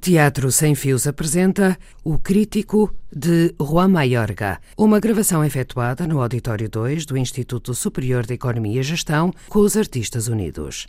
Teatro 0.00 0.52
Sem 0.52 0.74
Fios 0.74 1.06
apresenta 1.06 1.76
O 2.04 2.18
Crítico 2.18 2.94
de 3.12 3.54
Juan 3.60 3.88
Mayorga, 3.88 4.60
uma 4.76 5.00
gravação 5.00 5.44
efetuada 5.44 6.06
no 6.06 6.22
Auditório 6.22 6.68
2 6.68 7.04
do 7.04 7.16
Instituto 7.16 7.74
Superior 7.74 8.24
de 8.24 8.34
Economia 8.34 8.80
e 8.80 8.84
Gestão 8.84 9.32
com 9.48 9.58
os 9.58 9.76
Artistas 9.76 10.28
Unidos. 10.28 10.86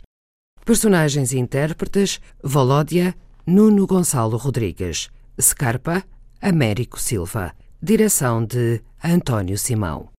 Personagens 0.64 1.32
e 1.32 1.38
intérpretes: 1.38 2.20
Volódia, 2.42 3.14
Nuno 3.46 3.86
Gonçalo 3.86 4.36
Rodrigues, 4.36 5.08
Scarpa, 5.40 6.04
Américo 6.40 7.00
Silva. 7.00 7.52
Direção 7.82 8.44
de 8.44 8.80
António 9.02 9.58
Simão. 9.58 10.10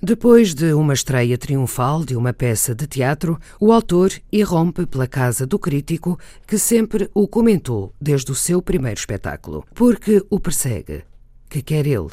Depois 0.00 0.54
de 0.54 0.72
uma 0.74 0.94
estreia 0.94 1.36
triunfal 1.36 2.04
de 2.04 2.14
uma 2.14 2.32
peça 2.32 2.72
de 2.72 2.86
teatro, 2.86 3.36
o 3.58 3.72
autor 3.72 4.12
irrompe 4.30 4.86
pela 4.86 5.08
casa 5.08 5.44
do 5.44 5.58
crítico 5.58 6.16
que 6.46 6.56
sempre 6.56 7.10
o 7.12 7.26
comentou 7.26 7.92
desde 8.00 8.30
o 8.30 8.34
seu 8.34 8.62
primeiro 8.62 9.00
espetáculo, 9.00 9.66
porque 9.74 10.24
o 10.30 10.38
persegue. 10.38 11.02
Que 11.50 11.60
quer 11.62 11.84
ele? 11.84 12.10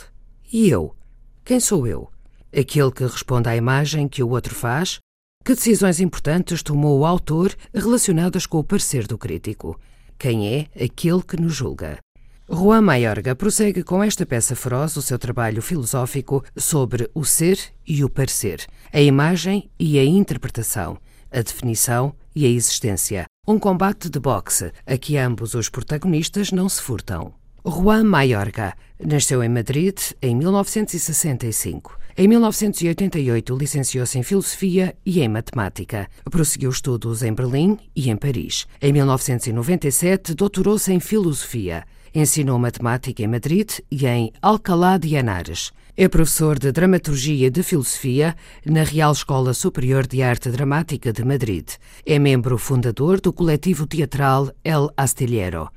E 0.52 0.68
eu? 0.68 0.96
Quem 1.44 1.60
sou 1.60 1.86
eu? 1.86 2.10
Aquele 2.52 2.91
que 2.91 3.04
responde 3.04 3.50
à 3.50 3.55
imagem 3.55 4.08
que 4.08 4.24
o 4.24 4.30
outro 4.30 4.55
faz? 4.55 4.98
Que 5.44 5.54
decisões 5.54 5.99
importantes 5.99 6.63
tomou 6.63 6.99
o 6.99 7.05
autor 7.05 7.55
relacionadas 7.72 8.48
com 8.48 8.58
o 8.58 8.63
parecer 8.63 9.05
do 9.05 9.16
crítico? 9.16 9.80
Quem 10.18 10.48
é 10.48 10.84
aquele 10.84 11.22
que 11.22 11.40
nos 11.40 11.54
julga? 11.54 11.99
Juan 12.48 12.81
Mayorga 12.81 13.35
prossegue 13.35 13.81
com 13.81 14.04
esta 14.04 14.23
peça 14.23 14.55
feroz 14.55 14.95
o 14.95 15.02
seu 15.02 15.17
trabalho 15.17 15.63
filosófico 15.63 16.44
sobre 16.55 17.09
o 17.16 17.26
ser 17.26 17.59
e 17.88 18.04
o 18.04 18.09
parecer, 18.09 18.68
a 18.94 19.02
imagem 19.02 19.71
e 19.80 19.98
a 19.98 20.05
interpretação, 20.05 20.99
a 21.31 21.41
definição 21.41 22.13
e 22.35 22.45
a 22.45 22.49
existência. 22.49 23.26
Um 23.48 23.58
combate 23.58 24.12
de 24.12 24.20
boxe 24.20 24.71
a 24.85 24.95
que 24.95 25.18
ambos 25.18 25.55
os 25.55 25.70
protagonistas 25.70 26.52
não 26.52 26.70
se 26.70 26.84
furtam. 26.84 27.34
Juan 27.66 28.04
Mayorga 28.04 28.76
nasceu 29.04 29.43
em 29.43 29.49
Madrid 29.49 29.98
em 30.21 30.35
1965. 30.35 31.98
Em 32.15 32.27
1988 32.27 33.57
licenciou-se 33.57 34.20
em 34.20 34.24
Filosofia 34.24 34.96
e 35.04 35.20
em 35.20 35.27
Matemática. 35.27 36.07
Prosseguiu 36.30 36.70
estudos 36.70 37.24
em 37.24 37.34
Berlim 37.34 37.80
e 37.96 38.12
em 38.12 38.15
Paris. 38.15 38.68
Em 38.80 38.93
1997 38.93 40.35
doutorou-se 40.35 40.93
em 40.93 40.99
Filosofia. 40.99 41.84
Ensinou 42.18 42.58
matemática 42.58 43.24
em 43.24 43.27
Madrid 43.27 43.70
e 43.91 44.08
em 44.08 44.32
Alcalá 44.41 44.98
de 44.98 45.18
Henares. 45.18 45.74
É 45.98 46.08
professor 46.08 46.58
de 46.58 46.71
Dramaturgia 46.71 47.48
e 47.48 47.49
de 47.49 47.62
Filosofia 47.62 48.38
na 48.66 48.84
Real 48.84 49.12
Escola 49.12 49.54
Superior 49.54 50.08
de 50.08 50.24
Arte 50.24 50.49
Dramática 50.49 51.12
de 51.12 51.26
Madrid. 51.26 51.68
É 52.05 52.18
membro 52.18 52.58
fundador 52.58 53.20
do 53.20 53.34
coletivo 53.34 53.86
teatral 53.86 54.49
El 54.63 54.91
Astillero. 54.96 55.71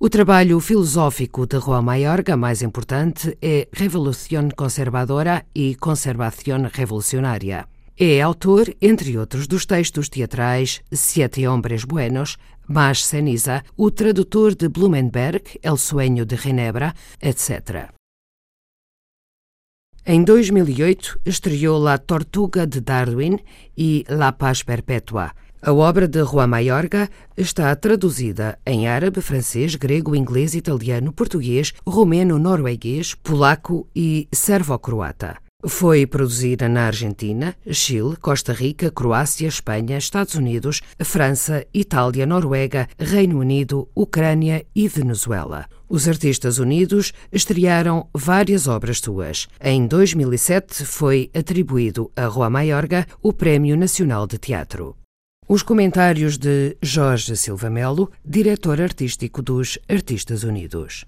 O 0.00 0.10
trabalho 0.10 0.58
filosófico 0.58 1.46
de 1.46 1.60
Juan 1.60 1.82
Mayorga 1.82 2.36
mais 2.36 2.60
importante 2.60 3.38
é 3.40 3.68
Revolución 3.72 4.50
Conservadora 4.50 5.46
e 5.54 5.76
Conservación 5.76 6.68
Revolucionária. 6.74 7.68
É 7.96 8.20
autor, 8.20 8.74
entre 8.82 9.16
outros, 9.16 9.46
dos 9.46 9.66
textos 9.66 10.08
teatrais 10.08 10.82
Siete 10.90 11.46
Hombres 11.46 11.84
Buenos, 11.84 12.36
Mas 12.66 13.04
Ceniza, 13.04 13.62
o 13.76 13.90
tradutor 13.90 14.54
de 14.54 14.68
Blumenberg, 14.68 15.58
El 15.62 15.76
Sueño 15.76 16.24
de 16.24 16.36
Ginebra, 16.36 16.94
etc. 17.20 17.90
Em 20.06 20.22
2008, 20.22 21.20
estreou 21.24 21.78
La 21.78 21.98
Tortuga 21.98 22.66
de 22.66 22.80
Darwin 22.80 23.38
e 23.76 24.04
La 24.08 24.32
Paz 24.32 24.62
Perpétua. 24.62 25.32
A 25.62 25.72
obra 25.72 26.06
de 26.06 26.22
Juan 26.22 26.48
Mayorga 26.48 27.08
está 27.34 27.74
traduzida 27.74 28.58
em 28.66 28.86
árabe, 28.86 29.22
francês, 29.22 29.76
grego, 29.76 30.14
inglês, 30.14 30.54
italiano, 30.54 31.10
português, 31.10 31.72
romeno, 31.86 32.38
norueguês, 32.38 33.14
polaco 33.14 33.88
e 33.96 34.28
servo-croata. 34.30 35.43
Foi 35.66 36.06
produzida 36.06 36.68
na 36.68 36.86
Argentina, 36.86 37.56
Chile, 37.70 38.16
Costa 38.20 38.52
Rica, 38.52 38.90
Croácia, 38.90 39.48
Espanha, 39.48 39.96
Estados 39.96 40.34
Unidos, 40.34 40.82
França, 41.02 41.66
Itália, 41.72 42.26
Noruega, 42.26 42.86
Reino 42.98 43.38
Unido, 43.38 43.88
Ucrânia 43.94 44.66
e 44.74 44.86
Venezuela. 44.86 45.66
Os 45.88 46.06
Artistas 46.06 46.58
Unidos 46.58 47.12
estrearam 47.32 48.08
várias 48.12 48.68
obras 48.68 48.98
suas. 48.98 49.48
Em 49.58 49.86
2007 49.86 50.84
foi 50.84 51.30
atribuído 51.34 52.10
a 52.14 52.28
Juan 52.28 52.50
Mayorga 52.50 53.06
o 53.22 53.32
Prémio 53.32 53.76
Nacional 53.76 54.26
de 54.26 54.36
Teatro. 54.36 54.96
Os 55.48 55.62
comentários 55.62 56.36
de 56.36 56.76
Jorge 56.82 57.36
Silva 57.36 57.70
Melo, 57.70 58.10
diretor 58.24 58.80
artístico 58.80 59.40
dos 59.40 59.78
Artistas 59.88 60.42
Unidos. 60.42 61.06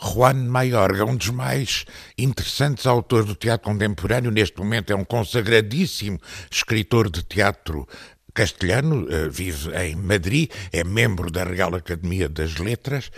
Juan 0.00 0.48
Mayorga, 0.48 1.04
um 1.04 1.16
dos 1.16 1.30
mais 1.30 1.84
interessantes 2.16 2.86
autores 2.86 3.26
do 3.26 3.34
teatro 3.34 3.70
contemporâneo, 3.70 4.30
neste 4.30 4.58
momento 4.58 4.92
é 4.92 4.96
um 4.96 5.04
consagradíssimo 5.04 6.20
escritor 6.50 7.10
de 7.10 7.22
teatro 7.22 7.86
castelhano, 8.32 9.08
eh, 9.10 9.28
vive 9.28 9.70
em 9.76 9.96
Madrid, 9.96 10.50
é 10.72 10.84
membro 10.84 11.30
da 11.30 11.42
Real 11.42 11.74
Academia 11.74 12.28
das 12.28 12.56
Letras. 12.56 13.10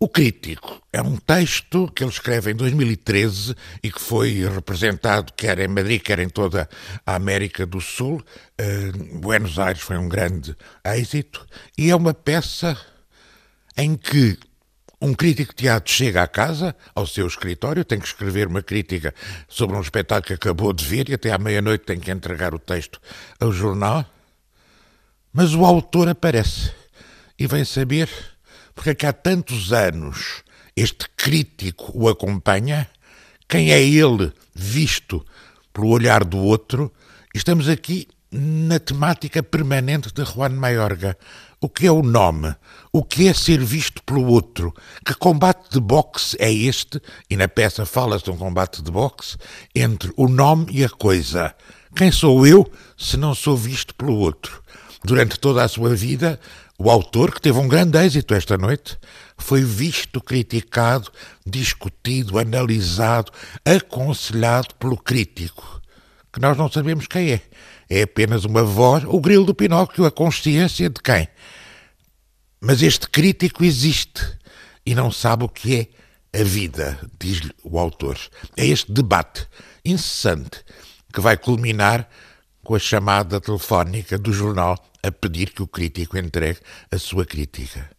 O 0.00 0.08
Crítico 0.08 0.80
é 0.92 1.02
um 1.02 1.16
texto 1.16 1.90
que 1.92 2.04
ele 2.04 2.12
escreve 2.12 2.52
em 2.52 2.54
2013 2.54 3.56
e 3.82 3.90
que 3.90 4.00
foi 4.00 4.48
representado 4.48 5.32
quer 5.32 5.58
em 5.58 5.66
Madrid, 5.66 6.00
quer 6.00 6.20
em 6.20 6.28
toda 6.28 6.68
a 7.04 7.16
América 7.16 7.66
do 7.66 7.80
Sul. 7.80 8.22
Uh, 8.60 9.18
Buenos 9.18 9.58
Aires 9.58 9.82
foi 9.82 9.98
um 9.98 10.08
grande 10.08 10.56
êxito 10.84 11.44
e 11.76 11.90
é 11.90 11.96
uma 11.96 12.14
peça 12.14 12.78
em 13.76 13.96
que 13.96 14.38
um 15.00 15.14
crítico 15.14 15.52
de 15.52 15.58
teatro 15.58 15.92
chega 15.92 16.22
à 16.22 16.26
casa, 16.26 16.74
ao 16.94 17.06
seu 17.06 17.26
escritório, 17.26 17.84
tem 17.84 18.00
que 18.00 18.06
escrever 18.06 18.48
uma 18.48 18.62
crítica 18.62 19.14
sobre 19.48 19.76
um 19.76 19.80
espetáculo 19.80 20.26
que 20.26 20.34
acabou 20.34 20.72
de 20.72 20.84
ver 20.84 21.08
e 21.08 21.14
até 21.14 21.30
à 21.30 21.38
meia-noite 21.38 21.84
tem 21.84 22.00
que 22.00 22.10
entregar 22.10 22.54
o 22.54 22.58
texto 22.58 23.00
ao 23.38 23.52
jornal. 23.52 24.04
Mas 25.32 25.54
o 25.54 25.64
autor 25.64 26.08
aparece 26.08 26.72
e 27.38 27.46
vem 27.46 27.64
saber 27.64 28.08
porque 28.74 28.90
é 28.90 28.94
que 28.94 29.06
há 29.06 29.12
tantos 29.12 29.72
anos 29.72 30.42
este 30.76 31.08
crítico 31.16 31.92
o 31.94 32.08
acompanha, 32.08 32.88
quem 33.48 33.72
é 33.72 33.82
ele 33.82 34.32
visto 34.54 35.24
pelo 35.72 35.88
olhar 35.88 36.24
do 36.24 36.38
outro. 36.38 36.92
Estamos 37.34 37.68
aqui 37.68 38.08
na 38.30 38.78
temática 38.78 39.42
permanente 39.42 40.12
de 40.12 40.24
Juan 40.24 40.50
Mayorga. 40.50 41.16
O 41.60 41.68
que 41.68 41.88
é 41.88 41.90
o 41.90 42.02
nome? 42.02 42.54
O 42.92 43.02
que 43.02 43.26
é 43.26 43.34
ser 43.34 43.58
visto 43.64 44.00
pelo 44.04 44.24
outro? 44.26 44.72
Que 45.04 45.12
combate 45.12 45.72
de 45.72 45.80
boxe 45.80 46.36
é 46.38 46.52
este? 46.52 47.02
E 47.28 47.36
na 47.36 47.48
peça 47.48 47.84
fala-se 47.84 48.24
de 48.24 48.30
um 48.30 48.36
combate 48.36 48.80
de 48.80 48.92
boxe 48.92 49.36
entre 49.74 50.12
o 50.16 50.28
nome 50.28 50.66
e 50.70 50.84
a 50.84 50.88
coisa. 50.88 51.52
Quem 51.96 52.12
sou 52.12 52.46
eu 52.46 52.70
se 52.96 53.16
não 53.16 53.34
sou 53.34 53.56
visto 53.56 53.92
pelo 53.96 54.14
outro? 54.14 54.62
Durante 55.02 55.36
toda 55.40 55.64
a 55.64 55.68
sua 55.68 55.96
vida, 55.96 56.38
o 56.78 56.88
autor, 56.88 57.34
que 57.34 57.40
teve 57.40 57.58
um 57.58 57.66
grande 57.66 57.98
êxito 57.98 58.34
esta 58.34 58.56
noite, 58.56 58.96
foi 59.36 59.64
visto, 59.64 60.20
criticado, 60.20 61.10
discutido, 61.44 62.38
analisado, 62.38 63.32
aconselhado 63.64 64.76
pelo 64.76 64.96
crítico, 64.96 65.82
que 66.32 66.40
nós 66.40 66.56
não 66.56 66.70
sabemos 66.70 67.08
quem 67.08 67.32
é 67.32 67.42
é 67.88 68.02
apenas 68.02 68.44
uma 68.44 68.62
voz, 68.62 69.04
o 69.04 69.20
grilo 69.20 69.44
do 69.44 69.54
Pinóquio, 69.54 70.04
a 70.04 70.10
consciência 70.10 70.90
de 70.90 71.00
quem? 71.00 71.28
Mas 72.60 72.82
este 72.82 73.08
crítico 73.08 73.64
existe 73.64 74.22
e 74.84 74.94
não 74.94 75.10
sabe 75.10 75.44
o 75.44 75.48
que 75.48 75.90
é 76.34 76.40
a 76.40 76.44
vida, 76.44 76.98
diz-lhe 77.18 77.52
o 77.62 77.78
autor. 77.78 78.18
É 78.56 78.66
este 78.66 78.92
debate 78.92 79.46
incessante 79.84 80.62
que 81.12 81.20
vai 81.20 81.36
culminar 81.36 82.08
com 82.62 82.74
a 82.74 82.78
chamada 82.78 83.40
telefónica 83.40 84.18
do 84.18 84.32
jornal 84.32 84.76
a 85.02 85.10
pedir 85.10 85.50
que 85.50 85.62
o 85.62 85.66
crítico 85.66 86.18
entregue 86.18 86.60
a 86.90 86.98
sua 86.98 87.24
crítica. 87.24 87.90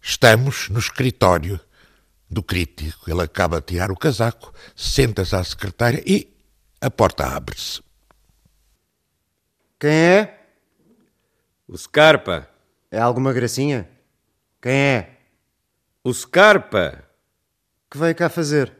Estamos 0.00 0.68
no 0.70 0.78
escritório 0.78 1.60
do 2.30 2.42
crítico. 2.42 3.10
Ele 3.10 3.22
acaba 3.22 3.60
de 3.60 3.66
tirar 3.66 3.90
o 3.90 3.96
casaco, 3.96 4.52
senta-se 4.74 5.34
à 5.34 5.42
secretária 5.42 6.02
e 6.06 6.32
a 6.80 6.90
porta 6.90 7.26
abre-se. 7.26 7.82
Quem 9.80 9.90
é? 9.90 10.40
O 11.68 11.78
Scarpa. 11.78 12.48
É 12.90 12.98
alguma 12.98 13.32
gracinha? 13.32 13.88
Quem 14.60 14.72
é? 14.72 15.10
O 16.02 16.12
Scarpa. 16.12 17.04
Que 17.88 17.96
veio 17.96 18.14
cá 18.14 18.28
fazer? 18.28 18.72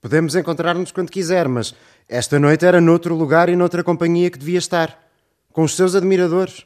Podemos 0.00 0.34
encontrar-nos 0.34 0.90
quando 0.90 1.10
quiser, 1.10 1.48
mas 1.48 1.74
esta 2.08 2.38
noite 2.38 2.64
era 2.64 2.80
noutro 2.80 3.14
lugar 3.14 3.50
e 3.50 3.56
noutra 3.56 3.84
companhia 3.84 4.30
que 4.30 4.38
devia 4.38 4.58
estar. 4.58 5.06
Com 5.52 5.64
os 5.64 5.76
seus 5.76 5.94
admiradores. 5.94 6.64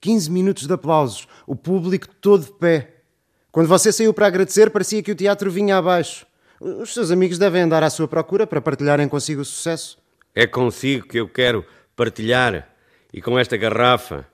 15 0.00 0.30
minutos 0.30 0.66
de 0.66 0.72
aplausos. 0.74 1.26
O 1.46 1.56
público 1.56 2.08
todo 2.20 2.44
de 2.44 2.52
pé. 2.52 2.96
Quando 3.50 3.68
você 3.68 3.90
saiu 3.90 4.12
para 4.12 4.26
agradecer, 4.26 4.68
parecia 4.70 5.02
que 5.02 5.12
o 5.12 5.16
teatro 5.16 5.50
vinha 5.50 5.78
abaixo. 5.78 6.26
Os 6.60 6.92
seus 6.92 7.10
amigos 7.10 7.38
devem 7.38 7.62
andar 7.62 7.82
à 7.82 7.88
sua 7.88 8.06
procura 8.06 8.46
para 8.46 8.60
partilharem 8.60 9.08
consigo 9.08 9.40
o 9.40 9.44
sucesso. 9.46 9.96
É 10.34 10.46
consigo 10.46 11.08
que 11.08 11.18
eu 11.18 11.28
quero 11.28 11.64
partilhar 11.98 12.72
e 13.12 13.20
com 13.20 13.36
esta 13.36 13.56
garrafa, 13.56 14.24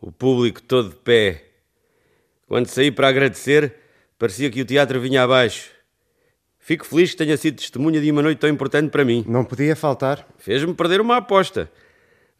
o 0.00 0.10
público 0.10 0.62
todo 0.62 0.88
de 0.88 0.96
pé, 0.96 1.44
Quando 2.48 2.68
saí 2.68 2.90
para 2.90 3.08
agradecer, 3.08 3.74
parecia 4.18 4.50
que 4.50 4.62
o 4.62 4.64
teatro 4.64 5.00
vinha 5.00 5.22
abaixo. 5.22 5.70
Fico 6.58 6.86
feliz 6.86 7.10
que 7.10 7.18
tenha 7.18 7.36
sido 7.36 7.56
testemunha 7.56 8.00
de 8.00 8.10
uma 8.10 8.22
noite 8.22 8.38
tão 8.38 8.48
importante 8.48 8.90
para 8.90 9.04
mim. 9.04 9.24
Não 9.28 9.44
podia 9.44 9.76
faltar. 9.76 10.26
Fez-me 10.38 10.72
perder 10.72 11.00
uma 11.00 11.18
aposta. 11.18 11.70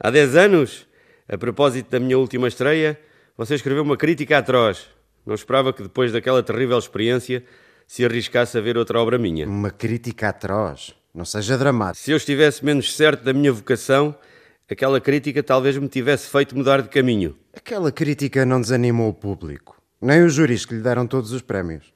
Há 0.00 0.10
10 0.10 0.36
anos, 0.36 0.86
a 1.28 1.36
propósito 1.36 1.90
da 1.90 2.00
minha 2.00 2.18
última 2.18 2.48
estreia, 2.48 2.98
você 3.36 3.54
escreveu 3.54 3.82
uma 3.82 3.96
crítica 3.96 4.38
atroz. 4.38 4.88
Não 5.26 5.34
esperava 5.34 5.72
que 5.72 5.82
depois 5.82 6.12
daquela 6.12 6.42
terrível 6.42 6.78
experiência 6.78 7.44
se 7.86 8.04
arriscasse 8.04 8.56
a 8.56 8.60
ver 8.60 8.78
outra 8.78 9.00
obra 9.00 9.18
minha. 9.18 9.46
Uma 9.46 9.70
crítica 9.70 10.28
atroz. 10.28 10.94
Não 11.14 11.24
seja 11.24 11.56
dramático. 11.56 12.04
Se 12.04 12.10
eu 12.10 12.16
estivesse 12.16 12.64
menos 12.64 12.96
certo 12.96 13.22
da 13.22 13.32
minha 13.32 13.52
vocação, 13.52 14.16
aquela 14.68 15.00
crítica 15.00 15.44
talvez 15.44 15.78
me 15.78 15.86
tivesse 15.86 16.28
feito 16.28 16.56
mudar 16.56 16.82
de 16.82 16.88
caminho. 16.88 17.36
Aquela 17.56 17.92
crítica 17.92 18.44
não 18.44 18.60
desanimou 18.60 19.10
o 19.10 19.14
público, 19.14 19.80
nem 20.02 20.24
os 20.24 20.34
júris 20.34 20.66
que 20.66 20.74
lhe 20.74 20.80
deram 20.80 21.06
todos 21.06 21.30
os 21.30 21.40
prémios. 21.40 21.94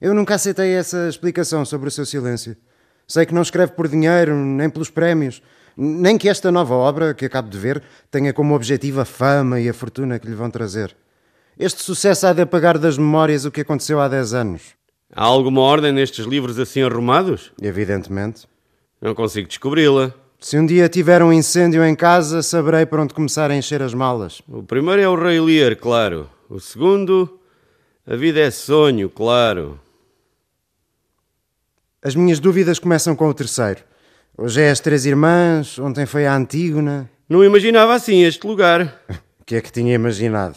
Eu 0.00 0.14
nunca 0.14 0.36
aceitei 0.36 0.74
essa 0.74 1.08
explicação 1.08 1.64
sobre 1.64 1.88
o 1.88 1.90
seu 1.90 2.06
silêncio. 2.06 2.56
Sei 3.08 3.26
que 3.26 3.34
não 3.34 3.42
escreve 3.42 3.72
por 3.72 3.88
dinheiro, 3.88 4.36
nem 4.36 4.70
pelos 4.70 4.90
prémios, 4.90 5.42
nem 5.76 6.16
que 6.16 6.28
esta 6.28 6.52
nova 6.52 6.74
obra, 6.74 7.14
que 7.14 7.24
acabo 7.24 7.50
de 7.50 7.58
ver, 7.58 7.82
tenha 8.12 8.32
como 8.32 8.54
objetivo 8.54 9.00
a 9.00 9.04
fama 9.04 9.58
e 9.60 9.68
a 9.68 9.74
fortuna 9.74 10.20
que 10.20 10.28
lhe 10.28 10.36
vão 10.36 10.50
trazer. 10.50 10.94
Este 11.58 11.82
sucesso 11.82 12.28
há 12.28 12.32
de 12.32 12.42
apagar 12.42 12.78
das 12.78 12.96
memórias 12.96 13.44
o 13.44 13.50
que 13.50 13.62
aconteceu 13.62 14.00
há 14.00 14.06
10 14.06 14.34
anos. 14.34 14.62
Há 15.14 15.24
alguma 15.24 15.62
ordem 15.62 15.92
nestes 15.92 16.24
livros 16.26 16.60
assim 16.60 16.82
arrumados? 16.82 17.52
Evidentemente. 17.60 18.51
Não 19.02 19.14
consigo 19.16 19.48
descobri-la. 19.48 20.14
Se 20.38 20.56
um 20.58 20.64
dia 20.64 20.88
tiver 20.88 21.22
um 21.22 21.32
incêndio 21.32 21.84
em 21.84 21.94
casa, 21.94 22.40
saberei 22.42 22.86
por 22.86 23.00
onde 23.00 23.12
começar 23.12 23.50
a 23.50 23.56
encher 23.56 23.82
as 23.82 23.92
malas. 23.92 24.40
O 24.48 24.62
primeiro 24.62 25.02
é 25.02 25.08
o 25.08 25.14
Rei 25.16 25.40
Lear, 25.40 25.76
claro. 25.76 26.30
O 26.48 26.60
segundo, 26.60 27.38
a 28.06 28.14
vida 28.14 28.38
é 28.40 28.50
sonho, 28.50 29.10
claro. 29.10 29.78
As 32.02 32.14
minhas 32.14 32.38
dúvidas 32.40 32.78
começam 32.78 33.14
com 33.14 33.28
o 33.28 33.34
terceiro. 33.34 33.80
Hoje 34.38 34.60
é 34.62 34.70
as 34.70 34.80
Três 34.80 35.04
Irmãs, 35.04 35.78
ontem 35.78 36.06
foi 36.06 36.26
a 36.26 36.34
Antígona. 36.36 37.10
Não 37.28 37.44
imaginava 37.44 37.94
assim 37.94 38.22
este 38.22 38.46
lugar. 38.46 39.00
O 39.42 39.44
que 39.44 39.56
é 39.56 39.60
que 39.60 39.72
tinha 39.72 39.92
imaginado? 39.92 40.56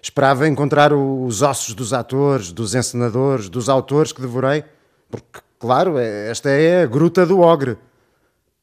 Esperava 0.00 0.46
encontrar 0.46 0.92
os 0.92 1.40
ossos 1.40 1.74
dos 1.74 1.94
atores, 1.94 2.52
dos 2.52 2.74
encenadores, 2.74 3.48
dos 3.48 3.70
autores 3.70 4.12
que 4.12 4.20
devorei. 4.20 4.62
Porque, 5.10 5.40
claro, 5.58 5.96
é- 5.96 6.28
esta 6.30 6.50
é 6.50 6.82
a 6.82 6.86
Gruta 6.86 7.24
do 7.24 7.40
Ogre. 7.40 7.78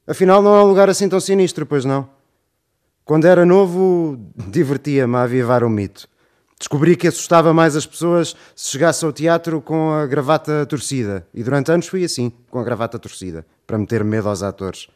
Afinal, 0.06 0.42
não 0.42 0.54
é 0.54 0.62
um 0.62 0.66
lugar 0.66 0.90
assim 0.90 1.08
tão 1.08 1.18
sinistro, 1.18 1.64
pois 1.64 1.84
não? 1.84 2.08
Quando 3.04 3.26
era 3.26 3.44
novo, 3.44 4.18
divertia-me 4.48 5.16
a 5.16 5.22
avivar 5.22 5.64
o 5.64 5.70
mito. 5.70 6.08
Descobri 6.58 6.96
que 6.96 7.08
assustava 7.08 7.52
mais 7.52 7.76
as 7.76 7.84
pessoas 7.84 8.34
se 8.54 8.70
chegasse 8.70 9.04
ao 9.04 9.12
teatro 9.12 9.60
com 9.60 9.92
a 9.92 10.06
gravata 10.06 10.64
torcida. 10.66 11.26
E 11.34 11.42
durante 11.42 11.70
anos 11.70 11.86
fui 11.86 12.04
assim, 12.04 12.32
com 12.50 12.58
a 12.58 12.64
gravata 12.64 12.98
torcida, 12.98 13.44
para 13.66 13.76
meter 13.76 14.04
medo 14.04 14.28
aos 14.28 14.42
atores. 14.42 14.88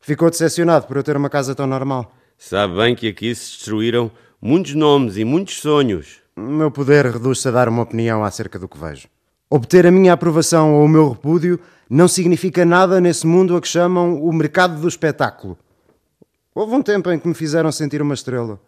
Ficou 0.00 0.30
decepcionado 0.30 0.86
por 0.86 0.96
eu 0.96 1.02
ter 1.02 1.16
uma 1.16 1.28
casa 1.28 1.54
tão 1.54 1.66
normal. 1.66 2.14
Sabe 2.38 2.76
bem 2.76 2.94
que 2.94 3.08
aqui 3.08 3.34
se 3.34 3.56
destruíram 3.56 4.10
muitos 4.40 4.74
nomes 4.74 5.16
e 5.16 5.24
muitos 5.24 5.60
sonhos. 5.60 6.20
O 6.36 6.40
meu 6.40 6.70
poder 6.70 7.06
reduz-se 7.06 7.48
a 7.48 7.50
dar 7.50 7.68
uma 7.68 7.82
opinião 7.82 8.22
acerca 8.22 8.58
do 8.58 8.68
que 8.68 8.78
vejo. 8.78 9.08
Obter 9.50 9.86
a 9.86 9.90
minha 9.90 10.12
aprovação 10.12 10.74
ou 10.74 10.84
o 10.84 10.88
meu 10.88 11.10
repúdio 11.10 11.58
não 11.88 12.08
significa 12.08 12.64
nada 12.64 13.00
nesse 13.00 13.26
mundo 13.26 13.56
a 13.56 13.60
que 13.60 13.68
chamam 13.68 14.22
o 14.22 14.32
mercado 14.32 14.80
do 14.80 14.88
espetáculo. 14.88 15.56
Houve 16.54 16.74
um 16.74 16.82
tempo 16.82 17.10
em 17.10 17.18
que 17.18 17.28
me 17.28 17.34
fizeram 17.34 17.70
sentir 17.70 18.02
uma 18.02 18.14
estrela. 18.14 18.60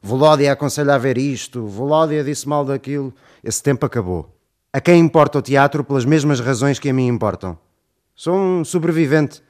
Volódia 0.00 0.52
aconselha 0.52 0.94
a 0.94 0.98
ver 0.98 1.18
isto, 1.18 1.66
Volódia 1.66 2.24
disse 2.24 2.48
mal 2.48 2.64
daquilo. 2.64 3.12
Esse 3.42 3.62
tempo 3.62 3.84
acabou. 3.84 4.34
A 4.72 4.80
quem 4.80 4.98
importa 4.98 5.38
o 5.38 5.42
teatro 5.42 5.84
pelas 5.84 6.04
mesmas 6.04 6.40
razões 6.40 6.78
que 6.78 6.88
a 6.88 6.92
mim 6.94 7.06
importam? 7.06 7.58
Sou 8.14 8.34
um 8.34 8.64
sobrevivente, 8.64 9.42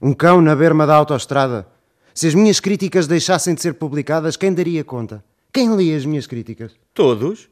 um 0.00 0.14
cão 0.14 0.40
na 0.40 0.56
berma 0.56 0.86
da 0.86 0.94
autoestrada. 0.94 1.66
Se 2.14 2.26
as 2.26 2.34
minhas 2.34 2.60
críticas 2.60 3.06
deixassem 3.06 3.54
de 3.54 3.60
ser 3.60 3.74
publicadas, 3.74 4.36
quem 4.36 4.52
daria 4.52 4.82
conta? 4.82 5.22
Quem 5.52 5.74
lê 5.74 5.94
as 5.94 6.04
minhas 6.04 6.26
críticas? 6.26 6.72
Todos. 6.94 7.48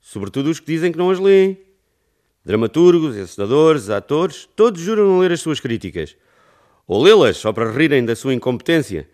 Sobretudo 0.00 0.50
os 0.50 0.60
que 0.60 0.66
dizem 0.66 0.92
que 0.92 0.98
não 0.98 1.10
as 1.10 1.18
leem. 1.18 1.58
Dramaturgos, 2.46 3.16
encenadores, 3.16 3.90
atores, 3.90 4.48
todos 4.54 4.80
juram 4.80 5.18
ler 5.18 5.32
as 5.32 5.40
suas 5.40 5.58
críticas. 5.58 6.16
Ou 6.86 7.02
lê-las 7.02 7.38
só 7.38 7.52
para 7.52 7.72
rirem 7.72 8.04
da 8.04 8.14
sua 8.14 8.32
incompetência. 8.32 9.08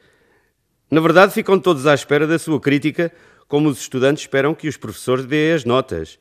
Na 0.90 1.00
verdade, 1.00 1.32
ficam 1.32 1.58
todos 1.58 1.86
à 1.86 1.94
espera 1.94 2.26
da 2.26 2.38
sua 2.38 2.60
crítica, 2.60 3.10
como 3.48 3.70
os 3.70 3.80
estudantes 3.80 4.24
esperam 4.24 4.54
que 4.54 4.68
os 4.68 4.76
professores 4.76 5.24
dêem 5.24 5.54
as 5.54 5.64
notas. 5.64 6.18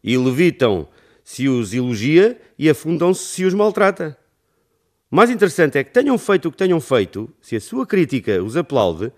E 0.00 0.16
levitam 0.16 0.86
se 1.24 1.48
os 1.48 1.74
elogia 1.74 2.40
e 2.56 2.70
afundam-se 2.70 3.24
se 3.24 3.44
os 3.44 3.52
maltrata. 3.52 4.16
O 5.10 5.16
mais 5.16 5.30
interessante 5.30 5.76
é 5.76 5.82
que 5.82 5.92
tenham 5.92 6.16
feito 6.16 6.46
o 6.46 6.52
que 6.52 6.58
tenham 6.58 6.80
feito, 6.80 7.28
se 7.40 7.56
a 7.56 7.60
sua 7.60 7.84
crítica 7.84 8.40
os 8.40 8.56
aplaude, 8.56 9.10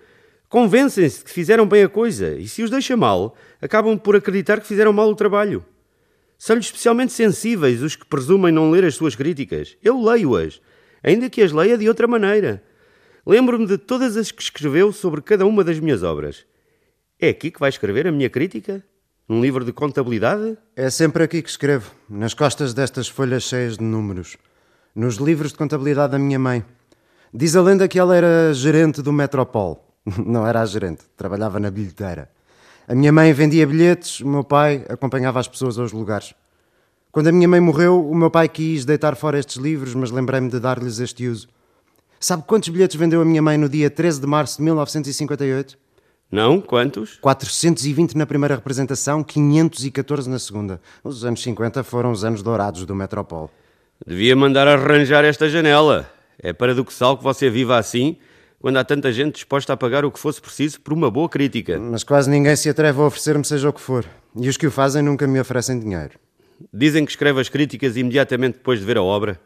convencem-se 0.48 1.18
de 1.18 1.24
que 1.26 1.30
fizeram 1.30 1.66
bem 1.66 1.82
a 1.82 1.88
coisa 1.90 2.34
e 2.34 2.48
se 2.48 2.62
os 2.62 2.70
deixa 2.70 2.96
mal, 2.96 3.36
acabam 3.60 3.98
por 3.98 4.16
acreditar 4.16 4.58
que 4.58 4.66
fizeram 4.66 4.90
mal 4.90 5.10
o 5.10 5.14
trabalho. 5.14 5.62
São-lhes 6.38 6.66
especialmente 6.66 7.12
sensíveis 7.12 7.82
os 7.82 7.96
que 7.96 8.04
presumem 8.04 8.52
não 8.52 8.70
ler 8.70 8.84
as 8.84 8.94
suas 8.94 9.14
críticas. 9.14 9.76
Eu 9.82 10.02
leio-as, 10.02 10.60
ainda 11.02 11.30
que 11.30 11.42
as 11.42 11.52
leia 11.52 11.78
de 11.78 11.88
outra 11.88 12.06
maneira. 12.06 12.62
Lembro-me 13.24 13.66
de 13.66 13.78
todas 13.78 14.16
as 14.16 14.30
que 14.30 14.42
escreveu 14.42 14.92
sobre 14.92 15.20
cada 15.20 15.46
uma 15.46 15.64
das 15.64 15.80
minhas 15.80 16.02
obras. 16.02 16.46
É 17.18 17.30
aqui 17.30 17.50
que 17.50 17.58
vai 17.58 17.70
escrever 17.70 18.06
a 18.06 18.12
minha 18.12 18.28
crítica? 18.28 18.84
Num 19.28 19.40
livro 19.40 19.64
de 19.64 19.72
contabilidade? 19.72 20.56
É 20.76 20.88
sempre 20.90 21.24
aqui 21.24 21.42
que 21.42 21.48
escrevo, 21.48 21.90
nas 22.08 22.34
costas 22.34 22.72
destas 22.72 23.08
folhas 23.08 23.42
cheias 23.42 23.78
de 23.78 23.82
números, 23.82 24.36
nos 24.94 25.16
livros 25.16 25.50
de 25.50 25.58
contabilidade 25.58 26.12
da 26.12 26.18
minha 26.18 26.38
mãe. 26.38 26.64
Diz 27.34 27.56
a 27.56 27.62
lenda 27.62 27.88
que 27.88 27.98
ela 27.98 28.14
era 28.14 28.54
gerente 28.54 29.02
do 29.02 29.12
Metropol. 29.12 29.84
Não 30.24 30.46
era 30.46 30.60
a 30.60 30.66
gerente, 30.66 31.02
trabalhava 31.16 31.58
na 31.58 31.70
bilheteira. 31.70 32.30
A 32.88 32.94
minha 32.94 33.10
mãe 33.10 33.32
vendia 33.32 33.66
bilhetes, 33.66 34.20
o 34.20 34.28
meu 34.28 34.44
pai 34.44 34.84
acompanhava 34.88 35.40
as 35.40 35.48
pessoas 35.48 35.76
aos 35.76 35.90
lugares. 35.90 36.34
Quando 37.10 37.26
a 37.26 37.32
minha 37.32 37.48
mãe 37.48 37.58
morreu, 37.58 38.08
o 38.08 38.14
meu 38.14 38.30
pai 38.30 38.48
quis 38.48 38.84
deitar 38.84 39.16
fora 39.16 39.38
estes 39.38 39.56
livros, 39.56 39.92
mas 39.92 40.12
lembrei-me 40.12 40.48
de 40.48 40.60
dar-lhes 40.60 41.00
este 41.00 41.26
uso. 41.26 41.48
Sabe 42.20 42.44
quantos 42.46 42.68
bilhetes 42.68 42.96
vendeu 42.96 43.20
a 43.20 43.24
minha 43.24 43.42
mãe 43.42 43.58
no 43.58 43.68
dia 43.68 43.90
13 43.90 44.20
de 44.20 44.26
março 44.28 44.58
de 44.58 44.62
1958? 44.62 45.76
Não? 46.30 46.60
Quantos? 46.60 47.18
420 47.20 48.16
na 48.16 48.24
primeira 48.24 48.54
representação, 48.54 49.24
514 49.24 50.30
na 50.30 50.38
segunda. 50.38 50.80
Os 51.02 51.24
anos 51.24 51.42
50 51.42 51.82
foram 51.82 52.12
os 52.12 52.24
anos 52.24 52.40
dourados 52.40 52.86
do 52.86 52.94
Metropol. 52.94 53.50
Devia 54.06 54.36
mandar 54.36 54.68
arranjar 54.68 55.24
esta 55.24 55.48
janela. 55.48 56.08
É 56.38 56.52
paradoxal 56.52 57.16
que 57.16 57.24
você 57.24 57.50
viva 57.50 57.78
assim, 57.78 58.16
quando 58.66 58.78
há 58.78 58.84
tanta 58.84 59.12
gente 59.12 59.34
disposta 59.34 59.74
a 59.74 59.76
pagar 59.76 60.04
o 60.04 60.10
que 60.10 60.18
fosse 60.18 60.40
preciso 60.40 60.80
por 60.80 60.92
uma 60.92 61.08
boa 61.08 61.28
crítica. 61.28 61.78
Mas 61.78 62.02
quase 62.02 62.28
ninguém 62.28 62.56
se 62.56 62.68
atreve 62.68 63.00
a 63.00 63.04
oferecer-me 63.04 63.44
seja 63.44 63.68
o 63.68 63.72
que 63.72 63.80
for. 63.80 64.04
E 64.34 64.48
os 64.48 64.56
que 64.56 64.66
o 64.66 64.72
fazem 64.72 65.04
nunca 65.04 65.24
me 65.24 65.38
oferecem 65.38 65.78
dinheiro. 65.78 66.18
Dizem 66.74 67.04
que 67.04 67.12
escreve 67.12 67.40
as 67.40 67.48
críticas 67.48 67.96
imediatamente 67.96 68.54
depois 68.54 68.80
de 68.80 68.84
ver 68.84 68.98
a 68.98 69.04
obra. 69.04 69.40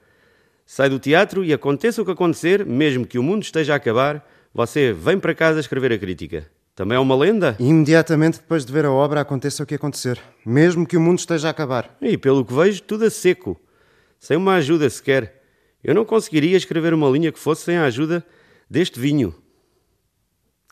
Sai 0.64 0.88
do 0.88 0.98
teatro 0.98 1.44
e 1.44 1.52
aconteça 1.52 2.00
o 2.00 2.04
que 2.06 2.12
acontecer, 2.12 2.64
mesmo 2.64 3.06
que 3.06 3.18
o 3.18 3.22
mundo 3.22 3.42
esteja 3.42 3.74
a 3.74 3.76
acabar, 3.76 4.26
você 4.54 4.90
vem 4.90 5.18
para 5.18 5.34
casa 5.34 5.60
escrever 5.60 5.92
a 5.92 5.98
crítica. 5.98 6.46
Também 6.74 6.96
é 6.96 6.98
uma 6.98 7.14
lenda? 7.14 7.56
Imediatamente 7.60 8.38
depois 8.38 8.64
de 8.64 8.72
ver 8.72 8.86
a 8.86 8.90
obra 8.90 9.20
aconteça 9.20 9.62
o 9.62 9.66
que 9.66 9.74
acontecer. 9.74 10.18
Mesmo 10.46 10.86
que 10.86 10.96
o 10.96 11.00
mundo 11.00 11.18
esteja 11.18 11.48
a 11.48 11.50
acabar. 11.50 11.94
E 12.00 12.16
pelo 12.16 12.42
que 12.42 12.54
vejo, 12.54 12.82
tudo 12.84 13.04
a 13.04 13.10
seco. 13.10 13.60
Sem 14.18 14.38
uma 14.38 14.54
ajuda 14.54 14.88
sequer. 14.88 15.42
Eu 15.84 15.94
não 15.94 16.06
conseguiria 16.06 16.56
escrever 16.56 16.94
uma 16.94 17.10
linha 17.10 17.30
que 17.30 17.38
fosse 17.38 17.64
sem 17.64 17.76
a 17.76 17.84
ajuda 17.84 18.24
deste 18.70 19.00
vinho. 19.00 19.34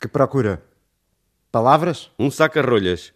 Que 0.01 0.07
procura? 0.07 0.63
Palavras? 1.51 2.09
Um 2.17 2.31
saca-rolhas. 2.31 3.11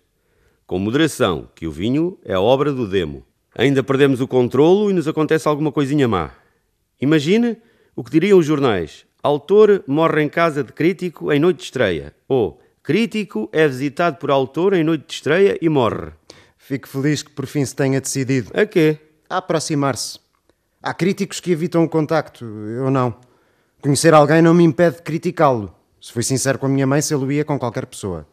Com 0.67 0.77
moderação, 0.77 1.49
que 1.55 1.65
o 1.65 1.71
vinho 1.71 2.19
é 2.25 2.33
a 2.33 2.41
obra 2.41 2.73
do 2.73 2.87
demo. 2.87 3.25
Ainda 3.55 3.81
perdemos 3.81 4.19
o 4.19 4.27
controlo 4.27 4.89
e 4.89 4.93
nos 4.93 5.07
acontece 5.07 5.47
alguma 5.47 5.71
coisinha 5.71 6.07
má. 6.07 6.31
Imagine 6.99 7.57
o 7.95 8.03
que 8.03 8.11
diriam 8.11 8.37
os 8.37 8.45
jornais. 8.45 9.05
Autor 9.21 9.83
morre 9.87 10.21
em 10.21 10.27
casa 10.27 10.63
de 10.63 10.73
crítico 10.73 11.31
em 11.31 11.39
noite 11.39 11.59
de 11.59 11.63
estreia. 11.63 12.13
Ou 12.27 12.59
crítico 12.81 13.49
é 13.53 13.65
visitado 13.65 14.17
por 14.17 14.31
autor 14.31 14.73
em 14.73 14.83
noite 14.83 15.05
de 15.07 15.13
estreia 15.13 15.57
e 15.61 15.69
morre. 15.69 16.11
Fico 16.57 16.89
feliz 16.89 17.23
que 17.23 17.31
por 17.31 17.45
fim 17.45 17.63
se 17.63 17.75
tenha 17.75 18.01
decidido. 18.01 18.51
A 18.53 18.65
quê? 18.65 18.97
A 19.29 19.37
aproximar-se. 19.37 20.19
Há 20.81 20.93
críticos 20.93 21.39
que 21.39 21.51
evitam 21.51 21.83
o 21.83 21.89
contacto. 21.89 22.43
Eu 22.43 22.89
não. 22.91 23.15
Conhecer 23.83 24.13
alguém 24.13 24.41
não 24.41 24.53
me 24.53 24.63
impede 24.63 24.95
de 24.95 25.01
criticá-lo. 25.01 25.75
Se 25.99 26.13
fui 26.13 26.23
sincero 26.23 26.57
com 26.57 26.67
a 26.67 26.69
minha 26.69 26.87
mãe, 26.87 27.01
se 27.01 27.13
ele 27.13 27.35
ia 27.35 27.43
com 27.43 27.59
qualquer 27.59 27.85
pessoa. 27.85 28.25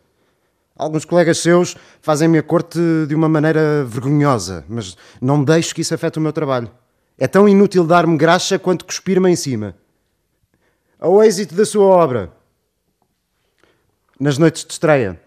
Alguns 0.76 1.04
colegas 1.04 1.38
seus 1.38 1.76
fazem-me 2.00 2.38
a 2.38 2.42
corte 2.44 2.78
de 3.08 3.16
uma 3.16 3.28
maneira 3.28 3.84
vergonhosa, 3.84 4.64
mas 4.68 4.96
não 5.20 5.42
deixo 5.42 5.74
que 5.74 5.80
isso 5.80 5.92
afete 5.92 6.20
o 6.20 6.22
meu 6.22 6.32
trabalho. 6.32 6.70
É 7.18 7.26
tão 7.26 7.48
inútil 7.48 7.84
dar-me 7.84 8.16
graxa 8.16 8.60
quanto 8.60 8.84
cuspir-me 8.84 9.28
em 9.28 9.34
cima. 9.34 9.74
Ao 11.00 11.20
êxito 11.20 11.56
da 11.56 11.64
sua 11.64 11.84
obra. 11.84 12.32
Nas 14.20 14.38
noites 14.38 14.64
de 14.64 14.72
estreia, 14.72 15.20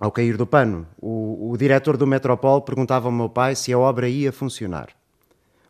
Ao 0.00 0.10
cair 0.10 0.38
do 0.38 0.46
pano, 0.46 0.86
o, 0.98 1.50
o 1.50 1.56
diretor 1.58 1.98
do 1.98 2.06
Metropol 2.06 2.62
perguntava 2.62 3.08
ao 3.08 3.12
meu 3.12 3.28
pai 3.28 3.54
se 3.54 3.70
a 3.74 3.78
obra 3.78 4.08
ia 4.08 4.32
funcionar. 4.32 4.88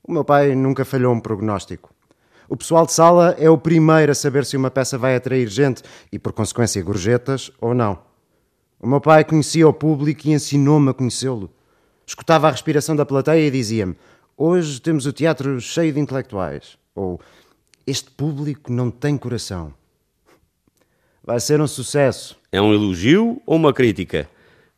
O 0.04 0.12
meu 0.12 0.24
pai 0.24 0.54
nunca 0.54 0.84
falhou 0.84 1.12
um 1.12 1.18
prognóstico. 1.18 1.92
O 2.50 2.56
pessoal 2.56 2.84
de 2.84 2.92
sala 2.92 3.36
é 3.38 3.48
o 3.48 3.56
primeiro 3.56 4.10
a 4.10 4.14
saber 4.14 4.44
se 4.44 4.56
uma 4.56 4.72
peça 4.72 4.98
vai 4.98 5.14
atrair 5.14 5.46
gente 5.46 5.84
e, 6.10 6.18
por 6.18 6.32
consequência, 6.32 6.82
gorjetas 6.82 7.52
ou 7.60 7.72
não. 7.72 7.96
O 8.80 8.88
meu 8.88 9.00
pai 9.00 9.24
conhecia 9.24 9.68
o 9.68 9.72
público 9.72 10.26
e 10.26 10.32
ensinou-me 10.32 10.90
a 10.90 10.92
conhecê-lo. 10.92 11.48
Escutava 12.04 12.48
a 12.48 12.50
respiração 12.50 12.96
da 12.96 13.06
plateia 13.06 13.46
e 13.46 13.52
dizia-me: 13.52 13.94
Hoje 14.36 14.80
temos 14.80 15.06
o 15.06 15.12
teatro 15.12 15.60
cheio 15.60 15.92
de 15.92 16.00
intelectuais. 16.00 16.76
Ou 16.92 17.20
Este 17.86 18.10
público 18.10 18.72
não 18.72 18.90
tem 18.90 19.16
coração. 19.16 19.72
Vai 21.22 21.38
ser 21.38 21.60
um 21.60 21.68
sucesso. 21.68 22.36
É 22.50 22.60
um 22.60 22.74
elogio 22.74 23.40
ou 23.46 23.54
uma 23.54 23.72
crítica? 23.72 24.28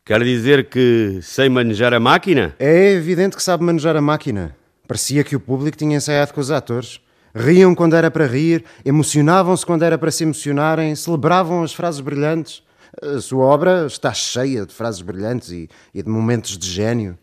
Quer 0.05 0.23
dizer 0.23 0.69
que 0.69 1.21
sei 1.23 1.49
manejar 1.49 1.91
a 1.91 1.99
máquina? 1.99 2.55
É 2.59 2.91
evidente 2.91 3.35
que 3.35 3.41
sabe 3.41 3.63
manejar 3.63 3.95
a 3.95 4.01
máquina. 4.01 4.55
Parecia 4.87 5.23
que 5.23 5.35
o 5.35 5.39
público 5.39 5.75
tinha 5.75 5.97
ensaiado 5.97 6.35
com 6.35 6.39
os 6.39 6.51
atores. 6.51 7.01
Riam 7.35 7.73
quando 7.73 7.95
era 7.95 8.11
para 8.11 8.27
rir, 8.27 8.63
emocionavam-se 8.85 9.65
quando 9.65 9.83
era 9.83 9.97
para 9.97 10.11
se 10.11 10.23
emocionarem, 10.23 10.95
celebravam 10.95 11.63
as 11.63 11.73
frases 11.73 11.99
brilhantes. 11.99 12.61
A 13.01 13.19
sua 13.19 13.45
obra 13.45 13.87
está 13.87 14.13
cheia 14.13 14.65
de 14.65 14.73
frases 14.73 15.01
brilhantes 15.01 15.49
e, 15.49 15.69
e 15.93 16.03
de 16.03 16.09
momentos 16.09 16.57
de 16.57 16.69
gênio. 16.69 17.17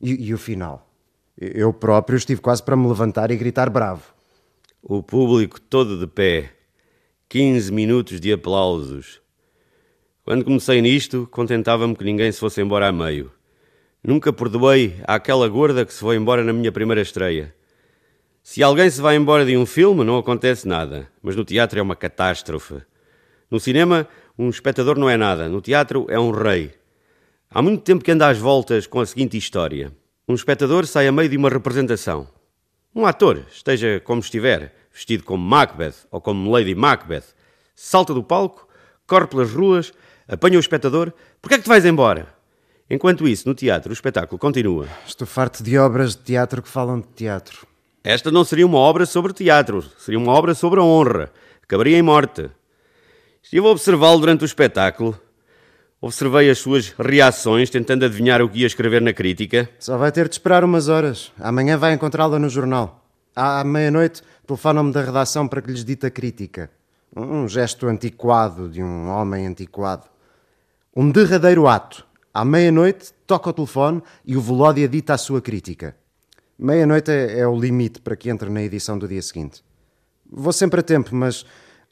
E, 0.00 0.26
e 0.26 0.34
o 0.34 0.38
final? 0.38 0.86
Eu 1.36 1.72
próprio 1.72 2.16
estive 2.16 2.40
quase 2.40 2.62
para 2.62 2.76
me 2.76 2.86
levantar 2.86 3.30
e 3.30 3.36
gritar 3.36 3.70
bravo. 3.70 4.02
O 4.82 5.02
público 5.02 5.58
todo 5.60 5.98
de 5.98 6.06
pé. 6.06 6.50
15 7.30 7.72
minutos 7.72 8.20
de 8.20 8.32
aplausos. 8.32 9.20
Quando 10.24 10.44
comecei 10.44 10.80
nisto, 10.82 11.26
contentava-me 11.30 11.96
que 11.96 12.04
ninguém 12.04 12.30
se 12.30 12.38
fosse 12.38 12.60
embora 12.60 12.88
a 12.88 12.92
meio. 12.92 13.32
Nunca 14.02 14.32
perdoei 14.32 14.96
àquela 15.04 15.48
gorda 15.48 15.86
que 15.86 15.92
se 15.92 16.00
foi 16.00 16.16
embora 16.16 16.44
na 16.44 16.52
minha 16.52 16.70
primeira 16.70 17.00
estreia. 17.00 17.54
Se 18.46 18.62
alguém 18.62 18.90
se 18.90 19.00
vai 19.00 19.16
embora 19.16 19.42
de 19.42 19.56
um 19.56 19.64
filme, 19.64 20.04
não 20.04 20.18
acontece 20.18 20.68
nada, 20.68 21.08
mas 21.22 21.34
no 21.34 21.46
teatro 21.46 21.78
é 21.78 21.82
uma 21.82 21.96
catástrofe. 21.96 22.82
No 23.50 23.58
cinema, 23.58 24.06
um 24.38 24.50
espectador 24.50 24.98
não 24.98 25.08
é 25.08 25.16
nada, 25.16 25.48
no 25.48 25.62
teatro 25.62 26.04
é 26.10 26.20
um 26.20 26.30
rei. 26.30 26.74
Há 27.50 27.62
muito 27.62 27.82
tempo 27.82 28.04
que 28.04 28.12
anda 28.12 28.28
às 28.28 28.36
voltas 28.36 28.86
com 28.86 29.00
a 29.00 29.06
seguinte 29.06 29.38
história. 29.38 29.90
Um 30.28 30.34
espectador 30.34 30.86
sai 30.86 31.08
a 31.08 31.12
meio 31.12 31.30
de 31.30 31.38
uma 31.38 31.48
representação. 31.48 32.28
Um 32.94 33.06
ator, 33.06 33.46
esteja 33.50 33.98
como 34.04 34.20
estiver, 34.20 34.74
vestido 34.92 35.24
como 35.24 35.42
Macbeth 35.42 36.06
ou 36.10 36.20
como 36.20 36.50
Lady 36.50 36.74
Macbeth, 36.74 37.24
salta 37.74 38.12
do 38.12 38.22
palco, 38.22 38.68
corre 39.06 39.26
pelas 39.26 39.52
ruas, 39.52 39.90
apanha 40.28 40.58
o 40.58 40.60
espectador. 40.60 41.14
Por 41.40 41.48
que 41.48 41.54
é 41.54 41.58
que 41.58 41.64
te 41.64 41.70
vais 41.70 41.86
embora? 41.86 42.28
Enquanto 42.90 43.26
isso, 43.26 43.48
no 43.48 43.54
teatro, 43.54 43.88
o 43.88 43.94
espetáculo 43.94 44.38
continua. 44.38 44.86
Estou 45.06 45.26
farto 45.26 45.64
de 45.64 45.78
obras 45.78 46.14
de 46.14 46.22
teatro 46.24 46.60
que 46.60 46.68
falam 46.68 47.00
de 47.00 47.08
teatro. 47.08 47.73
Esta 48.06 48.30
não 48.30 48.44
seria 48.44 48.66
uma 48.66 48.76
obra 48.76 49.06
sobre 49.06 49.32
teatro, 49.32 49.82
seria 49.96 50.18
uma 50.18 50.30
obra 50.30 50.54
sobre 50.54 50.78
a 50.78 50.82
honra. 50.82 51.32
Acabaria 51.62 51.96
em 51.96 52.02
morte. 52.02 52.50
Estive 53.42 53.66
a 53.66 53.70
observá-lo 53.70 54.20
durante 54.20 54.42
o 54.42 54.44
espetáculo. 54.44 55.18
Observei 56.02 56.50
as 56.50 56.58
suas 56.58 56.90
reações, 56.98 57.70
tentando 57.70 58.04
adivinhar 58.04 58.42
o 58.42 58.48
que 58.50 58.58
ia 58.58 58.66
escrever 58.66 59.00
na 59.00 59.14
crítica. 59.14 59.70
Só 59.78 59.96
vai 59.96 60.12
ter 60.12 60.28
de 60.28 60.34
esperar 60.34 60.62
umas 60.62 60.88
horas. 60.88 61.32
Amanhã 61.40 61.78
vai 61.78 61.94
encontrá-la 61.94 62.38
no 62.38 62.50
jornal. 62.50 63.06
À 63.34 63.64
meia-noite, 63.64 64.22
telefonam-me 64.46 64.92
da 64.92 65.00
redação 65.00 65.48
para 65.48 65.62
que 65.62 65.70
lhes 65.70 65.82
dite 65.82 66.04
a 66.04 66.10
crítica. 66.10 66.70
Um 67.16 67.48
gesto 67.48 67.86
antiquado 67.86 68.68
de 68.68 68.82
um 68.82 69.08
homem 69.08 69.46
antiquado. 69.46 70.04
Um 70.94 71.10
derradeiro 71.10 71.66
ato. 71.66 72.04
À 72.34 72.44
meia-noite, 72.44 73.14
toca 73.26 73.48
o 73.48 73.52
telefone 73.54 74.02
e 74.26 74.36
o 74.36 74.42
Volódia 74.42 74.86
dita 74.86 75.14
a 75.14 75.18
sua 75.18 75.40
crítica. 75.40 75.96
Meia-noite 76.58 77.10
é, 77.10 77.40
é, 77.40 77.46
o 77.46 77.58
limite 77.58 78.00
para 78.00 78.14
que 78.14 78.30
entre 78.30 78.48
na 78.48 78.62
edição 78.62 78.96
do 78.96 79.08
dia 79.08 79.20
seguinte. 79.20 79.62
Vou 80.30 80.52
sempre 80.52 80.80
a 80.80 80.82
tempo, 80.82 81.14
mas 81.14 81.44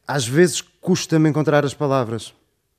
às 0.07 0.27
vezes 0.27 0.61
custa-me 0.61 1.29
encontrar 1.29 1.65
as 1.65 1.75
palavras. 1.75 2.33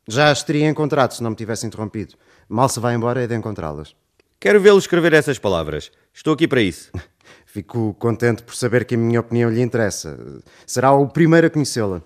Já 0.08 0.32
as 0.32 0.44
teria 0.44 0.68
encontrado 0.68 1.14
se 1.14 1.22
não 1.22 1.32
me 1.32 1.36
tivesse 1.36 1.66
interrompido. 1.66 2.16
Mal 2.48 2.70
se 2.70 2.80
vai 2.80 2.96
embora 2.96 3.24
é 3.24 3.28
de 3.28 3.36
encontrá-las. 3.36 3.96
Quero 4.40 4.60
vê-lo 4.60 4.78
escrever 4.78 5.14
essas 5.14 5.40
palavras. 5.40 5.92
Estou 6.14 6.34
aqui 6.34 6.48
para 6.48 6.62
isso. 6.62 6.92
Fico 7.46 7.94
contente 7.96 8.44
por 8.44 8.56
saber 8.56 8.86
que 8.86 8.96
a 8.96 8.98
minha 8.98 9.20
opinião 9.20 9.50
lhe 9.50 9.62
interessa. 9.62 10.18
Será 10.66 10.92
o 10.94 11.08
primeiro 11.08 11.48
a 11.48 11.50
conhecê-la. 11.50 12.02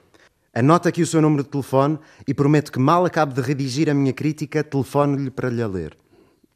Anota 0.53 0.89
aqui 0.89 1.03
o 1.03 1.07
seu 1.07 1.21
número 1.21 1.43
de 1.43 1.49
telefone 1.49 1.99
e 2.27 2.33
prometo 2.33 2.71
que 2.71 2.79
mal 2.79 3.05
acabe 3.05 3.33
de 3.33 3.41
redigir 3.41 3.89
a 3.89 3.93
minha 3.93 4.13
crítica, 4.13 4.63
telefono-lhe 4.63 5.29
para 5.29 5.49
lhe 5.49 5.65
ler. 5.65 5.95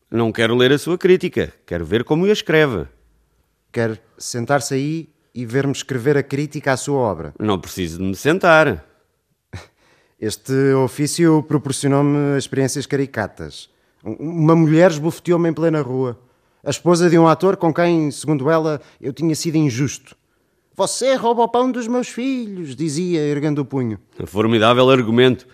Não 0.10 0.32
quero 0.32 0.56
ler 0.56 0.72
a 0.72 0.78
sua 0.78 0.98
crítica. 0.98 1.54
Quero 1.66 1.86
ver 1.86 2.04
como 2.04 2.26
a 2.26 2.32
escreve. 2.32 2.88
Quer 3.72 4.02
sentar-se 4.18 4.74
aí 4.74 5.10
e 5.34 5.46
ver-me 5.46 5.72
escrever 5.72 6.18
a 6.18 6.24
crítica 6.24 6.74
à 6.74 6.78
sua 6.78 6.98
obra? 6.98 7.34
Não 7.40 7.58
preciso 7.58 8.00
de 8.00 8.04
me 8.04 8.16
sentar. 8.16 8.86
Este 10.20 10.74
ofício 10.74 11.42
proporcionou-me 11.44 12.38
experiências 12.38 12.86
caricatas. 12.86 13.70
Uma 14.04 14.56
mulher 14.56 14.92
esbofeteou-me 14.92 15.50
em 15.50 15.54
plena 15.54 15.82
rua. 15.82 16.20
A 16.64 16.70
esposa 16.70 17.10
de 17.10 17.18
um 17.18 17.28
ator 17.28 17.56
com 17.56 17.74
quem, 17.74 18.12
segundo 18.12 18.50
ela, 18.50 18.82
eu 19.00 19.14
tinha 19.14 19.34
sido 19.34 19.56
injusto. 19.56 20.16
Você 20.76 21.16
rouba 21.16 21.44
o 21.44 21.48
pão 21.48 21.72
dos 21.72 21.88
meus 21.88 22.08
filhos, 22.08 22.76
dizia, 22.76 23.22
erguendo 23.22 23.60
o 23.60 23.66
punho. 23.66 24.00
Formidável 24.26 24.90
argumento. 24.90 25.48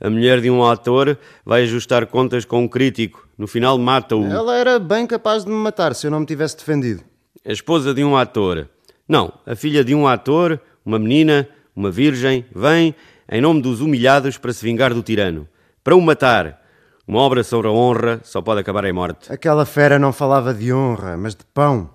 A 0.00 0.10
mulher 0.10 0.40
de 0.40 0.50
um 0.50 0.64
ator 0.64 1.18
vai 1.44 1.62
ajustar 1.62 2.06
contas 2.06 2.44
com 2.44 2.62
um 2.62 2.68
crítico. 2.68 3.26
No 3.38 3.46
final 3.46 3.78
mata-o. 3.78 4.24
Ela 4.24 4.56
era 4.56 4.78
bem 4.78 5.06
capaz 5.06 5.44
de 5.44 5.50
me 5.50 5.56
matar 5.56 5.94
se 5.94 6.06
eu 6.06 6.10
não 6.10 6.20
me 6.20 6.26
tivesse 6.26 6.56
defendido 6.56 7.02
a 7.44 7.52
esposa 7.52 7.94
de 7.94 8.04
um 8.04 8.16
ator. 8.16 8.68
Não, 9.08 9.32
a 9.46 9.54
filha 9.54 9.84
de 9.84 9.94
um 9.94 10.06
ator, 10.06 10.60
uma 10.84 10.98
menina, 10.98 11.48
uma 11.74 11.90
virgem, 11.90 12.44
vem 12.54 12.94
em 13.28 13.40
nome 13.40 13.62
dos 13.62 13.80
humilhados 13.80 14.38
para 14.38 14.52
se 14.52 14.64
vingar 14.64 14.92
do 14.92 15.02
tirano, 15.02 15.48
para 15.82 15.96
o 15.96 16.00
matar. 16.00 16.62
Uma 17.06 17.20
obra 17.20 17.44
sobre 17.44 17.68
a 17.68 17.70
honra 17.70 18.20
só 18.24 18.40
pode 18.40 18.60
acabar 18.60 18.84
em 18.84 18.92
morte. 18.92 19.30
Aquela 19.30 19.66
fera 19.66 19.98
não 19.98 20.12
falava 20.12 20.54
de 20.54 20.72
honra, 20.72 21.16
mas 21.16 21.34
de 21.34 21.44
pão. 21.44 21.90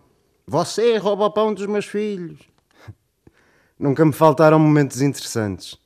Você 0.46 0.98
rouba 0.98 1.25
o 1.25 1.31
pão 1.31 1.53
dos 1.53 1.65
meus 1.65 1.86
filhos. 1.86 2.39
Nunca 3.77 4.05
me 4.05 4.13
faltaram 4.13 4.60
momentos 4.60 5.01
interessantes. 5.01 5.77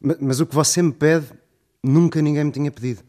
Mas, 0.00 0.16
mas 0.20 0.40
o 0.40 0.46
que 0.46 0.54
você 0.54 0.80
me 0.80 0.92
pede, 0.92 1.26
nunca 1.82 2.22
ninguém 2.22 2.44
me 2.44 2.52
tinha 2.52 2.70
pedido. 2.70 3.02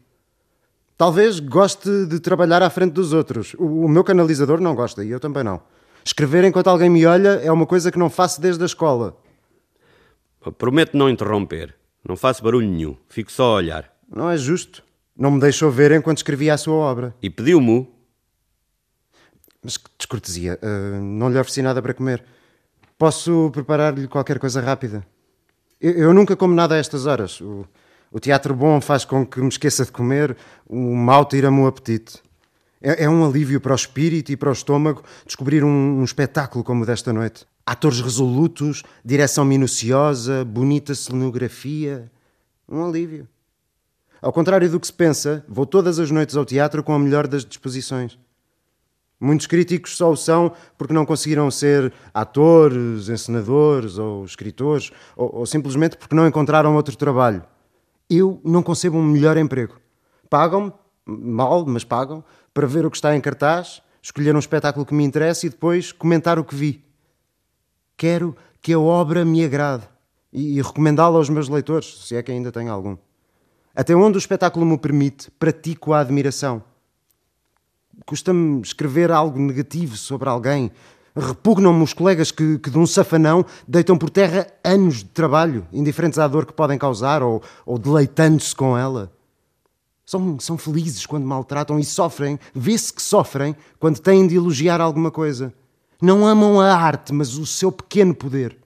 Talvez 0.96 1.38
goste 1.38 2.06
de 2.06 2.18
trabalhar 2.18 2.62
à 2.62 2.68
frente 2.68 2.92
dos 2.92 3.12
outros. 3.12 3.54
O, 3.58 3.84
o 3.84 3.88
meu 3.88 4.02
canalizador 4.02 4.60
não 4.60 4.74
gosta 4.74 5.04
e 5.04 5.10
eu 5.10 5.20
também 5.20 5.44
não. 5.44 5.62
Escrever 6.04 6.44
enquanto 6.44 6.68
alguém 6.68 6.88
me 6.88 7.04
olha 7.06 7.40
é 7.42 7.50
uma 7.50 7.66
coisa 7.66 7.90
que 7.90 7.98
não 7.98 8.10
faço 8.10 8.40
desde 8.40 8.62
a 8.62 8.66
escola. 8.66 9.16
Prometo 10.56 10.96
não 10.96 11.08
interromper. 11.08 11.74
Não 12.06 12.16
faço 12.16 12.42
barulho 12.42 12.68
nenhum. 12.68 12.96
Fico 13.08 13.30
só 13.30 13.52
a 13.52 13.54
olhar. 13.56 13.92
Não 14.08 14.30
é 14.30 14.36
justo. 14.36 14.82
Não 15.16 15.30
me 15.30 15.40
deixou 15.40 15.70
ver 15.70 15.92
enquanto 15.92 16.18
escrevia 16.18 16.54
a 16.54 16.58
sua 16.58 16.74
obra. 16.74 17.14
E 17.20 17.28
pediu-me. 17.28 17.88
Mas 19.62 19.76
que 19.76 19.90
descortesia. 19.98 20.58
Uh, 20.62 21.00
não 21.00 21.28
lhe 21.28 21.38
ofereci 21.38 21.60
nada 21.60 21.82
para 21.82 21.92
comer. 21.92 22.24
Posso 22.96 23.50
preparar-lhe 23.52 24.08
qualquer 24.08 24.38
coisa 24.38 24.60
rápida? 24.60 25.06
Eu, 25.80 25.92
eu, 25.92 26.14
nunca 26.14 26.34
como 26.36 26.54
nada 26.54 26.74
a 26.74 26.78
estas 26.78 27.04
horas. 27.04 27.40
O, 27.40 27.66
o 28.10 28.18
teatro 28.18 28.54
bom 28.54 28.80
faz 28.80 29.04
com 29.04 29.26
que 29.26 29.40
me 29.40 29.48
esqueça 29.48 29.84
de 29.84 29.92
comer. 29.92 30.36
O 30.66 30.94
mau 30.94 31.26
tira-me 31.26 31.60
o 31.60 31.66
apetite. 31.66 32.22
É, 32.82 33.04
é, 33.04 33.08
um 33.08 33.24
alívio 33.24 33.60
para 33.60 33.72
o 33.72 33.76
espírito 33.76 34.32
e 34.32 34.36
para 34.36 34.48
o 34.48 34.52
estômago 34.52 35.02
descobrir 35.26 35.62
um, 35.62 36.00
um 36.00 36.04
espetáculo 36.04 36.64
como 36.64 36.82
o 36.82 36.86
desta 36.86 37.12
noite. 37.12 37.46
Atores 37.66 38.00
resolutos, 38.00 38.82
direção 39.04 39.44
minuciosa, 39.44 40.44
bonita 40.44 40.94
cenografia. 40.94 42.10
Um 42.66 42.84
alívio. 42.84 43.28
Ao 44.22 44.32
contrário 44.32 44.68
do 44.70 44.80
que 44.80 44.86
se 44.86 44.92
pensa, 44.92 45.44
vou 45.46 45.66
todas 45.66 45.98
as 45.98 46.10
noites 46.10 46.36
ao 46.36 46.44
teatro 46.44 46.82
com 46.82 46.94
a 46.94 46.98
melhor 46.98 47.26
das 47.26 47.44
disposições. 47.44 48.18
Muitos 49.20 49.46
críticos 49.46 49.98
só 49.98 50.10
o 50.10 50.16
são 50.16 50.52
porque 50.78 50.94
não 50.94 51.04
conseguiram 51.04 51.50
ser 51.50 51.92
atores, 52.14 53.10
encenadores 53.10 53.98
ou 53.98 54.24
escritores, 54.24 54.90
ou, 55.14 55.40
ou 55.40 55.46
simplesmente 55.46 55.98
porque 55.98 56.14
não 56.14 56.26
encontraram 56.26 56.74
outro 56.74 56.96
trabalho. 56.96 57.44
Eu 58.08 58.40
não 58.42 58.62
concebo 58.62 58.96
um 58.96 59.04
melhor 59.04 59.36
emprego. 59.36 59.78
Pagam-me, 60.30 60.72
mal, 61.04 61.66
mas 61.66 61.84
pagam, 61.84 62.24
para 62.52 62.66
ver 62.66 62.84
o 62.84 62.90
que 62.90 62.96
está 62.96 63.14
em 63.14 63.20
cartaz, 63.20 63.82
escolher 64.02 64.34
um 64.34 64.38
espetáculo 64.38 64.86
que 64.86 64.94
me 64.94 65.04
interessa 65.04 65.46
e 65.46 65.50
depois 65.50 65.92
comentar 65.92 66.38
o 66.38 66.44
que 66.44 66.54
vi. 66.54 66.84
Quero 67.96 68.36
que 68.60 68.72
a 68.72 68.78
obra 68.78 69.24
me 69.24 69.44
agrade 69.44 69.88
e 70.32 70.60
recomendá-la 70.60 71.16
aos 71.16 71.28
meus 71.28 71.48
leitores, 71.48 72.06
se 72.06 72.16
é 72.16 72.22
que 72.22 72.32
ainda 72.32 72.52
tenho 72.52 72.72
algum. 72.72 72.96
Até 73.74 73.94
onde 73.94 74.16
o 74.16 74.18
espetáculo 74.18 74.66
me 74.66 74.78
permite, 74.78 75.30
pratico 75.32 75.92
a 75.92 76.00
admiração. 76.00 76.62
Custa-me 78.04 78.60
escrever 78.60 79.10
algo 79.10 79.38
negativo 79.38 79.96
sobre 79.96 80.28
alguém. 80.28 80.70
Repugnam-me 81.14 81.82
os 81.82 81.92
colegas 81.92 82.30
que, 82.30 82.58
que, 82.58 82.70
de 82.70 82.78
um 82.78 82.86
safanão, 82.86 83.44
deitam 83.66 83.98
por 83.98 84.10
terra 84.10 84.46
anos 84.64 84.98
de 84.98 85.06
trabalho, 85.06 85.66
indiferentes 85.72 86.18
à 86.18 86.26
dor 86.26 86.46
que 86.46 86.52
podem 86.52 86.78
causar 86.78 87.22
ou, 87.22 87.42
ou 87.66 87.78
deleitando-se 87.78 88.54
com 88.54 88.76
ela. 88.76 89.12
São, 90.10 90.40
são 90.40 90.58
felizes 90.58 91.06
quando 91.06 91.24
maltratam 91.24 91.78
e 91.78 91.84
sofrem, 91.84 92.36
vê-se 92.52 92.92
que 92.92 93.00
sofrem 93.00 93.54
quando 93.78 94.00
têm 94.00 94.26
de 94.26 94.34
elogiar 94.34 94.80
alguma 94.80 95.08
coisa. 95.08 95.54
Não 96.02 96.26
amam 96.26 96.60
a 96.60 96.74
arte, 96.74 97.14
mas 97.14 97.38
o 97.38 97.46
seu 97.46 97.70
pequeno 97.70 98.12
poder. 98.12 98.58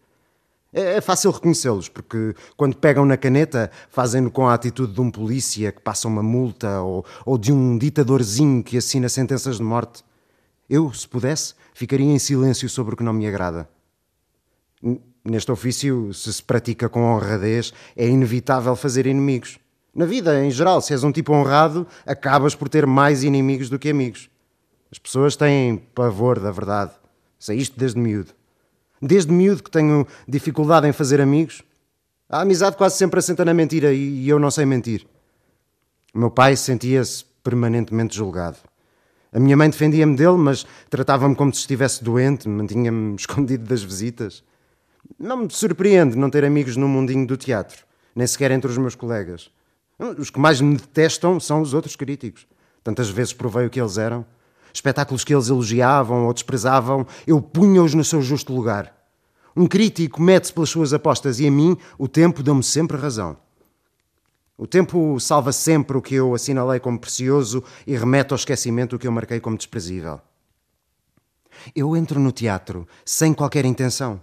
É, 0.73 0.95
é 0.95 1.01
fácil 1.03 1.31
reconhecê-los, 1.31 1.87
porque 1.91 2.35
quando 2.57 2.79
pegam 2.79 3.05
na 3.05 3.19
caneta, 3.19 3.71
fazem-no 3.91 4.31
com 4.31 4.49
a 4.49 4.55
atitude 4.55 4.95
de 4.95 5.01
um 5.03 5.11
polícia 5.11 5.71
que 5.71 5.83
passa 5.83 6.09
uma 6.09 6.23
multa 6.23 6.81
ou, 6.81 7.05
ou 7.27 7.37
de 7.37 7.53
um 7.53 7.77
ditadorzinho 7.77 8.65
que 8.65 8.79
assina 8.79 9.11
sentenças 9.11 9.59
de 9.59 9.63
morte. 9.63 10.03
Eu, 10.67 10.95
se 10.95 11.07
pudesse, 11.07 11.53
ficaria 11.75 12.07
em 12.07 12.19
silêncio 12.19 12.71
sobre 12.71 12.95
o 12.95 12.97
que 12.97 13.05
não 13.05 13.13
me 13.13 13.27
agrada. 13.27 13.69
Neste 15.23 15.53
ofício, 15.53 16.11
se 16.15 16.33
se 16.33 16.43
pratica 16.43 16.89
com 16.89 17.03
honradez, 17.03 17.75
é 17.95 18.09
inevitável 18.09 18.75
fazer 18.75 19.07
inimigos. 19.07 19.59
Na 19.95 20.05
vida, 20.05 20.45
em 20.45 20.51
geral, 20.51 20.81
se 20.81 20.93
és 20.93 21.05
um 21.05 21.13
tipo 21.13 21.33
honrado, 21.33 21.87
acabas 22.05 22.55
por 22.55 22.69
ter 22.69 22.87
mais 22.87 23.23
inimigos 23.23 23.69
do 23.69 23.79
que 23.79 23.91
amigos. 23.91 24.29
As 24.91 24.99
pessoas 24.99 25.37
têm 25.37 25.77
pavor 25.77 26.41
da 26.41 26.51
verdade. 26.51 26.93
Sei 27.39 27.59
isto 27.59 27.79
desde 27.79 27.99
miúdo. 27.99 28.33
Desde 29.01 29.31
miúdo 29.31 29.63
que 29.63 29.71
tenho 29.71 30.07
dificuldade 30.27 30.89
em 30.89 30.93
fazer 30.93 31.21
amigos. 31.21 31.63
A 32.29 32.41
amizade 32.41 32.77
quase 32.77 32.97
sempre 32.97 33.19
assenta 33.21 33.45
na 33.45 33.55
mentira 33.55 33.93
e 33.93 34.29
eu 34.29 34.39
não 34.39 34.51
sei 34.51 34.65
mentir. 34.65 35.07
O 36.13 36.19
meu 36.19 36.31
pai 36.31 36.57
sentia-se 36.57 37.25
permanentemente 37.43 38.17
julgado. 38.17 38.57
A 39.33 39.39
minha 39.39 39.57
mãe 39.57 39.69
defendia-me 39.69 40.17
dele, 40.17 40.37
mas 40.37 40.65
tratava-me 40.89 41.35
como 41.35 41.53
se 41.53 41.61
estivesse 41.61 42.03
doente, 42.03 42.49
mantinha-me 42.49 43.15
escondido 43.19 43.65
das 43.65 43.83
visitas. 43.83 44.43
Não 45.19 45.37
me 45.37 45.51
surpreende 45.51 46.17
não 46.17 46.31
ter 46.31 46.45
amigos 46.45 46.77
no 46.77 46.89
mundinho 46.89 47.27
do 47.27 47.37
teatro, 47.37 47.85
nem 48.15 48.27
sequer 48.27 48.51
entre 48.53 48.71
os 48.71 48.79
meus 48.79 48.95
colegas. 48.95 49.51
Os 49.99 50.31
que 50.31 50.39
mais 50.39 50.61
me 50.61 50.77
detestam 50.77 51.39
são 51.39 51.61
os 51.61 51.75
outros 51.75 51.97
críticos. 51.97 52.47
Tantas 52.83 53.09
vezes 53.09 53.33
provei 53.33 53.67
o 53.67 53.71
que 53.71 53.81
eles 53.81 53.97
eram 53.97 54.27
espetáculos 54.75 55.23
que 55.23 55.33
eles 55.33 55.49
elogiavam 55.49 56.27
ou 56.27 56.35
desprezavam, 56.35 57.07
eu 57.27 57.41
punha-os 57.41 57.95
no 57.95 58.05
seu 58.05 58.21
justo 58.21 58.53
lugar. 58.53 58.93
Um 59.57 59.69
crítico 59.69 60.21
mete-se 60.21 60.53
pelas 60.53 60.69
suas 60.69 60.93
apostas 60.93 61.39
e 61.39 61.47
a 61.47 61.51
mim 61.51 61.77
o 61.97 62.09
tempo 62.09 62.43
deu-me 62.43 62.63
sempre 62.63 62.97
razão. 62.97 63.37
O 64.59 64.67
tempo 64.67 65.19
salva 65.21 65.53
sempre 65.53 65.97
o 65.97 66.03
que 66.03 66.17
eu 66.17 66.35
assinalei 66.35 66.81
como 66.81 66.99
precioso 66.99 67.63
e 67.87 67.97
remete 67.97 68.33
ao 68.33 68.37
esquecimento 68.37 68.97
o 68.97 68.99
que 68.99 69.07
eu 69.07 69.13
marquei 69.13 69.39
como 69.39 69.57
desprezível. 69.57 70.21
Eu 71.75 71.97
entro 71.97 72.19
no 72.19 72.33
teatro 72.33 72.87
sem 73.05 73.33
qualquer 73.33 73.65
intenção. 73.65 74.21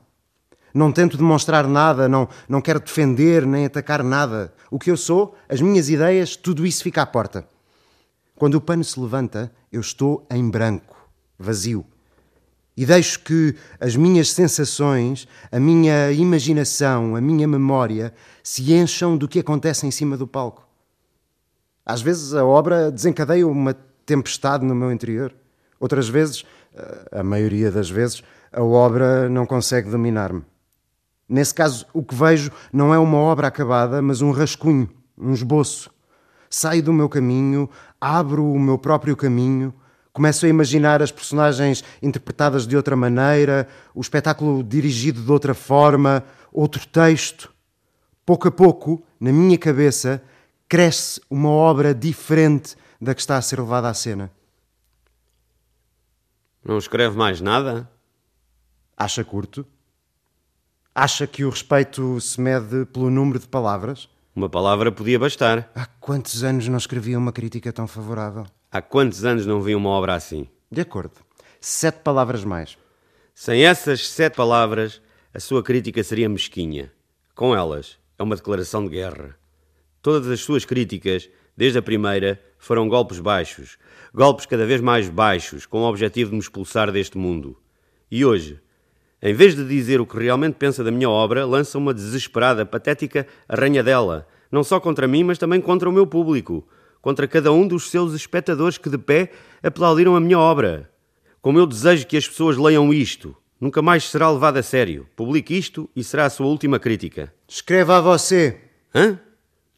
Não 0.74 0.92
tento 0.92 1.18
demonstrar 1.18 1.68
nada, 1.68 2.08
não, 2.08 2.28
não 2.48 2.62
quero 2.62 2.80
defender 2.80 3.46
nem 3.46 3.66
atacar 3.66 4.04
nada. 4.04 4.54
O 4.70 4.80
que 4.80 4.90
eu 4.90 4.98
sou, 4.98 5.36
as 5.50 5.62
minhas 5.62 5.90
ideias, 5.90 6.36
tudo 6.36 6.66
isso 6.66 6.84
fica 6.84 7.02
à 7.02 7.06
porta. 7.06 7.46
Quando 8.36 8.56
o 8.56 8.62
pano 8.62 8.84
se 8.84 9.00
levanta, 9.00 9.52
eu 9.72 9.82
estou 9.82 10.26
em 10.32 10.50
branco, 10.50 10.96
vazio. 11.38 11.86
E 12.76 12.86
deixo 12.86 13.20
que 13.20 13.56
as 13.80 13.96
minhas 13.96 14.32
sensações, 14.32 15.28
a 15.52 15.60
minha 15.60 16.12
imaginação, 16.12 17.16
a 17.16 17.22
minha 17.22 17.48
memória 17.48 18.14
se 18.42 18.74
encham 18.74 19.18
do 19.18 19.28
que 19.28 19.40
acontece 19.40 19.86
em 19.86 19.92
cima 19.92 20.18
do 20.18 20.26
palco. 20.26 20.68
Às 21.86 22.02
vezes 22.02 22.34
a 22.34 22.46
obra 22.46 22.92
desencadeia 22.92 23.48
uma 23.48 23.76
tempestade 24.06 24.66
no 24.66 24.74
meu 24.74 24.92
interior. 24.92 25.34
Outras 25.80 26.08
vezes, 26.08 26.46
eh, 26.74 27.20
a 27.20 27.24
maioria 27.24 27.70
das 27.70 27.90
vezes, 27.90 28.24
a 28.52 28.64
obra 28.64 29.30
não 29.30 29.46
consegue 29.46 29.90
dominar-me. 29.90 30.44
Nesse 31.32 31.54
caso, 31.54 31.86
o 31.94 32.04
que 32.04 32.14
vejo 32.14 32.52
não 32.74 32.94
é 32.94 33.00
uma 33.00 33.16
obra 33.16 33.48
acabada, 33.48 34.02
mas 34.02 34.22
um 34.22 34.32
rascunho, 34.32 34.90
um 35.18 35.32
esboço 35.32 35.90
saio 36.50 36.84
do 36.84 36.92
meu 36.92 37.08
caminho, 37.08 37.70
abro 38.02 38.46
o 38.46 38.60
meu 38.60 38.78
próprio 38.78 39.16
caminho, 39.16 39.74
começo 40.12 40.46
a 40.46 40.50
imaginar 40.50 41.02
as 41.02 41.10
personagens 41.10 41.86
interpretadas 42.04 42.68
de 42.68 42.76
outra 42.76 42.98
maneira, 42.98 43.66
o 43.96 44.02
espetáculo 44.02 44.62
dirigido 44.62 45.22
de 45.22 45.32
outra 45.32 45.54
forma, 45.54 46.22
outro 46.52 46.86
texto. 46.86 47.50
Pouco 48.26 48.50
a 48.50 48.52
pouco, 48.52 49.02
na 49.18 49.32
minha 49.32 49.58
cabeça, 49.58 50.22
cresce 50.68 51.22
uma 51.30 51.48
obra 51.48 51.96
diferente 51.96 52.76
da 53.00 53.16
que 53.16 53.22
está 53.22 53.38
a 53.38 53.42
ser 53.42 53.58
levada 53.62 53.88
à 53.88 53.94
cena. 53.94 54.30
Não 56.62 56.78
escreve 56.78 57.16
mais 57.16 57.40
nada? 57.40 57.90
Acha 58.98 59.24
curto? 59.24 59.66
Acha 60.94 61.26
que 61.26 61.46
o 61.46 61.50
respeito 61.50 62.20
se 62.20 62.42
mede 62.42 62.86
pelo 62.88 63.10
número 63.10 63.40
de 63.40 63.48
palavras? 63.48 64.10
Uma 64.36 64.50
palavra 64.50 64.92
podia 64.92 65.18
bastar. 65.18 65.72
Há 65.74 65.86
quantos 65.86 66.44
anos 66.44 66.68
não 66.68 66.78
escrevia 66.78 67.18
uma 67.18 67.32
crítica 67.32 67.72
tão 67.72 67.88
favorável? 67.88 68.46
Há 68.70 68.82
quantos 68.82 69.24
anos 69.24 69.46
não 69.46 69.62
vi 69.62 69.74
uma 69.74 69.90
obra 69.90 70.16
assim? 70.16 70.50
De 70.70 70.82
acordo. 70.82 71.14
Sete 71.62 72.00
palavras 72.00 72.44
mais. 72.44 72.78
Sem 73.34 73.64
essas 73.64 74.06
sete 74.10 74.36
palavras, 74.36 75.02
a 75.34 75.40
sua 75.40 75.64
crítica 75.64 76.04
seria 76.04 76.28
mesquinha. 76.28 76.92
Com 77.34 77.56
elas, 77.56 77.98
é 78.20 78.24
uma 78.24 78.36
declaração 78.36 78.84
de 78.84 78.90
guerra. 78.90 79.38
Todas 80.02 80.28
as 80.28 80.42
suas 80.42 80.66
críticas, 80.66 81.30
desde 81.56 81.80
a 81.80 81.82
primeira, 81.82 82.38
foram 82.58 82.90
golpes 82.90 83.22
baixos, 83.22 83.78
golpes 84.14 84.46
cada 84.46 84.66
vez 84.66 84.82
mais 84.82 85.08
baixos, 85.08 85.66
com 85.66 85.84
o 85.84 85.90
objetivo 85.90 86.32
de 86.32 86.36
me 86.36 86.42
expulsar 86.42 86.92
deste 86.92 87.18
mundo. 87.18 87.58
E 88.10 88.26
hoje, 88.26 88.60
em 89.22 89.34
vez 89.34 89.56
de 89.56 89.64
dizer 89.64 90.02
o 90.02 90.06
que 90.06 90.18
realmente 90.18 90.56
pensa 90.56 90.84
da 90.84 90.90
minha 90.90 91.10
obra, 91.10 91.46
lança 91.46 91.78
uma 91.78 91.94
desesperada, 91.94 92.66
patética 92.66 93.28
arranhadela, 93.48 94.28
não 94.52 94.64
só 94.64 94.80
contra 94.80 95.08
mim, 95.08 95.24
mas 95.24 95.38
também 95.38 95.62
contra 95.62 95.88
o 95.88 95.94
meu 95.94 96.08
público, 96.08 96.68
contra 97.02 97.28
cada 97.28 97.52
um 97.52 97.68
dos 97.68 97.90
seus 97.90 98.14
espectadores 98.14 98.78
que 98.78 98.90
de 98.90 98.98
pé 98.98 99.32
aplaudiram 99.62 100.16
a 100.16 100.20
minha 100.20 100.40
obra. 100.40 100.90
Como 101.42 101.60
eu 101.60 101.68
desejo 101.68 102.08
que 102.08 102.18
as 102.18 102.28
pessoas 102.28 102.58
leiam 102.58 102.94
isto, 102.94 103.36
nunca 103.60 103.82
mais 103.82 104.10
será 104.10 104.30
levado 104.30 104.58
a 104.58 104.64
sério. 104.64 105.08
Publique 105.16 105.58
isto 105.58 105.90
e 105.96 106.04
será 106.04 106.26
a 106.26 106.30
sua 106.30 106.48
última 106.48 106.80
crítica. 106.80 107.34
Escreva 107.48 107.98
a 107.98 108.02
você. 108.02 108.60
Hã? 108.94 109.20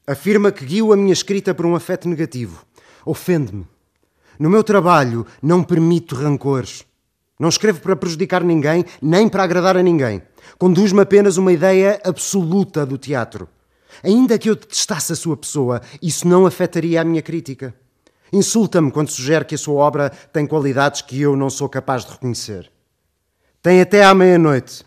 Afirma 0.06 0.52
que 0.52 0.66
guio 0.66 0.92
a 0.92 0.98
minha 0.98 1.14
escrita 1.14 1.54
por 1.54 1.66
um 1.66 1.76
afeto 1.76 2.10
negativo. 2.10 2.66
Ofende-me. 3.06 3.66
No 4.40 4.50
meu 4.50 4.64
trabalho 4.64 5.26
não 5.42 5.64
permito 5.64 6.16
rancores. 6.16 6.86
Não 7.40 7.50
escrevo 7.50 7.82
para 7.82 7.96
prejudicar 7.96 8.44
ninguém, 8.44 8.86
nem 9.02 9.28
para 9.28 9.44
agradar 9.44 9.76
a 9.76 9.84
ninguém. 9.84 10.22
Conduz-me 10.58 11.02
apenas 11.02 11.38
uma 11.38 11.52
ideia 11.52 12.00
absoluta 12.04 12.86
do 12.86 12.98
teatro. 12.98 13.48
Ainda 14.04 14.38
que 14.38 14.50
eu 14.50 14.56
detestasse 14.56 15.14
a 15.14 15.16
sua 15.16 15.38
pessoa, 15.38 15.82
isso 16.02 16.28
não 16.28 16.46
afetaria 16.46 17.02
a 17.02 17.04
minha 17.04 17.22
crítica. 17.22 17.74
Insulta-me 18.32 18.92
quando 18.92 19.10
sugere 19.10 19.46
que 19.46 19.56
a 19.56 19.58
sua 19.58 19.76
obra 19.76 20.10
tem 20.32 20.48
qualidades 20.48 21.02
que 21.02 21.22
eu 21.22 21.36
não 21.36 21.50
sou 21.50 21.70
capaz 21.70 22.04
de 22.04 22.12
reconhecer. 22.12 22.72
Tem 23.62 23.80
até 23.80 24.04
à 24.04 24.14
meia-noite. 24.14 24.84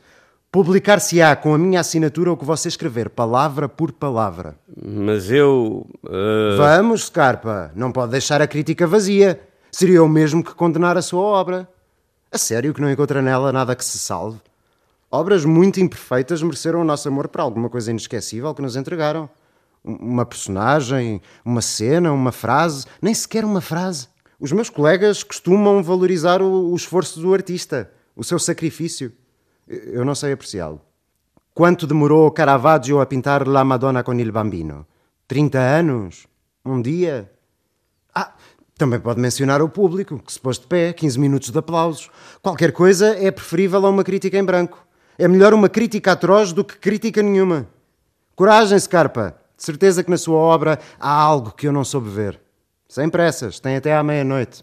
Publicar-se-á 0.50 1.36
com 1.36 1.54
a 1.54 1.58
minha 1.58 1.80
assinatura 1.80 2.32
o 2.32 2.36
que 2.36 2.44
você 2.44 2.68
escrever, 2.68 3.10
palavra 3.10 3.68
por 3.68 3.92
palavra. 3.92 4.56
Mas 4.74 5.30
eu. 5.30 5.86
Uh... 6.02 6.56
Vamos, 6.56 7.04
Scarpa. 7.04 7.70
Não 7.74 7.92
pode 7.92 8.12
deixar 8.12 8.40
a 8.40 8.46
crítica 8.46 8.86
vazia. 8.86 9.40
Seria 9.70 10.02
o 10.02 10.08
mesmo 10.08 10.42
que 10.42 10.54
condenar 10.54 10.96
a 10.96 11.02
sua 11.02 11.20
obra. 11.20 11.68
A 12.30 12.38
sério 12.38 12.74
que 12.74 12.80
não 12.80 12.90
encontra 12.90 13.22
nela 13.22 13.52
nada 13.52 13.76
que 13.76 13.84
se 13.84 13.98
salve? 13.98 14.40
Obras 15.10 15.44
muito 15.44 15.80
imperfeitas 15.80 16.42
mereceram 16.42 16.80
o 16.80 16.84
nosso 16.84 17.08
amor 17.08 17.28
por 17.28 17.40
alguma 17.40 17.70
coisa 17.70 17.90
inesquecível 17.90 18.52
que 18.54 18.62
nos 18.62 18.76
entregaram. 18.76 19.30
Uma 19.84 20.26
personagem, 20.26 21.22
uma 21.44 21.62
cena, 21.62 22.12
uma 22.12 22.32
frase, 22.32 22.86
nem 23.00 23.14
sequer 23.14 23.44
uma 23.44 23.60
frase. 23.60 24.08
Os 24.38 24.52
meus 24.52 24.68
colegas 24.68 25.22
costumam 25.22 25.82
valorizar 25.82 26.42
o, 26.42 26.72
o 26.72 26.76
esforço 26.76 27.20
do 27.20 27.32
artista, 27.32 27.90
o 28.14 28.24
seu 28.24 28.38
sacrifício. 28.38 29.12
Eu 29.68 30.04
não 30.04 30.14
sei 30.14 30.32
apreciá-lo. 30.32 30.80
Quanto 31.54 31.86
demorou 31.86 32.30
Caravaggio 32.32 33.00
a 33.00 33.06
pintar 33.06 33.46
La 33.48 33.64
Madonna 33.64 34.02
con 34.02 34.18
il 34.20 34.30
Bambino? 34.30 34.86
30 35.28 35.58
anos? 35.58 36.26
Um 36.64 36.82
dia? 36.82 37.30
Ah, 38.14 38.34
também 38.78 39.00
pode 39.00 39.18
mencionar 39.18 39.62
o 39.62 39.68
público, 39.68 40.18
que 40.18 40.30
se 40.30 40.38
pôs 40.38 40.58
de 40.58 40.66
pé, 40.66 40.92
15 40.92 41.18
minutos 41.18 41.50
de 41.50 41.58
aplausos. 41.58 42.10
Qualquer 42.42 42.72
coisa 42.72 43.16
é 43.16 43.30
preferível 43.30 43.84
a 43.86 43.88
uma 43.88 44.04
crítica 44.04 44.36
em 44.36 44.44
branco. 44.44 44.86
É 45.18 45.26
melhor 45.26 45.54
uma 45.54 45.68
crítica 45.68 46.12
atroz 46.12 46.52
do 46.52 46.62
que 46.62 46.76
crítica 46.76 47.22
nenhuma. 47.22 47.66
Coragem, 48.34 48.78
Scarpa. 48.78 49.34
De 49.56 49.64
certeza 49.64 50.04
que 50.04 50.10
na 50.10 50.18
sua 50.18 50.36
obra 50.36 50.78
há 51.00 51.10
algo 51.10 51.52
que 51.52 51.66
eu 51.66 51.72
não 51.72 51.84
soube 51.84 52.10
ver. 52.10 52.38
Sem 52.86 53.08
pressas, 53.08 53.58
tem 53.58 53.76
até 53.76 53.96
à 53.96 54.02
meia-noite. 54.02 54.62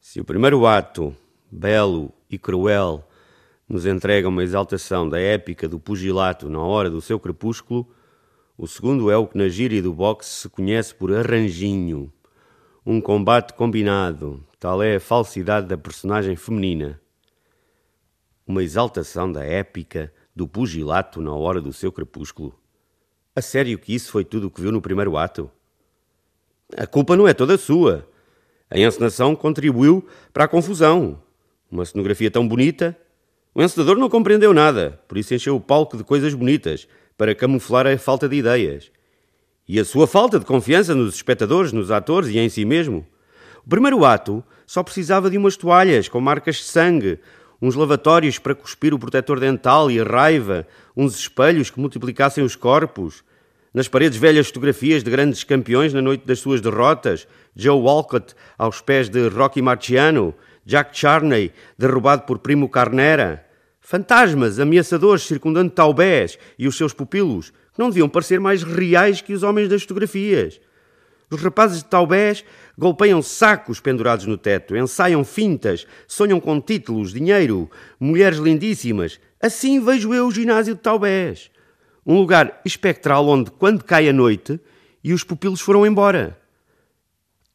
Se 0.00 0.18
o 0.18 0.24
primeiro 0.24 0.66
ato, 0.66 1.14
belo 1.50 2.10
e 2.30 2.38
cruel, 2.38 3.06
nos 3.68 3.84
entrega 3.84 4.26
uma 4.26 4.42
exaltação 4.42 5.06
da 5.06 5.20
épica 5.20 5.68
do 5.68 5.78
pugilato 5.78 6.48
na 6.48 6.60
hora 6.60 6.88
do 6.88 7.02
seu 7.02 7.20
crepúsculo, 7.20 7.86
o 8.56 8.66
segundo 8.66 9.10
é 9.10 9.16
o 9.18 9.26
que 9.26 9.36
na 9.36 9.50
gíria 9.50 9.82
do 9.82 9.92
boxe 9.92 10.30
se 10.30 10.48
conhece 10.48 10.94
por 10.94 11.14
arranjinho 11.14 12.10
um 12.90 13.02
combate 13.02 13.52
combinado, 13.52 14.42
tal 14.58 14.82
é 14.82 14.96
a 14.96 15.00
falsidade 15.00 15.66
da 15.66 15.76
personagem 15.76 16.34
feminina. 16.36 16.98
Uma 18.46 18.62
exaltação 18.62 19.30
da 19.30 19.44
épica 19.44 20.10
do 20.34 20.48
pugilato 20.48 21.20
na 21.20 21.34
hora 21.34 21.60
do 21.60 21.70
seu 21.70 21.92
crepúsculo. 21.92 22.58
A 23.36 23.42
sério 23.42 23.78
que 23.78 23.94
isso 23.94 24.10
foi 24.10 24.24
tudo 24.24 24.46
o 24.46 24.50
que 24.50 24.62
viu 24.62 24.72
no 24.72 24.80
primeiro 24.80 25.18
ato? 25.18 25.50
A 26.78 26.86
culpa 26.86 27.14
não 27.14 27.28
é 27.28 27.34
toda 27.34 27.58
sua. 27.58 28.08
A 28.70 28.78
encenação 28.78 29.36
contribuiu 29.36 30.08
para 30.32 30.44
a 30.44 30.48
confusão. 30.48 31.22
Uma 31.70 31.84
cenografia 31.84 32.30
tão 32.30 32.48
bonita. 32.48 32.96
O 33.54 33.62
encenador 33.62 33.98
não 33.98 34.08
compreendeu 34.08 34.54
nada, 34.54 34.98
por 35.06 35.18
isso 35.18 35.34
encheu 35.34 35.56
o 35.56 35.60
palco 35.60 35.98
de 35.98 36.04
coisas 36.04 36.32
bonitas, 36.32 36.88
para 37.18 37.34
camuflar 37.34 37.86
a 37.86 37.98
falta 37.98 38.26
de 38.26 38.36
ideias. 38.36 38.90
E 39.68 39.78
a 39.78 39.84
sua 39.84 40.06
falta 40.06 40.38
de 40.38 40.46
confiança 40.46 40.94
nos 40.94 41.14
espectadores, 41.14 41.72
nos 41.72 41.90
atores 41.90 42.30
e 42.30 42.38
em 42.38 42.48
si 42.48 42.64
mesmo. 42.64 43.06
O 43.66 43.68
primeiro 43.68 44.02
ato 44.02 44.42
só 44.66 44.82
precisava 44.82 45.28
de 45.28 45.36
umas 45.36 45.58
toalhas 45.58 46.08
com 46.08 46.18
marcas 46.22 46.56
de 46.56 46.64
sangue, 46.64 47.18
uns 47.60 47.74
lavatórios 47.74 48.38
para 48.38 48.54
cuspir 48.54 48.94
o 48.94 48.98
protetor 48.98 49.38
dental 49.38 49.90
e 49.90 50.00
a 50.00 50.04
raiva, 50.04 50.66
uns 50.96 51.18
espelhos 51.18 51.68
que 51.68 51.78
multiplicassem 51.78 52.42
os 52.42 52.56
corpos. 52.56 53.22
Nas 53.74 53.88
paredes 53.88 54.16
velhas 54.16 54.46
fotografias 54.46 55.04
de 55.04 55.10
grandes 55.10 55.44
campeões 55.44 55.92
na 55.92 56.00
noite 56.00 56.26
das 56.26 56.38
suas 56.38 56.62
derrotas, 56.62 57.28
Joe 57.54 57.78
Walcott 57.78 58.34
aos 58.56 58.80
pés 58.80 59.10
de 59.10 59.28
Rocky 59.28 59.60
Marciano, 59.60 60.34
Jack 60.64 60.96
Charney 60.96 61.52
derrubado 61.76 62.22
por 62.22 62.38
Primo 62.38 62.70
Carnera. 62.70 63.44
Fantasmas 63.82 64.58
ameaçadores 64.58 65.24
circundando 65.24 65.70
Taubés 65.70 66.38
e 66.58 66.66
os 66.66 66.76
seus 66.76 66.94
pupilos, 66.94 67.52
não 67.78 67.88
deviam 67.88 68.08
parecer 68.08 68.40
mais 68.40 68.62
reais 68.62 69.20
que 69.20 69.32
os 69.32 69.42
homens 69.42 69.68
das 69.68 69.82
fotografias. 69.82 70.60
Os 71.30 71.42
rapazes 71.42 71.82
de 71.82 71.88
Taubés 71.88 72.44
golpeiam 72.76 73.20
sacos 73.22 73.80
pendurados 73.80 74.26
no 74.26 74.36
teto, 74.38 74.76
ensaiam 74.76 75.24
fintas, 75.24 75.86
sonham 76.06 76.40
com 76.40 76.60
títulos, 76.60 77.12
dinheiro, 77.12 77.70
mulheres 78.00 78.38
lindíssimas. 78.38 79.20
Assim 79.40 79.78
vejo 79.78 80.12
eu 80.12 80.26
o 80.26 80.32
ginásio 80.32 80.74
de 80.74 80.80
Taubés. 80.80 81.50
Um 82.04 82.18
lugar 82.18 82.60
espectral 82.64 83.28
onde, 83.28 83.50
quando 83.50 83.84
cai 83.84 84.08
a 84.08 84.12
noite, 84.12 84.58
e 85.04 85.12
os 85.12 85.22
pupilos 85.22 85.60
foram 85.60 85.86
embora. 85.86 86.38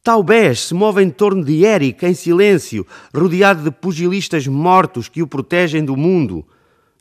Taubés 0.04 0.60
se 0.60 0.74
move 0.74 1.02
em 1.02 1.10
torno 1.10 1.44
de 1.44 1.64
Eric 1.64 2.06
em 2.06 2.14
silêncio, 2.14 2.86
rodeado 3.12 3.64
de 3.64 3.70
pugilistas 3.70 4.46
mortos 4.46 5.08
que 5.08 5.22
o 5.22 5.26
protegem 5.26 5.84
do 5.84 5.96
mundo. 5.96 6.46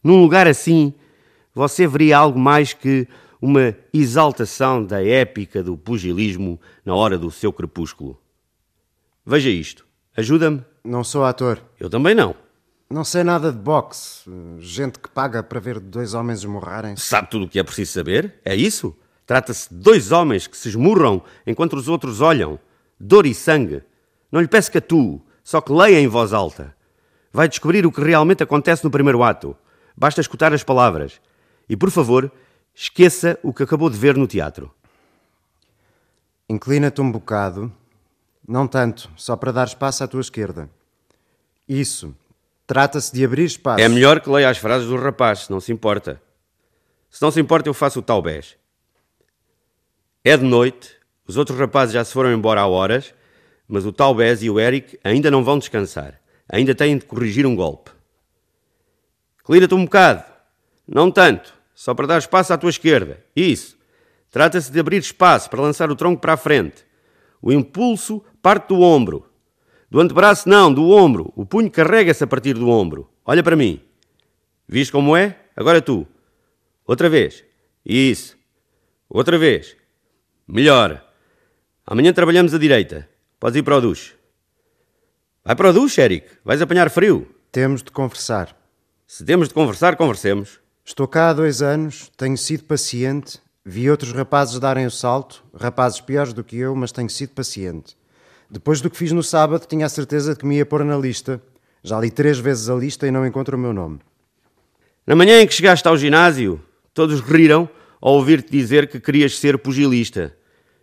Num 0.04 0.22
lugar 0.22 0.48
assim, 0.48 0.94
você 1.54 1.88
veria 1.88 2.18
algo 2.18 2.39
mais 2.39 2.74
que 2.74 3.08
uma 3.42 3.76
exaltação 3.94 4.84
da 4.84 5.04
épica 5.04 5.62
do 5.62 5.78
pugilismo 5.78 6.60
na 6.86 6.96
hora 6.96 7.18
do 7.18 7.30
seu 7.30 7.52
crepúsculo. 7.52 8.20
Veja 9.26 9.50
isto. 9.50 9.86
Ajuda-me? 10.16 10.63
Não 10.84 11.04
sou 11.04 11.26
ator. 11.26 11.62
Eu 11.80 11.89
também 11.89 12.16
não. 12.16 12.36
Não 12.89 13.04
sei 13.04 13.24
nada 13.24 13.52
de 13.52 13.58
boxe. 13.58 14.30
Gente 14.60 15.00
que 15.00 15.10
paga 15.10 15.42
para 15.42 15.60
ver 15.60 15.80
dois 15.80 16.13
homens 16.13 16.39
esmurrarem. 16.39 16.96
Sabe 16.96 17.30
tudo 17.30 17.46
o 17.46 17.50
que 17.50 17.60
é 17.60 17.63
preciso 17.63 17.92
saber? 17.92 18.36
É 18.46 18.56
isso? 18.56 18.96
Trata-se 19.26 19.74
de 19.74 19.76
dois 19.76 20.12
homens 20.12 20.48
que 20.48 20.56
se 20.56 20.70
esmurram 20.70 21.22
enquanto 21.46 21.74
os 21.74 21.88
outros 21.88 22.22
olham. 22.22 22.60
Dor 23.00 23.26
e 23.26 23.34
sangue. 23.34 23.82
Não 24.32 24.42
lhe 24.42 24.48
peço 24.48 24.72
que 24.72 24.78
atue, 24.78 25.22
só 25.44 25.60
que 25.60 25.72
leia 25.72 26.00
em 26.00 26.08
voz 26.08 26.34
alta. 26.34 26.76
Vai 27.32 27.48
descobrir 27.48 27.86
o 27.86 27.92
que 27.92 28.02
realmente 28.02 28.44
acontece 28.44 28.84
no 28.84 28.92
primeiro 28.92 29.24
ato. 29.24 29.56
Basta 29.98 30.22
escutar 30.22 30.54
as 30.54 30.63
palavras. 30.63 31.20
E, 31.67 31.76
por 31.76 31.89
favor, 31.89 32.32
Esqueça 32.76 33.39
o 33.43 33.54
que 33.54 33.62
acabou 33.62 33.88
de 33.88 33.97
ver 33.97 34.17
no 34.17 34.26
teatro. 34.26 34.73
Inclina-te 36.49 37.02
um 37.02 37.12
bocado. 37.12 37.71
Não 38.47 38.67
tanto, 38.67 39.12
só 39.15 39.36
para 39.36 39.52
dar 39.52 39.67
espaço 39.67 40.04
à 40.04 40.08
tua 40.08 40.21
esquerda. 40.21 40.67
Isso. 41.69 42.15
Trata-se 42.65 43.13
de 43.13 43.23
abrir 43.23 43.45
espaço. 43.45 43.82
É 43.82 43.88
melhor 43.88 44.19
que 44.19 44.30
leia 44.30 44.49
as 44.49 44.58
frases 44.58 44.88
do 44.88 44.97
rapaz, 44.97 45.41
se 45.41 45.52
não 45.52 45.60
se 45.60 45.71
importa. 45.71 46.19
Se 47.12 47.21
não 47.21 47.30
se 47.30 47.39
importa, 47.39 47.69
eu 47.69 47.73
faço 47.76 47.99
o 47.99 48.02
talbés. 48.02 48.58
É 50.23 50.36
de 50.36 50.43
noite, 50.43 50.97
os 51.28 51.38
outros 51.38 51.58
rapazes 51.60 51.93
já 51.93 52.04
se 52.04 52.12
foram 52.12 52.34
embora 52.34 52.62
há 52.62 52.67
horas, 52.67 53.13
mas 53.67 53.86
o 53.86 53.93
talbés 53.93 54.41
e 54.41 54.49
o 54.49 54.60
Eric 54.60 54.99
ainda 55.04 55.30
não 55.30 55.43
vão 55.43 55.60
descansar. 55.60 56.19
Ainda 56.49 56.73
têm 56.73 56.97
de 56.97 57.06
corrigir 57.06 57.45
um 57.45 57.56
golpe. 57.56 57.91
Inclina-te 59.41 59.76
um 59.76 59.84
bocado. 59.84 60.33
Não 60.88 61.12
tanto 61.12 61.54
só 61.74 61.93
para 61.93 62.08
dar 62.08 62.17
espaço 62.19 62.54
à 62.54 62.58
tua 62.58 62.69
esquerda. 62.69 63.24
Isso. 63.36 63.78
Trata-se 64.30 64.72
de 64.72 64.80
abrir 64.80 64.98
espaço 64.98 65.50
para 65.50 65.62
lançar 65.62 65.91
o 65.91 65.96
tronco 65.96 66.22
para 66.22 66.34
a 66.34 66.38
frente. 66.38 66.86
O 67.41 67.52
impulso 67.52 68.24
parte 68.41 68.69
do 68.69 68.82
ombro. 68.82 69.30
Do 69.89 70.00
antebraço, 70.00 70.50
não, 70.50 70.74
do 70.74 70.89
ombro. 70.89 71.32
O 71.36 71.46
punho 71.46 71.69
carrega-se 71.69 72.24
a 72.24 72.28
partir 72.28 72.54
do 72.54 72.69
ombro. 72.69 73.10
Olha 73.26 73.43
para 73.43 73.56
mim. 73.56 73.80
Viste 74.67 74.91
como 74.91 75.15
é? 75.15 75.38
Agora 75.56 75.82
tu. 75.82 76.08
Outra 76.86 77.10
vez. 77.10 77.43
Isso. 77.86 78.38
Outra 79.08 79.38
vez. 79.38 79.78
Melhor. 80.48 81.06
Amanhã 81.86 82.12
trabalhamos 82.12 82.54
a 82.54 82.58
direita. 82.58 83.08
Podes 83.39 83.60
ir 83.60 83.63
para 83.63 83.78
o 83.78 83.82
duche. 83.82 84.15
Vai 85.46 85.56
para 85.56 85.69
o 85.69 85.74
duche, 85.74 86.02
Eric. 86.02 86.28
Vais 86.43 86.62
apanhar 86.62 86.89
frio. 86.89 87.28
Temos 87.52 87.84
de 87.84 87.91
conversar. 87.91 88.58
Se 89.06 89.24
temos 89.24 89.50
de 89.50 89.54
conversar, 89.54 89.96
conversemos. 89.96 90.62
Estou 90.86 91.08
cá 91.08 91.30
há 91.30 91.34
dois 91.34 91.62
anos, 91.62 92.12
tenho 92.17 92.38
sido 92.38 92.65
paciente, 92.65 93.39
vi 93.63 93.89
outros 93.89 94.12
rapazes 94.12 94.60
darem 94.60 94.86
o 94.86 94.91
salto, 94.91 95.41
rapazes 95.58 96.02
piores 96.02 96.34
do 96.34 96.43
que 96.43 96.58
eu, 96.58 96.76
mas 96.76 96.91
tenho 96.91 97.10
sido 97.10 97.30
paciente. 97.30 97.96
Depois 98.52 98.82
do 98.82 98.89
que 98.89 98.98
fiz 98.98 99.13
no 99.13 99.24
sábado, 99.24 99.65
tinha 99.65 99.86
a 99.86 99.89
certeza 99.89 100.34
de 100.34 100.39
que 100.39 100.46
me 100.46 100.58
ia 100.58 100.65
pôr 100.65 100.84
na 100.84 100.98
lista. 100.98 101.41
Já 101.82 101.98
li 102.02 102.12
três 102.12 102.38
vezes 102.38 102.69
a 102.69 102.76
lista 102.76 103.08
e 103.08 103.12
não 103.12 103.26
encontro 103.26 103.56
o 103.56 103.60
meu 103.60 103.72
nome. 103.72 104.00
Na 105.08 105.15
manhã 105.15 105.41
em 105.41 105.48
que 105.48 105.54
chegaste 105.54 105.88
ao 105.88 105.98
ginásio, 105.98 106.62
todos 106.93 107.22
riram 107.22 107.69
ao 108.02 108.15
ouvir-te 108.15 108.52
dizer 108.52 108.89
que 108.89 109.00
querias 109.00 109.39
ser 109.39 109.58
pugilista. 109.60 110.36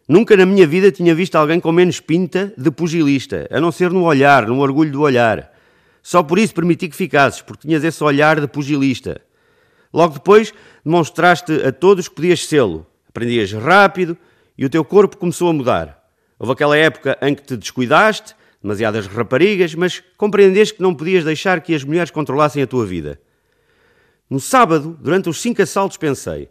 Nunca 0.09 0.35
na 0.35 0.47
minha 0.47 0.67
vida 0.67 0.91
tinha 0.91 1.15
visto 1.15 1.37
alguém 1.37 1.61
com 1.61 1.71
menos 1.73 2.01
pinta 2.01 2.55
de 2.57 2.71
pugilista, 2.71 3.47
a 3.51 3.61
não 3.61 3.71
ser 3.71 3.91
no 3.91 4.05
olhar, 4.05 4.47
no 4.47 4.61
orgulho 4.61 4.93
do 4.93 5.03
olhar. 5.03 5.53
Só 6.03 6.23
por 6.23 6.39
isso 6.39 6.55
permiti 6.55 6.89
que 6.89 6.97
ficasses, 6.97 7.43
porque 7.43 7.69
tinhas 7.69 7.85
esse 7.85 8.03
olhar 8.03 8.41
de 8.41 8.49
pugilista. 8.49 9.21
Logo 9.93 10.15
depois, 10.15 10.55
demonstraste 10.85 11.53
a 11.65 11.73
todos 11.73 12.09
que 12.09 12.15
podias 12.15 12.47
sê-lo. 12.47 12.87
Aprendias 13.09 13.53
rápido 13.53 14.17
e 14.57 14.65
o 14.65 14.71
teu 14.71 14.85
corpo 14.85 15.17
começou 15.17 15.49
a 15.49 15.53
mudar. 15.53 16.01
Houve 16.39 16.53
aquela 16.53 16.77
época 16.77 17.19
em 17.21 17.35
que 17.35 17.43
te 17.43 17.57
descuidaste, 17.57 18.35
demasiadas 18.63 19.07
raparigas, 19.07 19.75
mas 19.75 20.03
compreendeste 20.17 20.75
que 20.75 20.83
não 20.83 20.95
podias 20.95 21.25
deixar 21.25 21.61
que 21.61 21.75
as 21.75 21.83
mulheres 21.83 22.11
controlassem 22.11 22.63
a 22.63 22.67
tua 22.67 22.87
vida. 22.87 23.21
No 24.29 24.39
sábado, 24.39 24.97
durante 25.01 25.29
os 25.29 25.41
cinco 25.41 25.61
assaltos, 25.61 25.97
pensei: 25.97 26.49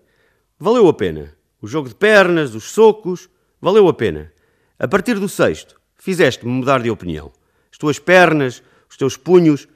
valeu 0.60 0.88
a 0.88 0.94
pena. 0.94 1.34
O 1.62 1.68
jogo 1.68 1.88
de 1.88 1.96
pernas, 1.96 2.56
os 2.56 2.66
socos, 2.66 3.30
valeu 3.62 3.88
a 3.88 3.94
pena. 3.94 4.32
A 4.78 4.88
partir 4.88 5.20
do 5.20 5.30
sexto, 5.30 5.80
fizeste-me 5.98 6.52
mudar 6.52 6.82
de 6.82 6.90
opinião. 6.90 7.32
As 7.72 7.78
tuas 7.78 8.00
pernas, 8.00 8.64
os 8.90 8.98
teus 8.98 9.16
punhos, 9.18 9.68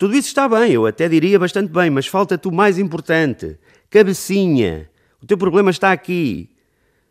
tudo 0.00 0.16
isso 0.16 0.28
está 0.28 0.48
bem, 0.48 0.72
eu 0.72 0.86
até 0.86 1.06
diria 1.10 1.38
bastante 1.38 1.70
bem, 1.70 1.90
mas 1.90 2.06
falta-te 2.06 2.48
o 2.48 2.50
mais 2.50 2.78
importante: 2.78 3.58
cabecinha. 3.90 4.88
O 5.22 5.26
teu 5.26 5.36
problema 5.36 5.70
está 5.70 5.92
aqui. 5.92 6.48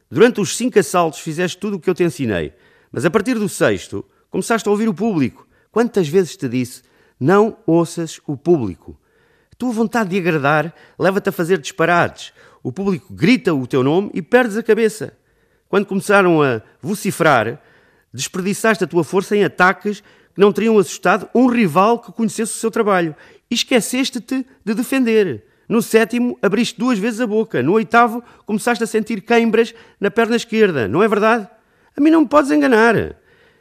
Durante 0.09 0.41
os 0.41 0.57
cinco 0.57 0.79
assaltos 0.79 1.19
fizeste 1.19 1.55
tudo 1.59 1.75
o 1.75 1.79
que 1.79 1.87
eu 1.87 1.93
te 1.93 2.03
ensinei, 2.03 2.51
mas 2.91 3.05
a 3.05 3.11
partir 3.11 3.35
do 3.35 3.47
sexto 3.47 4.03
começaste 4.31 4.67
a 4.67 4.71
ouvir 4.71 4.89
o 4.89 4.93
público. 4.95 5.47
Quantas 5.71 6.07
vezes 6.07 6.35
te 6.35 6.49
disse: 6.49 6.81
não 7.19 7.57
ouças 7.67 8.19
o 8.25 8.35
público? 8.35 8.99
A 9.53 9.55
tua 9.55 9.71
vontade 9.71 10.09
de 10.09 10.17
agradar 10.17 10.73
leva-te 10.97 11.29
a 11.29 11.31
fazer 11.31 11.59
disparates. 11.59 12.33
O 12.63 12.71
público 12.71 13.13
grita 13.13 13.53
o 13.53 13.67
teu 13.67 13.83
nome 13.83 14.09
e 14.15 14.21
perdes 14.23 14.57
a 14.57 14.63
cabeça. 14.63 15.15
Quando 15.67 15.85
começaram 15.85 16.41
a 16.41 16.59
vociferar, 16.81 17.61
desperdiçaste 18.11 18.83
a 18.83 18.87
tua 18.87 19.03
força 19.03 19.37
em 19.37 19.43
ataques 19.43 20.01
não 20.39 20.53
teriam 20.53 20.77
assustado 20.77 21.27
um 21.35 21.47
rival 21.47 21.99
que 21.99 22.13
conhecesse 22.13 22.53
o 22.53 22.59
seu 22.59 22.71
trabalho. 22.71 23.13
E 23.51 23.55
esqueceste-te 23.55 24.45
de 24.63 24.73
defender. 24.73 25.43
No 25.67 25.81
sétimo, 25.81 26.39
abriste 26.41 26.79
duas 26.79 26.97
vezes 26.97 27.19
a 27.19 27.27
boca. 27.27 27.61
No 27.61 27.73
oitavo, 27.73 28.23
começaste 28.45 28.81
a 28.81 28.87
sentir 28.87 29.19
queimbras 29.19 29.75
na 29.99 30.09
perna 30.09 30.37
esquerda. 30.37 30.87
Não 30.87 31.03
é 31.03 31.09
verdade? 31.09 31.45
A 31.95 31.99
mim 31.99 32.09
não 32.09 32.21
me 32.21 32.27
podes 32.27 32.51
enganar. 32.51 33.17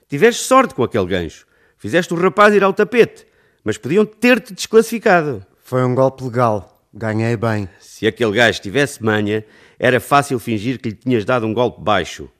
Tiveste 0.08 0.44
sorte 0.44 0.72
com 0.72 0.84
aquele 0.84 1.06
gancho. 1.06 1.48
Fizeste 1.76 2.14
o 2.14 2.16
rapaz 2.16 2.54
ir 2.54 2.62
ao 2.62 2.72
tapete. 2.72 3.26
Mas 3.64 3.76
podiam 3.76 4.06
ter-te 4.06 4.54
desclassificado. 4.54 5.44
Foi 5.64 5.84
um 5.84 5.96
golpe 5.96 6.22
legal. 6.22 6.80
Ganhei 6.94 7.36
bem. 7.36 7.68
Se 7.80 8.06
aquele 8.06 8.36
gajo 8.36 8.62
tivesse 8.62 9.02
manha, 9.02 9.44
era 9.80 9.98
fácil 9.98 10.38
fingir 10.38 10.78
que 10.80 10.90
lhe 10.90 10.94
tinhas 10.94 11.24
dado 11.24 11.44
um 11.44 11.52
golpe 11.52 11.82
baixo. 11.82 12.30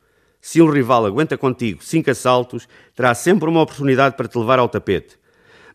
Se 0.49 0.63
um 0.63 0.71
rival 0.71 1.05
aguenta 1.05 1.37
contigo 1.37 1.85
cinco 1.85 2.11
assaltos, 2.11 2.67
terá 2.97 3.15
sempre 3.15 3.51
uma 3.51 3.61
oportunidade 3.61 4.17
para 4.17 4.27
te 4.27 4.39
levar 4.39 4.59
ao 4.59 4.67
tapete. 4.67 5.19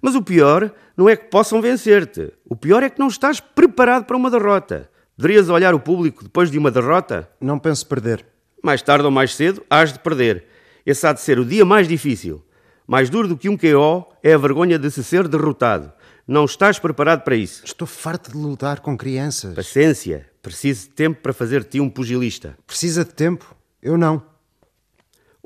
Mas 0.02 0.16
o 0.16 0.22
pior 0.24 0.74
não 0.98 1.08
é 1.08 1.16
que 1.16 1.30
possam 1.30 1.62
vencer-te. 1.62 2.34
O 2.44 2.56
pior 2.56 2.82
é 2.82 2.90
que 2.90 2.98
não 2.98 3.08
estás 3.08 3.40
preparado 3.40 4.06
para 4.06 4.18
uma 4.18 4.32
derrota. 4.32 4.90
Deverias 5.16 5.48
olhar 5.48 5.76
o 5.76 5.80
público 5.80 6.24
depois 6.24 6.50
de 6.50 6.58
uma 6.58 6.72
derrota? 6.72 7.30
Não 7.40 7.60
penso 7.60 7.86
perder. 7.86 8.26
Mais 8.64 8.82
tarde 8.82 9.06
ou 9.06 9.12
mais 9.12 9.36
cedo, 9.36 9.64
hás 9.70 9.94
de 9.94 10.00
perder. 10.00 10.46
Esse 10.84 11.06
há 11.06 11.14
de 11.14 11.22
ser 11.22 11.38
o 11.38 11.46
dia 11.46 11.64
mais 11.64 11.88
difícil. 11.88 12.44
Mais 12.88 13.12
duro 13.12 13.28
do 13.28 13.38
que 13.38 13.50
um 13.50 13.56
KO 13.56 14.08
é 14.24 14.34
a 14.34 14.40
vergonha 14.40 14.80
de 14.80 14.90
se 14.90 15.04
ser 15.04 15.28
derrotado. 15.28 15.94
Não 16.28 16.46
estás 16.46 16.80
preparado 16.80 17.22
para 17.22 17.36
isso. 17.36 17.64
Estou 17.64 17.88
farto 17.88 18.32
de 18.32 18.38
lutar 18.38 18.80
com 18.80 18.98
crianças. 18.98 19.54
Paciência. 19.54 20.28
Preciso 20.42 20.88
de 20.88 20.96
tempo 20.96 21.22
para 21.22 21.32
fazer-te 21.32 21.80
um 21.80 21.92
pugilista. 21.92 22.58
Precisa 22.66 23.06
de 23.06 23.14
tempo? 23.14 23.56
Eu 23.80 24.00
não. 24.00 24.33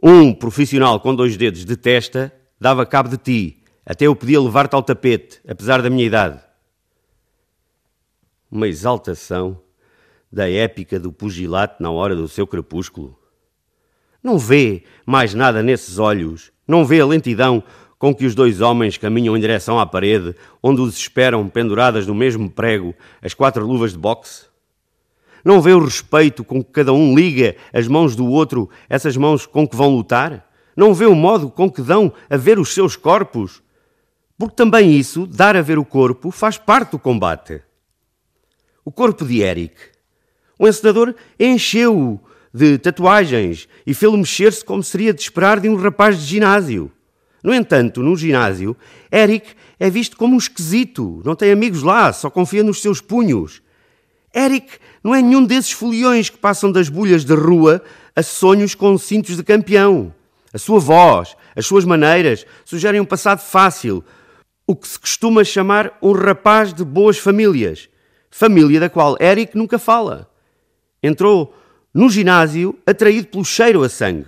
Um 0.02 0.32
profissional 0.32 1.00
com 1.00 1.16
dois 1.16 1.36
dedos 1.36 1.66
de 1.66 1.76
testa 1.76 2.32
dava 2.60 2.86
cabo 2.86 3.10
de 3.10 3.18
ti, 3.18 3.64
até 3.84 4.06
eu 4.06 4.16
podia 4.16 4.40
levar-te 4.40 4.76
ao 4.76 4.84
tapete, 4.84 5.42
apesar 5.48 5.82
da 5.82 5.90
minha 5.90 6.06
idade. 6.06 6.40
Uma 8.52 8.68
exaltação 8.68 9.60
da 10.32 10.48
épica 10.48 11.00
do 11.00 11.12
pugilato 11.12 11.82
na 11.82 11.90
hora 11.90 12.16
do 12.16 12.28
seu 12.28 12.46
crepúsculo. 12.46 13.18
Não 14.22 14.38
vê 14.38 14.84
mais 15.04 15.34
nada 15.34 15.64
nesses 15.64 15.98
olhos, 15.98 16.52
não 16.68 16.86
vê 16.86 17.02
a 17.02 17.06
lentidão 17.06 17.64
com 17.98 18.14
que 18.14 18.26
os 18.26 18.36
dois 18.36 18.62
homens 18.62 18.98
caminham 18.98 19.36
em 19.36 19.40
direção 19.40 19.80
à 19.80 19.86
parede, 19.86 20.36
onde 20.62 20.80
os 20.80 20.96
esperam 20.96 21.50
penduradas 21.50 22.06
no 22.06 22.14
mesmo 22.14 22.52
prego 22.52 22.94
as 23.20 23.34
quatro 23.34 23.66
luvas 23.66 23.94
de 23.94 23.98
boxe? 23.98 24.47
Não 25.44 25.62
vê 25.62 25.74
o 25.74 25.84
respeito 25.84 26.44
com 26.44 26.64
que 26.64 26.72
cada 26.72 26.94
um 26.94 27.16
liga 27.16 27.56
as 27.74 27.88
mãos 27.88 28.16
do 28.16 28.26
outro, 28.26 28.70
essas 28.90 29.16
mãos 29.16 29.46
com 29.46 29.68
que 29.68 29.76
vão 29.76 29.96
lutar? 29.96 30.48
Não 30.76 30.94
vê 30.94 31.06
o 31.06 31.16
modo 31.16 31.50
com 31.50 31.72
que 31.72 31.82
dão 31.82 32.12
a 32.30 32.38
ver 32.38 32.60
os 32.60 32.74
seus 32.74 32.96
corpos? 32.96 33.62
Porque 34.38 34.56
também 34.56 34.96
isso, 34.96 35.26
dar 35.26 35.56
a 35.56 35.62
ver 35.62 35.80
o 35.80 35.86
corpo, 35.86 36.30
faz 36.30 36.58
parte 36.58 36.92
do 36.92 37.00
combate. 37.00 37.62
O 38.86 38.92
corpo 38.92 39.26
de 39.26 39.42
Eric. 39.42 39.76
O 40.60 40.68
encenador 40.68 41.16
encheu-o 41.40 42.20
de 42.54 42.78
tatuagens 42.78 43.68
e 43.86 43.94
fê-lo 43.94 44.18
mexer-se 44.18 44.64
como 44.64 44.84
seria 44.84 45.14
de 45.14 45.22
esperar 45.22 45.60
de 45.60 45.70
um 45.70 45.76
rapaz 45.76 46.20
de 46.20 46.26
ginásio. 46.26 46.92
No 47.44 47.54
entanto, 47.54 48.02
no 48.02 48.16
ginásio, 48.16 48.76
Eric 49.12 49.54
é 49.80 49.90
visto 49.90 50.18
como 50.18 50.36
um 50.36 50.38
esquisito, 50.38 51.22
não 51.24 51.36
tem 51.36 51.52
amigos 51.52 51.84
lá, 51.84 52.12
só 52.12 52.30
confia 52.30 52.64
nos 52.64 52.82
seus 52.82 53.00
punhos. 53.00 53.62
Eric 54.36 54.78
não 55.04 55.16
é 55.16 55.22
nenhum 55.22 55.44
desses 55.44 55.72
foliões 55.72 56.30
que 56.30 56.38
passam 56.38 56.72
das 56.72 56.90
bolhas 56.90 57.24
da 57.24 57.36
rua 57.36 57.82
a 58.16 58.24
sonhos 58.24 58.76
com 58.76 58.98
cintos 58.98 59.38
de 59.38 59.44
campeão. 59.44 60.14
A 60.54 60.58
sua 60.58 60.80
voz, 60.80 61.36
as 61.56 61.66
suas 61.66 61.86
maneiras 61.86 62.46
sugerem 62.66 63.00
um 63.00 63.06
passado 63.06 63.40
fácil, 63.40 64.04
o 64.66 64.76
que 64.76 64.88
se 64.88 65.00
costuma 65.00 65.44
chamar 65.44 65.98
um 66.02 66.12
rapaz 66.12 66.74
de 66.74 66.84
boas 66.84 67.18
famílias, 67.18 67.90
família 68.30 68.80
da 68.80 68.90
qual 68.90 69.18
Eric 69.22 69.58
nunca 69.58 69.80
fala. 69.80 70.30
Entrou 71.02 71.56
no 71.94 72.10
ginásio 72.10 72.78
atraído 72.86 73.28
pelo 73.28 73.46
cheiro 73.46 73.84
a 73.84 73.90
sangue. 73.90 74.28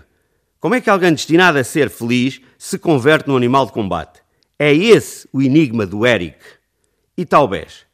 Como 0.59 0.75
é 0.75 0.81
que 0.81 0.89
alguém 0.89 1.11
destinado 1.11 1.57
a 1.57 1.63
ser 1.63 1.89
feliz 1.89 2.41
se 2.57 2.77
converte 2.77 3.27
num 3.27 3.37
animal 3.37 3.65
de 3.65 3.71
combate? 3.71 4.21
É 4.57 4.73
esse 4.73 5.27
o 5.31 5.41
enigma 5.41 5.85
do 5.85 6.05
Eric. 6.05 6.37
E 7.17 7.25
talvez. 7.25 7.85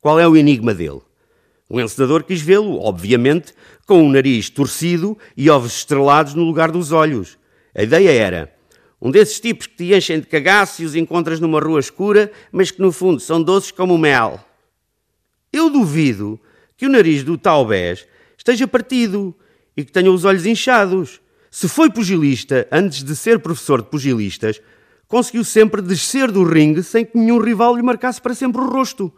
Qual 0.00 0.18
é 0.18 0.26
o 0.26 0.36
enigma 0.36 0.74
dele? 0.74 1.00
O 1.68 1.80
encenador 1.80 2.22
quis 2.22 2.40
vê-lo, 2.40 2.78
obviamente, 2.80 3.52
com 3.86 4.06
o 4.06 4.10
nariz 4.10 4.48
torcido 4.48 5.18
e 5.36 5.50
ovos 5.50 5.76
estrelados 5.78 6.34
no 6.34 6.44
lugar 6.44 6.70
dos 6.70 6.92
olhos. 6.92 7.36
A 7.74 7.82
ideia 7.82 8.10
era 8.10 8.56
um 9.00 9.10
desses 9.10 9.38
tipos 9.40 9.66
que 9.66 9.76
te 9.76 9.94
enchem 9.94 10.20
de 10.20 10.26
cagaço 10.26 10.82
e 10.82 10.84
os 10.84 10.94
encontras 10.94 11.40
numa 11.40 11.60
rua 11.60 11.80
escura, 11.80 12.30
mas 12.50 12.70
que 12.70 12.80
no 12.80 12.90
fundo 12.90 13.20
são 13.20 13.42
doces 13.42 13.70
como 13.70 13.98
mel. 13.98 14.40
Eu 15.52 15.68
duvido 15.68 16.40
que 16.76 16.86
o 16.86 16.88
nariz 16.88 17.22
do 17.22 17.36
Taubés 17.36 18.06
esteja 18.36 18.66
partido 18.66 19.34
e 19.76 19.84
que 19.84 19.92
tenha 19.92 20.10
os 20.10 20.24
olhos 20.24 20.46
inchados. 20.46 21.20
Se 21.50 21.68
foi 21.68 21.90
pugilista 21.90 22.66
antes 22.70 23.02
de 23.02 23.14
ser 23.14 23.38
professor 23.38 23.82
de 23.82 23.88
pugilistas, 23.88 24.60
conseguiu 25.08 25.44
sempre 25.44 25.82
descer 25.82 26.30
do 26.30 26.44
ringue 26.44 26.82
sem 26.82 27.04
que 27.04 27.18
nenhum 27.18 27.38
rival 27.38 27.76
lhe 27.76 27.82
marcasse 27.82 28.20
para 28.20 28.34
sempre 28.34 28.60
o 28.60 28.66
rosto. 28.66 29.12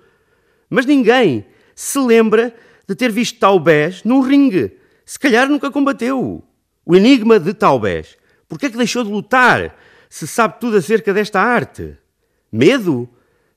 Mas 0.69 0.87
ninguém 0.87 1.47
se 1.81 2.01
lembra 2.01 2.53
de 2.89 2.95
ter 2.97 3.13
visto 3.13 3.39
Taubés 3.39 4.03
num 4.03 4.21
ringue. 4.21 4.77
Se 5.07 5.17
calhar 5.17 5.49
nunca 5.49 5.71
combateu. 5.71 6.43
O 6.85 6.97
enigma 6.97 7.39
de 7.39 7.55
Taubés. 7.55 8.17
Por 8.49 8.59
que 8.59 8.67
é 8.67 8.71
que 8.71 8.77
deixou 8.77 9.05
de 9.05 9.11
lutar 9.11 9.77
se 10.11 10.27
sabe 10.27 10.59
tudo 10.59 10.77
acerca 10.77 11.15
desta 11.15 11.41
arte? 11.41 11.97
Medo? 12.51 13.09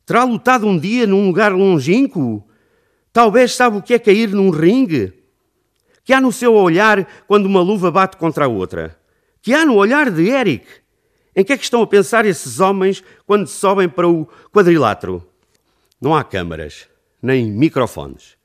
Terá 0.05 0.23
lutado 0.23 0.67
um 0.67 0.77
dia 0.77 1.07
num 1.07 1.25
lugar 1.25 1.51
longínquo? 1.51 2.47
Taubés 3.11 3.55
sabe 3.55 3.77
o 3.77 3.81
que 3.81 3.95
é 3.95 3.97
cair 3.97 4.29
num 4.29 4.51
ringue? 4.51 5.13
que 6.03 6.13
há 6.13 6.21
no 6.21 6.31
seu 6.31 6.53
olhar 6.53 7.07
quando 7.27 7.47
uma 7.47 7.61
luva 7.61 7.89
bate 7.89 8.17
contra 8.17 8.45
a 8.45 8.47
outra? 8.47 8.99
Que 9.41 9.51
há 9.51 9.65
no 9.65 9.77
olhar 9.77 10.11
de 10.11 10.29
Eric? 10.29 10.67
Em 11.35 11.43
que 11.43 11.53
é 11.53 11.57
que 11.57 11.63
estão 11.63 11.81
a 11.81 11.87
pensar 11.87 12.25
esses 12.27 12.59
homens 12.59 13.03
quando 13.25 13.47
sobem 13.47 13.89
para 13.89 14.07
o 14.07 14.27
quadrilátero? 14.51 15.27
Não 15.99 16.15
há 16.15 16.23
câmaras, 16.23 16.87
nem 17.21 17.51
microfones. 17.51 18.35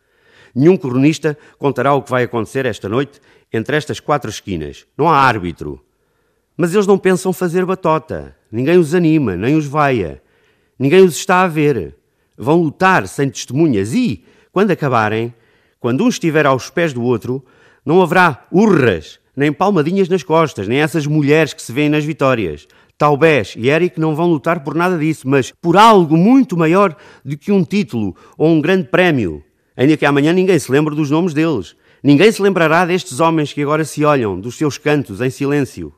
Nenhum 0.55 0.77
cronista 0.77 1.37
contará 1.59 1.95
o 1.95 2.03
que 2.03 2.11
vai 2.11 2.25
acontecer 2.25 2.65
esta 2.67 2.89
noite 2.89 3.21
entre 3.53 3.77
estas 3.77 4.01
quatro 4.01 4.31
esquinas. 4.31 4.87
Não 4.97 5.09
há 5.09 5.17
árbitro. 5.17 5.85
Mas 6.57 6.73
eles 6.73 6.87
não 6.87 6.99
pensam 6.99 7.33
fazer 7.33 7.65
batota. 7.65 8.35
Ninguém 8.51 8.79
os 8.79 8.95
anima, 8.95 9.37
nem 9.37 9.55
os 9.55 9.67
vaia. 9.67 10.23
Ninguém 10.79 11.03
os 11.05 11.17
está 11.17 11.43
a 11.43 11.49
ver. 11.49 11.95
Vão 12.37 12.63
lutar 12.63 13.07
sem 13.07 13.29
testemunhas 13.29 13.93
e, 13.93 14.25
quando 14.53 14.71
acabarem, 14.71 15.35
quando 15.79 16.05
um 16.05 16.09
estiver 16.09 16.47
aos 16.47 16.71
pés 16.71 16.93
do 16.93 17.03
outro, 17.03 17.45
não 17.85 18.03
haverá 18.03 18.47
urras, 18.51 19.21
nem 19.37 19.53
palmadinhas 19.53 20.09
nas 20.09 20.23
costas, 20.23 20.67
nem 20.67 20.79
essas 20.79 21.07
mulheres 21.07 21.53
que 21.53 21.63
se 21.63 21.73
vêem 21.73 21.89
nas 21.89 22.05
vitórias. 22.05 22.67
Taubés 22.99 23.55
e 23.57 23.69
Eric 23.69 24.01
não 24.01 24.15
vão 24.15 24.31
lutar 24.31 24.65
por 24.65 24.75
nada 24.75 24.99
disso, 24.99 25.29
mas 25.29 25.53
por 25.53 25.77
algo 25.77 26.17
muito 26.17 26.57
maior 26.57 26.97
do 27.25 27.37
que 27.37 27.53
um 27.53 27.63
título 27.63 28.17
ou 28.39 28.49
um 28.49 28.61
grande 28.61 28.89
prémio. 28.89 29.45
Ainda 29.77 29.97
que 29.97 30.07
amanhã 30.07 30.33
ninguém 30.33 30.59
se 30.59 30.73
lembre 30.73 30.95
dos 30.95 31.11
nomes 31.11 31.35
deles. 31.35 31.77
Ninguém 32.03 32.33
se 32.33 32.41
lembrará 32.41 32.87
destes 32.87 33.21
homens 33.21 33.53
que 33.53 33.61
agora 33.61 33.85
se 33.85 34.05
olham 34.05 34.41
dos 34.41 34.57
seus 34.57 34.79
cantos 34.79 35.21
em 35.21 35.29
silêncio. 35.29 35.93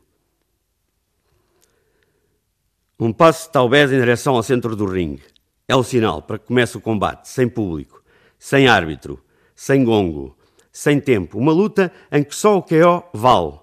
Um 2.98 3.12
passo 3.12 3.48
Taubés 3.52 3.92
em 3.92 4.00
direção 4.00 4.34
ao 4.34 4.42
centro 4.42 4.74
do 4.74 4.84
ringue. 4.84 5.22
É 5.68 5.76
o 5.76 5.84
sinal 5.84 6.20
para 6.20 6.38
que 6.38 6.46
comece 6.46 6.76
o 6.76 6.80
combate, 6.80 7.28
sem 7.28 7.48
público, 7.48 8.02
sem 8.38 8.66
árbitro, 8.66 9.22
sem 9.54 9.84
gongo, 9.84 10.37
sem 10.72 10.98
tempo, 10.98 11.38
uma 11.38 11.52
luta 11.52 11.92
em 12.11 12.24
que 12.24 12.34
só 12.34 12.56
o 12.56 12.62
KO 12.62 13.04
vale. 13.12 13.61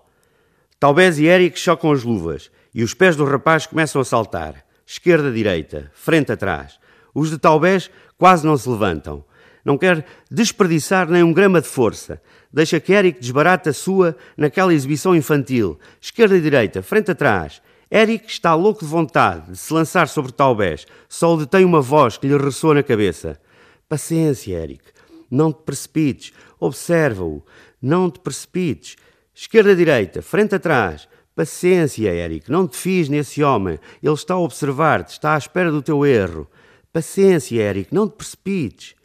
Talvez 0.80 1.20
e 1.20 1.26
Eric 1.26 1.60
chocam 1.60 1.92
as 1.92 2.04
luvas 2.04 2.50
e 2.76 2.84
os 2.84 2.94
pés 2.94 3.16
do 3.16 3.24
rapaz 3.24 3.66
começam 3.66 4.02
a 4.02 4.06
saltar. 4.06 4.66
Esquerda, 4.86 5.32
direita, 5.32 5.90
frente, 5.94 6.34
atrás. 6.34 6.78
Os 7.14 7.30
de 7.30 7.38
Talvez 7.38 7.90
quase 8.18 8.46
não 8.46 8.58
se 8.58 8.68
levantam. 8.68 9.24
Não 9.64 9.78
quer 9.78 10.06
desperdiçar 10.30 11.10
nem 11.10 11.24
um 11.24 11.32
grama 11.32 11.62
de 11.62 11.70
força. 11.70 12.22
Deixa 12.52 12.78
que 12.82 12.92
Eric 12.92 13.22
desbarate 13.22 13.70
a 13.70 13.74
sua 13.74 14.18
naquela 14.36 14.74
exibição 14.74 15.16
infantil. 15.16 15.80
Esquerda 16.02 16.40
direita, 16.40 16.84
frente 16.84 17.12
atrás. 17.12 17.62
Eric 17.90 18.30
está 18.30 18.54
louco 18.54 18.82
de 18.82 18.92
vontade 18.92 19.52
de 19.52 19.58
se 19.58 19.74
lançar 19.74 20.10
sobre 20.10 20.34
Talvez. 20.34 20.86
Só 21.08 21.34
o 21.34 21.38
detém 21.38 21.64
uma 21.64 21.82
voz 21.82 22.18
que 22.18 22.28
lhe 22.28 22.38
ressoa 22.38 22.74
na 22.74 22.84
cabeça. 22.84 23.40
Paciência, 23.88 24.54
Eric. 24.54 24.84
Não 25.32 25.54
te 25.54 25.64
precipites. 25.64 26.34
Observa-o. 26.60 27.42
Não 27.82 28.12
te 28.12 28.20
precipites. 28.20 28.98
Esquerda-direita, 29.34 30.22
frente-atrás. 30.22 31.08
Paciência, 31.36 32.10
Eric. 32.10 32.50
Não 32.50 32.66
te 32.66 32.78
fies 32.78 33.10
nesse 33.10 33.44
homem. 33.44 33.78
Ele 34.02 34.14
está 34.14 34.36
a 34.36 34.40
observar-te, 34.40 35.12
está 35.12 35.36
à 35.36 35.38
espera 35.38 35.70
do 35.70 35.82
teu 35.82 36.06
erro. 36.06 36.48
Paciência, 36.94 37.62
Eric. 37.62 37.94
Não 37.94 38.08
te 38.08 38.16
precipites. 38.16 38.96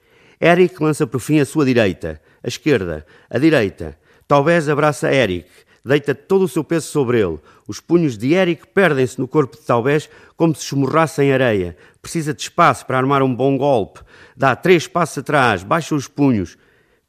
Eric 0.41 0.81
lança 0.83 1.07
por 1.07 1.19
fim 1.19 1.41
a 1.41 1.45
sua 1.45 1.65
direita, 1.65 2.21
a 2.43 2.49
esquerda, 2.49 3.05
a 3.29 3.39
direita. 3.39 3.99
Talvez 4.29 4.69
abraça 4.69 5.13
Eric, 5.13 5.51
deita 5.85 6.15
todo 6.15 6.45
o 6.45 6.49
seu 6.49 6.63
peso 6.63 6.87
sobre 6.87 7.21
ele. 7.21 7.39
Os 7.67 7.81
punhos 7.81 8.17
de 8.17 8.33
Eric 8.33 8.67
perdem-se 8.69 9.19
no 9.19 9.29
corpo 9.29 9.57
de 9.57 9.65
Talvez 9.65 10.09
como 10.37 10.55
se 10.55 10.65
esmorrassem 10.65 11.33
areia. 11.33 11.77
Precisa 12.01 12.33
de 12.33 12.41
espaço 12.41 12.87
para 12.87 12.97
armar 12.97 13.23
um 13.23 13.35
bom 13.35 13.59
golpe. 13.59 14.01
Dá 14.37 14.55
três 14.57 14.87
passos 14.87 15.19
atrás, 15.19 15.63
baixa 15.63 15.95
os 15.95 16.07
punhos 16.07 16.57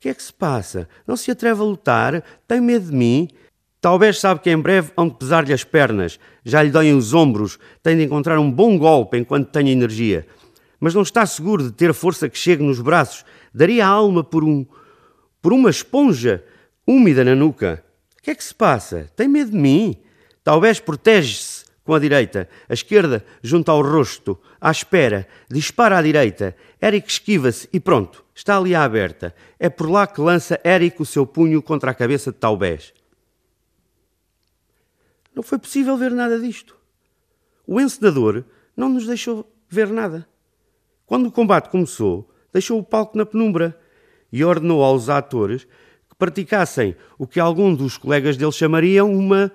que 0.01 0.09
é 0.09 0.13
que 0.15 0.23
se 0.23 0.33
passa? 0.33 0.89
Não 1.05 1.15
se 1.15 1.29
atreve 1.29 1.61
a 1.61 1.63
lutar? 1.63 2.23
Tem 2.47 2.59
medo 2.59 2.89
de 2.89 2.97
mim? 2.97 3.29
Talvez 3.81 4.19
sabe 4.19 4.41
que 4.41 4.51
em 4.51 4.57
breve 4.59 4.91
hão 4.95 5.09
de 5.09 5.15
pesar-lhe 5.15 5.51
as 5.51 5.63
pernas, 5.63 6.19
já 6.45 6.61
lhe 6.61 6.69
doem 6.69 6.93
os 6.93 7.15
ombros, 7.15 7.57
tem 7.81 7.97
de 7.97 8.03
encontrar 8.03 8.37
um 8.37 8.49
bom 8.49 8.77
golpe 8.77 9.17
enquanto 9.17 9.49
tenha 9.49 9.71
energia. 9.71 10.27
Mas 10.79 10.93
não 10.93 11.01
está 11.01 11.25
seguro 11.25 11.63
de 11.63 11.71
ter 11.71 11.91
força 11.91 12.29
que 12.29 12.37
chegue 12.37 12.61
nos 12.61 12.79
braços. 12.79 13.25
Daria 13.51 13.85
a 13.85 13.89
alma 13.89 14.23
por 14.23 14.43
um. 14.43 14.65
por 15.41 15.51
uma 15.51 15.71
esponja 15.71 16.43
úmida 16.85 17.23
na 17.23 17.35
nuca. 17.35 17.83
O 18.19 18.21
que 18.21 18.29
é 18.29 18.35
que 18.35 18.43
se 18.43 18.53
passa? 18.53 19.09
Tem 19.15 19.27
medo 19.27 19.49
de 19.49 19.57
mim? 19.57 19.95
Talvez 20.43 20.79
protege-se 20.79 21.65
com 21.83 21.95
a 21.95 21.99
direita, 21.99 22.47
a 22.69 22.73
esquerda 22.73 23.25
junto 23.41 23.71
ao 23.71 23.81
rosto, 23.81 24.39
à 24.59 24.69
espera, 24.69 25.27
dispara 25.49 25.97
à 25.97 26.01
direita. 26.03 26.55
Eric 26.81 27.09
esquiva-se 27.09 27.67
e 27.73 27.79
pronto, 27.79 28.23
está 28.35 28.57
ali 28.57 28.75
à 28.75 28.83
aberta. 28.83 29.33
É 29.59 29.69
por 29.69 29.89
lá 29.89 30.05
que 30.05 30.21
lança 30.21 30.59
Eric 30.63 31.01
o 31.01 31.05
seu 31.05 31.25
punho 31.25 31.63
contra 31.63 31.89
a 31.89 31.95
cabeça 31.95 32.31
de 32.31 32.37
Taubés. 32.37 32.93
Não 35.35 35.43
foi 35.43 35.57
possível 35.57 35.95
ver 35.97 36.11
nada 36.11 36.39
disto. 36.39 36.75
O 37.65 37.79
encenador 37.79 38.43
não 38.75 38.89
nos 38.89 39.05
deixou 39.05 39.49
ver 39.69 39.89
nada. 39.89 40.27
Quando 41.05 41.27
o 41.27 41.31
combate 41.31 41.69
começou, 41.69 42.29
deixou 42.51 42.79
o 42.79 42.83
palco 42.83 43.17
na 43.17 43.25
penumbra 43.25 43.77
e 44.31 44.43
ordenou 44.43 44.83
aos 44.83 45.09
atores 45.09 45.65
que 46.09 46.15
praticassem 46.17 46.95
o 47.17 47.27
que 47.27 47.39
algum 47.39 47.73
dos 47.73 47.97
colegas 47.97 48.37
dele 48.37 48.51
chamariam 48.51 49.11
uma 49.11 49.51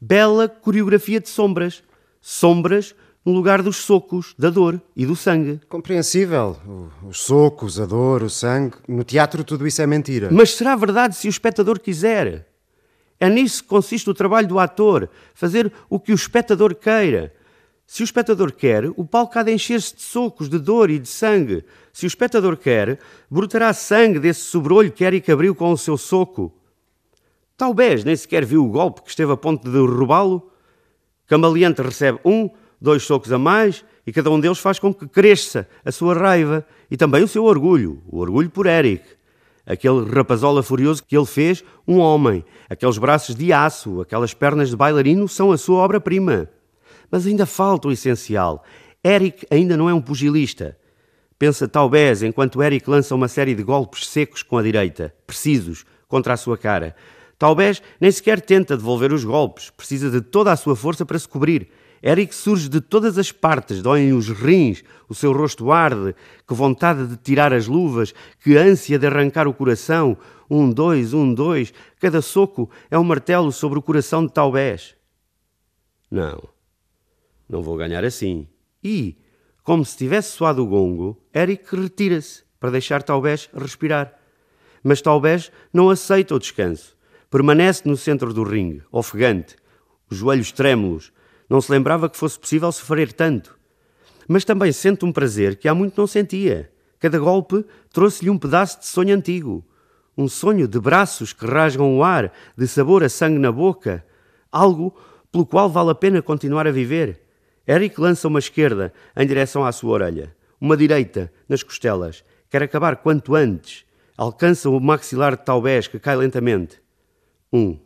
Bela 0.00 0.48
coreografia 0.48 1.18
de 1.18 1.28
sombras. 1.28 1.82
Sombras 2.20 2.94
no 3.24 3.32
lugar 3.32 3.62
dos 3.62 3.76
socos, 3.76 4.34
da 4.38 4.50
dor 4.50 4.80
e 4.94 5.06
do 5.06 5.16
sangue. 5.16 5.60
Compreensível. 5.68 6.56
Os 7.08 7.20
socos, 7.20 7.80
a 7.80 7.86
dor, 7.86 8.22
o 8.22 8.30
sangue. 8.30 8.76
No 8.86 9.02
teatro 9.02 9.42
tudo 9.42 9.66
isso 9.66 9.82
é 9.82 9.86
mentira. 9.86 10.28
Mas 10.30 10.54
será 10.54 10.76
verdade 10.76 11.16
se 11.16 11.26
o 11.26 11.30
espectador 11.30 11.80
quiser? 11.80 12.46
É 13.18 13.28
nisso 13.28 13.62
que 13.62 13.68
consiste 13.68 14.08
o 14.10 14.14
trabalho 14.14 14.46
do 14.46 14.58
ator, 14.58 15.08
fazer 15.34 15.72
o 15.88 15.98
que 15.98 16.12
o 16.12 16.14
espectador 16.14 16.74
queira. 16.74 17.32
Se 17.86 18.02
o 18.02 18.04
espectador 18.04 18.52
quer, 18.52 18.90
o 18.96 19.04
palco 19.04 19.38
há 19.38 19.42
de 19.42 19.52
encher-se 19.52 19.94
de 19.94 20.02
socos, 20.02 20.48
de 20.48 20.58
dor 20.58 20.90
e 20.90 20.98
de 20.98 21.08
sangue. 21.08 21.64
Se 21.92 22.04
o 22.04 22.08
espectador 22.08 22.56
quer, 22.56 22.98
brotará 23.30 23.72
sangue 23.72 24.18
desse 24.18 24.40
sobrolho 24.40 24.90
que 24.90 25.04
Eric 25.04 25.30
abriu 25.30 25.54
com 25.54 25.70
o 25.70 25.78
seu 25.78 25.96
soco. 25.96 26.52
Talvez 27.56 28.04
nem 28.04 28.14
sequer 28.14 28.44
viu 28.44 28.64
o 28.64 28.68
golpe 28.68 29.02
que 29.02 29.10
esteve 29.10 29.32
a 29.32 29.36
ponto 29.36 29.64
de 29.64 29.70
derrubá-lo. 29.70 30.50
Camaleante 31.26 31.80
recebe 31.80 32.18
um, 32.24 32.50
dois 32.80 33.04
socos 33.04 33.32
a 33.32 33.38
mais 33.38 33.84
e 34.06 34.12
cada 34.12 34.30
um 34.30 34.38
deles 34.38 34.58
faz 34.58 34.78
com 34.78 34.92
que 34.92 35.08
cresça 35.08 35.68
a 35.84 35.90
sua 35.90 36.14
raiva 36.14 36.66
e 36.90 36.96
também 36.96 37.22
o 37.22 37.28
seu 37.28 37.44
orgulho, 37.44 38.02
o 38.06 38.18
orgulho 38.18 38.50
por 38.50 38.66
Eric. 38.66 39.15
Aquele 39.66 40.08
rapazola 40.08 40.62
furioso 40.62 41.02
que 41.02 41.16
ele 41.16 41.26
fez 41.26 41.64
um 41.88 41.98
homem, 41.98 42.44
aqueles 42.70 42.98
braços 42.98 43.34
de 43.34 43.52
aço, 43.52 44.00
aquelas 44.00 44.32
pernas 44.32 44.70
de 44.70 44.76
bailarino 44.76 45.26
são 45.26 45.50
a 45.50 45.58
sua 45.58 45.78
obra-prima. 45.78 46.48
Mas 47.10 47.26
ainda 47.26 47.44
falta 47.44 47.88
o 47.88 47.92
essencial. 47.92 48.62
Eric 49.04 49.44
ainda 49.50 49.76
não 49.76 49.90
é 49.90 49.94
um 49.94 50.00
pugilista. 50.00 50.78
Pensa 51.36 51.66
talvez 51.66 52.22
enquanto 52.22 52.62
Eric 52.62 52.88
lança 52.88 53.14
uma 53.14 53.26
série 53.26 53.54
de 53.54 53.62
golpes 53.64 54.06
secos 54.06 54.42
com 54.42 54.56
a 54.56 54.62
direita, 54.62 55.12
precisos, 55.26 55.84
contra 56.06 56.34
a 56.34 56.36
sua 56.36 56.56
cara. 56.56 56.94
Talvez 57.38 57.82
nem 58.00 58.10
sequer 58.10 58.40
tenta 58.40 58.76
devolver 58.76 59.12
os 59.12 59.24
golpes, 59.24 59.68
precisa 59.70 60.10
de 60.10 60.20
toda 60.20 60.52
a 60.52 60.56
sua 60.56 60.76
força 60.76 61.04
para 61.04 61.18
se 61.18 61.28
cobrir. 61.28 61.68
Eric 62.06 62.32
surge 62.32 62.68
de 62.68 62.80
todas 62.80 63.18
as 63.18 63.32
partes, 63.32 63.82
doem 63.82 64.12
os 64.12 64.28
rins, 64.28 64.84
o 65.08 65.14
seu 65.14 65.32
rosto 65.32 65.72
arde, 65.72 66.14
que 66.46 66.54
vontade 66.54 67.04
de 67.04 67.16
tirar 67.16 67.52
as 67.52 67.66
luvas, 67.66 68.14
que 68.40 68.56
ânsia 68.56 68.96
de 68.96 69.08
arrancar 69.08 69.48
o 69.48 69.52
coração. 69.52 70.16
Um, 70.48 70.70
dois, 70.70 71.12
um, 71.12 71.34
dois, 71.34 71.74
cada 71.98 72.22
soco 72.22 72.70
é 72.88 72.96
um 72.96 73.02
martelo 73.02 73.50
sobre 73.50 73.80
o 73.80 73.82
coração 73.82 74.24
de 74.24 74.32
Talvez. 74.32 74.94
Não, 76.08 76.48
não 77.48 77.60
vou 77.60 77.76
ganhar 77.76 78.04
assim. 78.04 78.46
E, 78.84 79.16
como 79.64 79.84
se 79.84 79.96
tivesse 79.96 80.30
soado 80.30 80.62
o 80.62 80.66
gongo, 80.68 81.20
Eric 81.34 81.74
retira-se 81.74 82.44
para 82.60 82.70
deixar 82.70 83.02
Talvez 83.02 83.50
respirar. 83.52 84.16
Mas 84.80 85.02
Talvez 85.02 85.50
não 85.72 85.90
aceita 85.90 86.36
o 86.36 86.38
descanso. 86.38 86.96
Permanece 87.28 87.82
no 87.84 87.96
centro 87.96 88.32
do 88.32 88.44
ringue, 88.44 88.84
ofegante, 88.92 89.56
os 90.08 90.18
joelhos 90.18 90.52
trêmulos. 90.52 91.10
Não 91.48 91.60
se 91.60 91.70
lembrava 91.70 92.08
que 92.08 92.16
fosse 92.16 92.38
possível 92.38 92.70
sofrer 92.72 93.12
tanto. 93.12 93.56
Mas 94.28 94.44
também 94.44 94.72
sente 94.72 95.04
um 95.04 95.12
prazer 95.12 95.56
que 95.56 95.68
há 95.68 95.74
muito 95.74 96.00
não 96.00 96.06
sentia. 96.06 96.70
Cada 96.98 97.18
golpe 97.18 97.64
trouxe-lhe 97.92 98.30
um 98.30 98.38
pedaço 98.38 98.80
de 98.80 98.86
sonho 98.86 99.14
antigo. 99.14 99.64
Um 100.16 100.28
sonho 100.28 100.66
de 100.66 100.80
braços 100.80 101.32
que 101.32 101.46
rasgam 101.46 101.96
o 101.96 102.02
ar, 102.02 102.32
de 102.56 102.66
sabor 102.66 103.04
a 103.04 103.08
sangue 103.08 103.38
na 103.38 103.52
boca. 103.52 104.04
Algo 104.50 104.96
pelo 105.30 105.46
qual 105.46 105.68
vale 105.68 105.90
a 105.90 105.94
pena 105.94 106.22
continuar 106.22 106.66
a 106.66 106.72
viver. 106.72 107.20
Eric 107.68 108.00
lança 108.00 108.28
uma 108.28 108.38
esquerda 108.38 108.92
em 109.16 109.26
direção 109.26 109.64
à 109.64 109.72
sua 109.72 109.92
orelha, 109.92 110.34
uma 110.60 110.76
direita 110.76 111.32
nas 111.48 111.62
costelas. 111.62 112.24
Quer 112.48 112.62
acabar 112.62 112.96
quanto 112.96 113.34
antes. 113.34 113.84
Alcança 114.16 114.70
o 114.70 114.80
maxilar 114.80 115.36
de 115.36 115.44
Taubés, 115.44 115.86
que 115.86 115.98
cai 115.98 116.16
lentamente. 116.16 116.80
Um, 117.52 117.78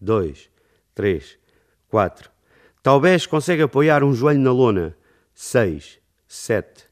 dois, 0.00 0.50
três, 0.94 1.38
quatro. 1.88 2.31
Taubés 2.82 3.26
consegue 3.26 3.62
apoiar 3.62 4.02
um 4.02 4.12
joelho 4.12 4.40
na 4.40 4.50
lona. 4.50 4.96
Seis, 5.32 6.00
sete. 6.26 6.84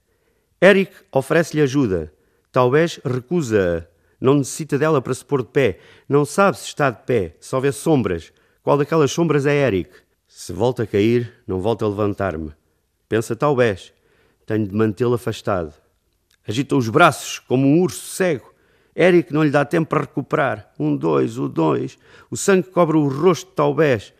Eric 0.62 0.92
oferece-lhe 1.10 1.62
ajuda. 1.62 2.12
Taubés 2.52 3.00
recusa-a. 3.04 3.86
Não 4.20 4.34
necessita 4.34 4.78
dela 4.78 5.02
para 5.02 5.12
se 5.14 5.24
pôr 5.24 5.42
de 5.42 5.48
pé. 5.48 5.80
Não 6.08 6.24
sabe 6.24 6.58
se 6.58 6.66
está 6.66 6.90
de 6.90 7.02
pé. 7.04 7.34
Só 7.40 7.58
vê 7.58 7.72
sombras. 7.72 8.32
Qual 8.62 8.78
daquelas 8.78 9.10
sombras 9.10 9.46
é 9.46 9.66
Eric? 9.66 9.90
Se 10.28 10.52
volta 10.52 10.84
a 10.84 10.86
cair, 10.86 11.32
não 11.44 11.60
volta 11.60 11.84
a 11.84 11.88
levantar-me. 11.88 12.52
Pensa 13.08 13.34
talvez. 13.34 13.92
Tenho 14.46 14.68
de 14.68 14.74
mantê-lo 14.74 15.14
afastado. 15.14 15.74
Agita 16.46 16.76
os 16.76 16.88
braços 16.88 17.40
como 17.40 17.66
um 17.66 17.80
urso 17.80 18.06
cego. 18.14 18.54
Eric 18.94 19.32
não 19.32 19.42
lhe 19.42 19.50
dá 19.50 19.64
tempo 19.64 19.88
para 19.88 20.02
recuperar. 20.02 20.72
Um, 20.78 20.96
dois, 20.96 21.36
o 21.36 21.46
um, 21.46 21.48
dois. 21.48 21.98
O 22.30 22.36
sangue 22.36 22.68
cobre 22.68 22.96
o 22.96 23.08
rosto 23.08 23.48
de 23.48 23.56
talvez. 23.56 24.12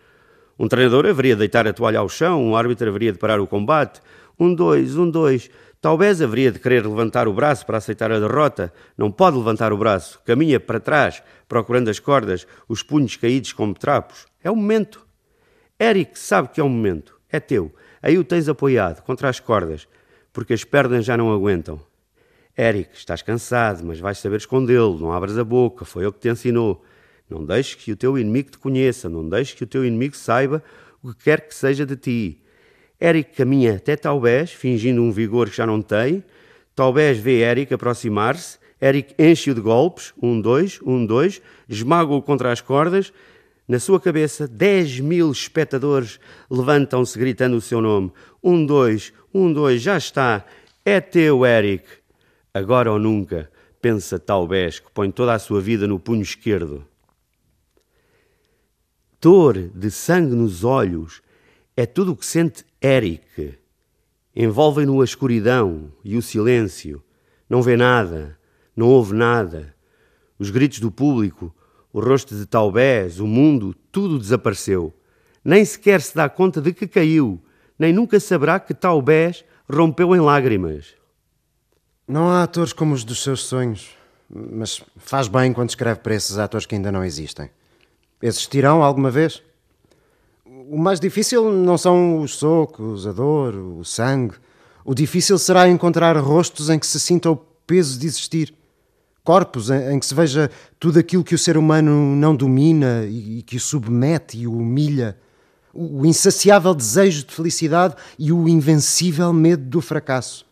Um 0.60 0.68
treinador 0.68 1.06
haveria 1.06 1.34
de 1.34 1.38
deitar 1.38 1.66
a 1.66 1.72
toalha 1.72 2.00
ao 2.00 2.08
chão, 2.10 2.44
um 2.44 2.54
árbitro 2.54 2.86
haveria 2.86 3.12
de 3.12 3.18
parar 3.18 3.40
o 3.40 3.46
combate. 3.46 4.02
Um, 4.38 4.54
dois, 4.54 4.94
um, 4.94 5.08
dois. 5.08 5.48
Talvez 5.80 6.20
haveria 6.20 6.52
de 6.52 6.58
querer 6.58 6.86
levantar 6.86 7.26
o 7.26 7.32
braço 7.32 7.64
para 7.64 7.78
aceitar 7.78 8.12
a 8.12 8.20
derrota. 8.20 8.70
Não 8.94 9.10
pode 9.10 9.38
levantar 9.38 9.72
o 9.72 9.78
braço. 9.78 10.20
Caminha 10.22 10.60
para 10.60 10.78
trás, 10.78 11.22
procurando 11.48 11.88
as 11.88 11.98
cordas, 11.98 12.46
os 12.68 12.82
punhos 12.82 13.16
caídos 13.16 13.54
como 13.54 13.72
trapos. 13.72 14.26
É 14.44 14.50
o 14.50 14.54
momento. 14.54 15.06
Eric 15.80 16.18
sabe 16.18 16.48
que 16.48 16.60
é 16.60 16.62
o 16.62 16.68
momento. 16.68 17.18
É 17.30 17.40
teu. 17.40 17.74
Aí 18.02 18.18
o 18.18 18.24
tens 18.24 18.46
apoiado, 18.46 19.02
contra 19.02 19.30
as 19.30 19.40
cordas, 19.40 19.88
porque 20.30 20.52
as 20.52 20.62
pernas 20.62 21.06
já 21.06 21.16
não 21.16 21.32
aguentam. 21.32 21.80
Eric, 22.58 22.90
estás 22.94 23.22
cansado, 23.22 23.82
mas 23.82 23.98
vais 23.98 24.18
saber 24.18 24.36
escondê-lo. 24.36 24.98
Não 24.98 25.10
abras 25.10 25.38
a 25.38 25.44
boca, 25.44 25.86
foi 25.86 26.02
ele 26.04 26.12
que 26.12 26.20
te 26.20 26.28
ensinou. 26.28 26.84
Não 27.30 27.44
deixes 27.44 27.76
que 27.76 27.92
o 27.92 27.96
teu 27.96 28.18
inimigo 28.18 28.50
te 28.50 28.58
conheça, 28.58 29.08
não 29.08 29.28
deixes 29.28 29.54
que 29.54 29.62
o 29.62 29.66
teu 29.66 29.84
inimigo 29.84 30.16
saiba 30.16 30.62
o 31.02 31.14
que 31.14 31.24
quer 31.24 31.40
que 31.46 31.54
seja 31.54 31.86
de 31.86 31.96
ti. 31.96 32.42
Eric 33.00 33.34
caminha 33.34 33.76
até 33.76 33.96
Taubés, 33.96 34.50
fingindo 34.52 35.00
um 35.00 35.12
vigor 35.12 35.48
que 35.48 35.56
já 35.56 35.64
não 35.64 35.80
tem. 35.80 36.22
Taubés 36.74 37.18
vê 37.18 37.40
Eric 37.42 37.72
aproximar-se. 37.72 38.58
Eric 38.82 39.14
enche-o 39.18 39.54
de 39.54 39.60
golpes, 39.60 40.12
um, 40.20 40.40
dois, 40.40 40.80
um, 40.84 41.06
dois, 41.06 41.40
esmaga-o 41.68 42.20
contra 42.20 42.50
as 42.50 42.60
cordas. 42.60 43.12
Na 43.68 43.78
sua 43.78 44.00
cabeça, 44.00 44.48
dez 44.48 44.98
mil 44.98 45.30
espectadores 45.30 46.18
levantam-se 46.50 47.18
gritando 47.18 47.56
o 47.56 47.60
seu 47.60 47.80
nome. 47.80 48.10
Um, 48.42 48.66
dois, 48.66 49.12
um, 49.32 49.52
dois, 49.52 49.80
já 49.80 49.96
está. 49.96 50.44
É 50.84 51.00
teu, 51.00 51.46
Eric. 51.46 51.84
Agora 52.52 52.90
ou 52.90 52.98
nunca, 52.98 53.50
pensa 53.80 54.18
Taubés, 54.18 54.80
que 54.80 54.90
põe 54.92 55.10
toda 55.10 55.32
a 55.34 55.38
sua 55.38 55.60
vida 55.60 55.86
no 55.86 56.00
punho 56.00 56.22
esquerdo. 56.22 56.84
Dor 59.20 59.68
de 59.74 59.90
sangue 59.90 60.35
nos 60.35 60.64
olhos 60.64 61.20
é 61.76 61.85
tudo 61.85 62.12
o 62.12 62.16
que 62.16 62.24
sente 62.24 62.64
Eric. 62.83 63.59
Envolvem-no 64.35 65.02
a 65.02 65.04
escuridão 65.04 65.92
e 66.02 66.16
o 66.16 66.22
silêncio. 66.22 67.02
Não 67.46 67.61
vê 67.61 67.76
nada, 67.76 68.38
não 68.74 68.88
ouve 68.88 69.14
nada. 69.14 69.74
Os 70.38 70.48
gritos 70.48 70.80
do 70.80 70.90
público, 70.90 71.54
o 71.92 72.00
rosto 72.00 72.35
de 72.35 72.46
Taubés, 72.46 73.20
o 73.20 73.26
mundo, 73.26 73.74
tudo 73.92 74.18
desapareceu. 74.18 74.90
Nem 75.44 75.66
sequer 75.66 76.00
se 76.00 76.16
dá 76.16 76.26
conta 76.26 76.59
de 76.59 76.72
que 76.72 76.88
caiu, 76.88 77.44
nem 77.78 77.92
nunca 77.92 78.18
saberá 78.18 78.59
que 78.59 78.72
Taubés 78.72 79.44
rompeu 79.70 80.16
em 80.16 80.20
lágrimas. 80.20 80.94
Não 82.09 82.30
há 82.30 82.42
atores 82.42 82.72
como 82.72 82.94
os 82.94 83.04
dos 83.04 83.22
seus 83.22 83.44
sonhos, 83.44 83.90
mas 84.30 84.83
faz 84.96 85.28
bem 85.28 85.52
quando 85.52 85.68
escreve 85.68 86.00
para 86.00 86.14
esses 86.14 86.38
atores 86.38 86.64
que 86.64 86.74
ainda 86.74 86.90
não 86.90 87.04
existem. 87.04 87.50
Existirão 88.22 88.83
alguma 88.83 89.11
vez? 89.11 89.42
O 90.44 90.78
mais 90.78 91.00
difícil 91.00 91.50
não 91.50 91.78
são 91.78 92.20
os 92.20 92.37
socos, 92.37 93.06
a 93.06 93.12
dor, 93.12 93.54
o 93.54 93.85
sangue. 93.85 94.35
O 94.85 94.94
difícil 94.94 95.38
será 95.38 95.68
encontrar 95.68 96.16
rostos 96.18 96.68
em 96.68 96.78
que 96.78 96.87
se 96.87 97.00
sinta 97.00 97.30
o 97.30 97.37
peso 97.37 97.98
de 97.98 98.06
existir. 98.06 98.54
Corpos 99.24 99.70
em, 99.70 99.98
que 99.98 100.07
se 100.07 100.14
veja 100.14 100.51
tudo 100.78 100.99
aquilo 100.99 101.24
que 101.24 101.34
o 101.34 101.38
ser 101.38 101.57
humano 101.57 102.14
não 102.16 102.34
domina 102.34 103.05
e 103.07 103.42
que 103.42 103.57
o 103.57 103.61
submete 103.61 104.38
e 104.38 104.47
o 104.47 104.53
humilha. 104.53 105.16
O 105.72 106.05
insaciável 106.05 106.74
desejo 106.74 107.26
de 107.26 107.34
felicidade 107.34 107.94
e 108.18 108.32
o 108.32 108.49
invencível 108.49 109.32
medo 109.32 109.64
do 109.64 109.80
fracasso. 109.80 110.47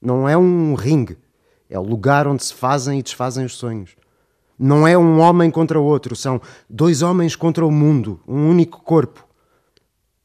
Não 0.00 0.28
é 0.28 0.36
um 0.36 0.74
ringue, 0.74 1.18
é 1.68 1.78
o 1.78 1.82
lugar 1.82 2.26
onde 2.26 2.44
se 2.44 2.54
fazem 2.54 2.98
e 2.98 3.02
desfazem 3.02 3.44
os 3.44 3.54
sonhos. 3.54 4.01
Não 4.64 4.86
é 4.86 4.96
um 4.96 5.18
homem 5.18 5.50
contra 5.50 5.80
o 5.80 5.82
outro, 5.82 6.14
são 6.14 6.40
dois 6.70 7.02
homens 7.02 7.34
contra 7.34 7.66
o 7.66 7.70
mundo, 7.72 8.20
um 8.28 8.48
único 8.48 8.80
corpo. 8.80 9.26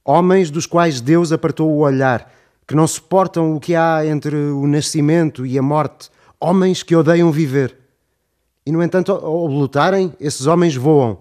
Homens 0.05 0.51
dos 0.51 0.67
quais 0.67 1.01
Deus 1.01 1.31
apartou 1.31 1.71
o 1.71 1.79
olhar, 1.79 2.31
que 2.67 2.75
não 2.75 2.85
suportam 2.85 3.55
o 3.55 3.59
que 3.59 3.73
há 3.73 4.05
entre 4.05 4.35
o 4.35 4.67
nascimento 4.67 5.43
e 5.43 5.57
a 5.57 5.61
morte, 5.63 6.11
homens 6.39 6.83
que 6.83 6.95
odeiam 6.95 7.31
viver. 7.31 7.79
E, 8.63 8.71
no 8.71 8.83
entanto, 8.83 9.11
ao 9.11 9.47
lutarem, 9.47 10.13
esses 10.19 10.45
homens 10.45 10.75
voam. 10.75 11.17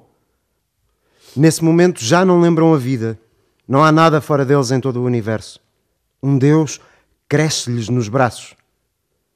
Nesse 1.34 1.64
momento 1.64 2.04
já 2.04 2.22
não 2.22 2.38
lembram 2.38 2.74
a 2.74 2.76
vida. 2.76 3.18
Não 3.66 3.82
há 3.82 3.90
nada 3.90 4.20
fora 4.20 4.44
deles 4.44 4.70
em 4.70 4.78
todo 4.78 5.00
o 5.00 5.06
universo. 5.06 5.58
Um 6.22 6.36
Deus 6.36 6.82
cresce-lhes 7.26 7.88
nos 7.88 8.10
braços. 8.10 8.54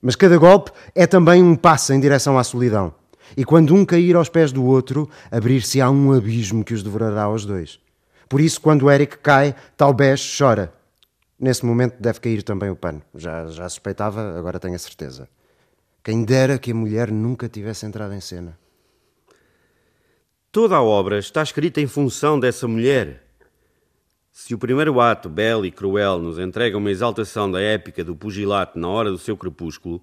Mas 0.02 0.16
cada 0.16 0.36
golpe 0.36 0.70
é 0.94 1.06
também 1.06 1.42
um 1.42 1.56
passo 1.56 1.94
em 1.94 2.00
direção 2.00 2.38
à 2.38 2.44
solidão. 2.44 2.99
E 3.36 3.44
quando 3.44 3.74
um 3.74 3.84
cair 3.84 4.16
aos 4.16 4.28
pés 4.28 4.52
do 4.52 4.64
outro, 4.64 5.08
abrir-se-á 5.30 5.90
um 5.90 6.12
abismo 6.12 6.64
que 6.64 6.74
os 6.74 6.82
devorará 6.82 7.22
aos 7.22 7.44
dois 7.44 7.80
Por 8.28 8.40
isso, 8.40 8.60
quando 8.60 8.90
Eric 8.90 9.18
cai, 9.18 9.54
Taubés 9.76 10.36
chora. 10.38 10.72
Nesse 11.38 11.64
momento 11.64 11.96
deve 12.00 12.20
cair 12.20 12.42
também 12.42 12.70
o 12.70 12.76
pano. 12.76 13.02
Já, 13.14 13.46
já 13.46 13.68
suspeitava, 13.68 14.38
agora 14.38 14.60
tenho 14.60 14.74
a 14.74 14.78
certeza. 14.78 15.28
Quem 16.02 16.24
dera 16.24 16.58
que 16.58 16.72
a 16.72 16.74
mulher 16.74 17.10
nunca 17.10 17.48
tivesse 17.48 17.86
entrado 17.86 18.12
em 18.14 18.20
cena. 18.20 18.58
Toda 20.52 20.76
a 20.76 20.82
obra 20.82 21.18
está 21.18 21.42
escrita 21.42 21.80
em 21.80 21.86
função 21.86 22.38
dessa 22.38 22.66
mulher. 22.66 23.22
Se 24.32 24.54
o 24.54 24.58
primeiro 24.58 25.00
ato, 25.00 25.28
belo 25.28 25.64
e 25.64 25.70
cruel, 25.70 26.18
nos 26.18 26.38
entrega 26.38 26.76
uma 26.76 26.90
exaltação 26.90 27.50
da 27.50 27.60
épica 27.60 28.02
do 28.02 28.16
pugilato 28.16 28.78
na 28.78 28.88
hora 28.88 29.10
do 29.10 29.18
seu 29.18 29.36
crepúsculo, 29.36 30.02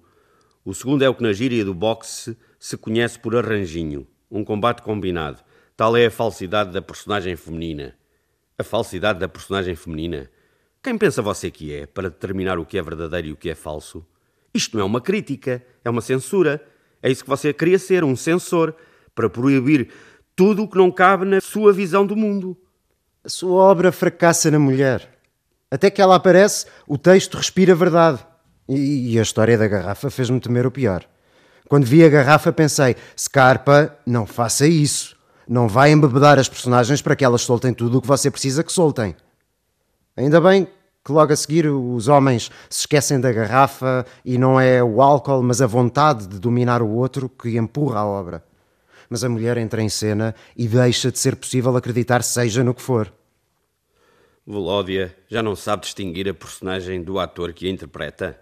o 0.64 0.74
segundo 0.74 1.02
é 1.02 1.08
o 1.08 1.14
que 1.14 1.22
na 1.22 1.32
gíria 1.32 1.64
do 1.64 1.74
boxe 1.74 2.36
se 2.58 2.76
conhece 2.76 3.18
por 3.18 3.36
arranjinho, 3.36 4.06
um 4.30 4.44
combate 4.44 4.82
combinado. 4.82 5.42
Tal 5.76 5.96
é 5.96 6.06
a 6.06 6.10
falsidade 6.10 6.72
da 6.72 6.82
personagem 6.82 7.36
feminina. 7.36 7.94
A 8.58 8.64
falsidade 8.64 9.20
da 9.20 9.28
personagem 9.28 9.76
feminina? 9.76 10.28
Quem 10.82 10.98
pensa 10.98 11.22
você 11.22 11.50
que 11.50 11.72
é 11.72 11.86
para 11.86 12.08
determinar 12.08 12.58
o 12.58 12.66
que 12.66 12.78
é 12.78 12.82
verdadeiro 12.82 13.28
e 13.28 13.32
o 13.32 13.36
que 13.36 13.50
é 13.50 13.54
falso? 13.54 14.04
Isto 14.52 14.76
não 14.76 14.82
é 14.82 14.86
uma 14.86 15.00
crítica, 15.00 15.64
é 15.84 15.90
uma 15.90 16.00
censura. 16.00 16.60
É 17.02 17.10
isso 17.10 17.22
que 17.22 17.30
você 17.30 17.52
queria 17.52 17.78
ser, 17.78 18.02
um 18.02 18.16
censor, 18.16 18.74
para 19.14 19.30
proibir 19.30 19.90
tudo 20.34 20.64
o 20.64 20.68
que 20.68 20.76
não 20.76 20.90
cabe 20.90 21.24
na 21.24 21.40
sua 21.40 21.72
visão 21.72 22.06
do 22.06 22.16
mundo. 22.16 22.56
A 23.22 23.28
sua 23.28 23.62
obra 23.62 23.92
fracassa 23.92 24.50
na 24.50 24.58
mulher. 24.58 25.18
Até 25.70 25.90
que 25.90 26.00
ela 26.00 26.16
aparece, 26.16 26.66
o 26.86 26.96
texto 26.96 27.36
respira 27.36 27.74
verdade. 27.74 28.24
E, 28.68 29.12
e 29.12 29.18
a 29.18 29.22
história 29.22 29.58
da 29.58 29.68
garrafa 29.68 30.10
fez-me 30.10 30.40
temer 30.40 30.66
o 30.66 30.70
pior. 30.70 31.08
Quando 31.68 31.84
vi 31.84 32.02
a 32.02 32.08
garrafa, 32.08 32.52
pensei: 32.52 32.96
Scarpa, 33.16 33.96
não 34.06 34.26
faça 34.26 34.66
isso. 34.66 35.16
Não 35.46 35.68
vai 35.68 35.92
embebedar 35.92 36.38
as 36.38 36.48
personagens 36.48 37.00
para 37.00 37.16
que 37.16 37.24
elas 37.24 37.42
soltem 37.42 37.72
tudo 37.72 37.98
o 37.98 38.02
que 38.02 38.08
você 38.08 38.30
precisa 38.30 38.64
que 38.64 38.72
soltem. 38.72 39.14
Ainda 40.16 40.40
bem 40.40 40.66
que 41.04 41.12
logo 41.12 41.32
a 41.32 41.36
seguir 41.36 41.66
os 41.66 42.08
homens 42.08 42.50
se 42.68 42.80
esquecem 42.80 43.18
da 43.18 43.32
garrafa 43.32 44.04
e 44.24 44.36
não 44.36 44.60
é 44.60 44.82
o 44.82 45.00
álcool, 45.00 45.42
mas 45.42 45.62
a 45.62 45.66
vontade 45.66 46.26
de 46.26 46.38
dominar 46.38 46.82
o 46.82 46.88
outro 46.90 47.28
que 47.28 47.56
empurra 47.56 48.00
a 48.00 48.06
obra. 48.06 48.44
Mas 49.08 49.24
a 49.24 49.28
mulher 49.28 49.56
entra 49.56 49.80
em 49.80 49.88
cena 49.88 50.34
e 50.54 50.68
deixa 50.68 51.10
de 51.10 51.18
ser 51.18 51.34
possível 51.36 51.74
acreditar, 51.76 52.22
seja 52.22 52.62
no 52.62 52.74
que 52.74 52.82
for. 52.82 53.10
Volódia 54.46 55.14
já 55.28 55.42
não 55.42 55.56
sabe 55.56 55.82
distinguir 55.82 56.28
a 56.28 56.34
personagem 56.34 57.02
do 57.02 57.18
ator 57.18 57.54
que 57.54 57.66
a 57.66 57.70
interpreta? 57.70 58.38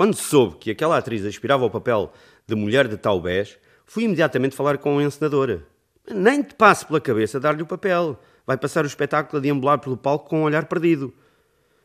Quando 0.00 0.16
soube 0.16 0.56
que 0.56 0.70
aquela 0.70 0.96
atriz 0.96 1.26
aspirava 1.26 1.62
ao 1.62 1.68
papel 1.68 2.10
de 2.46 2.54
mulher 2.54 2.88
de 2.88 2.96
Taubés, 2.96 3.58
fui 3.84 4.04
imediatamente 4.04 4.56
falar 4.56 4.78
com 4.78 4.98
a 4.98 5.02
encenadora. 5.02 5.62
Nem 6.10 6.42
te 6.42 6.54
passe 6.54 6.86
pela 6.86 6.98
cabeça 7.02 7.38
dar-lhe 7.38 7.62
o 7.62 7.66
papel. 7.66 8.18
Vai 8.46 8.56
passar 8.56 8.82
o 8.82 8.86
espetáculo 8.86 9.36
a 9.36 9.42
deambular 9.42 9.78
pelo 9.78 9.98
palco 9.98 10.30
com 10.30 10.40
um 10.40 10.44
olhar 10.44 10.64
perdido. 10.64 11.12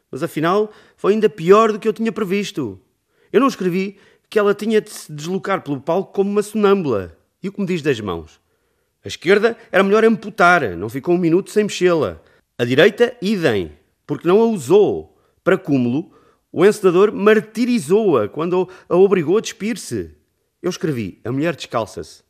Mas 0.09 0.23
afinal, 0.23 0.71
foi 0.95 1.11
ainda 1.11 1.27
pior 1.27 1.73
do 1.73 1.77
que 1.77 1.89
eu 1.89 1.91
tinha 1.91 2.09
previsto. 2.09 2.79
Eu 3.33 3.41
não 3.41 3.49
escrevi 3.49 3.97
que 4.29 4.39
ela 4.39 4.53
tinha 4.53 4.79
de 4.79 4.91
se 4.91 5.11
deslocar 5.11 5.61
pelo 5.61 5.81
palco 5.81 6.13
como 6.13 6.29
uma 6.29 6.41
sonâmbula. 6.41 7.17
E 7.43 7.49
o 7.49 7.51
que 7.51 7.59
me 7.59 7.67
diz 7.67 7.81
das 7.81 7.99
mãos? 7.99 8.39
A 9.03 9.09
esquerda 9.09 9.57
era 9.69 9.83
melhor 9.83 10.05
amputar, 10.05 10.77
não 10.77 10.87
ficou 10.87 11.15
um 11.15 11.19
minuto 11.19 11.51
sem 11.51 11.65
mexê-la. 11.65 12.21
A 12.57 12.63
direita, 12.63 13.13
idem, 13.21 13.73
porque 14.07 14.25
não 14.25 14.39
a 14.39 14.45
usou. 14.45 15.17
Para 15.43 15.57
cúmulo, 15.57 16.15
o 16.57 16.65
encenador 16.65 17.11
martirizou-a 17.11 18.29
quando 18.29 18.69
a 18.87 18.95
obrigou 18.95 19.37
a 19.37 19.41
despir-se. 19.41 20.11
Eu 20.63 20.69
escrevi: 20.69 21.19
A 21.25 21.29
mulher 21.29 21.53
descalça-se. 21.53 22.23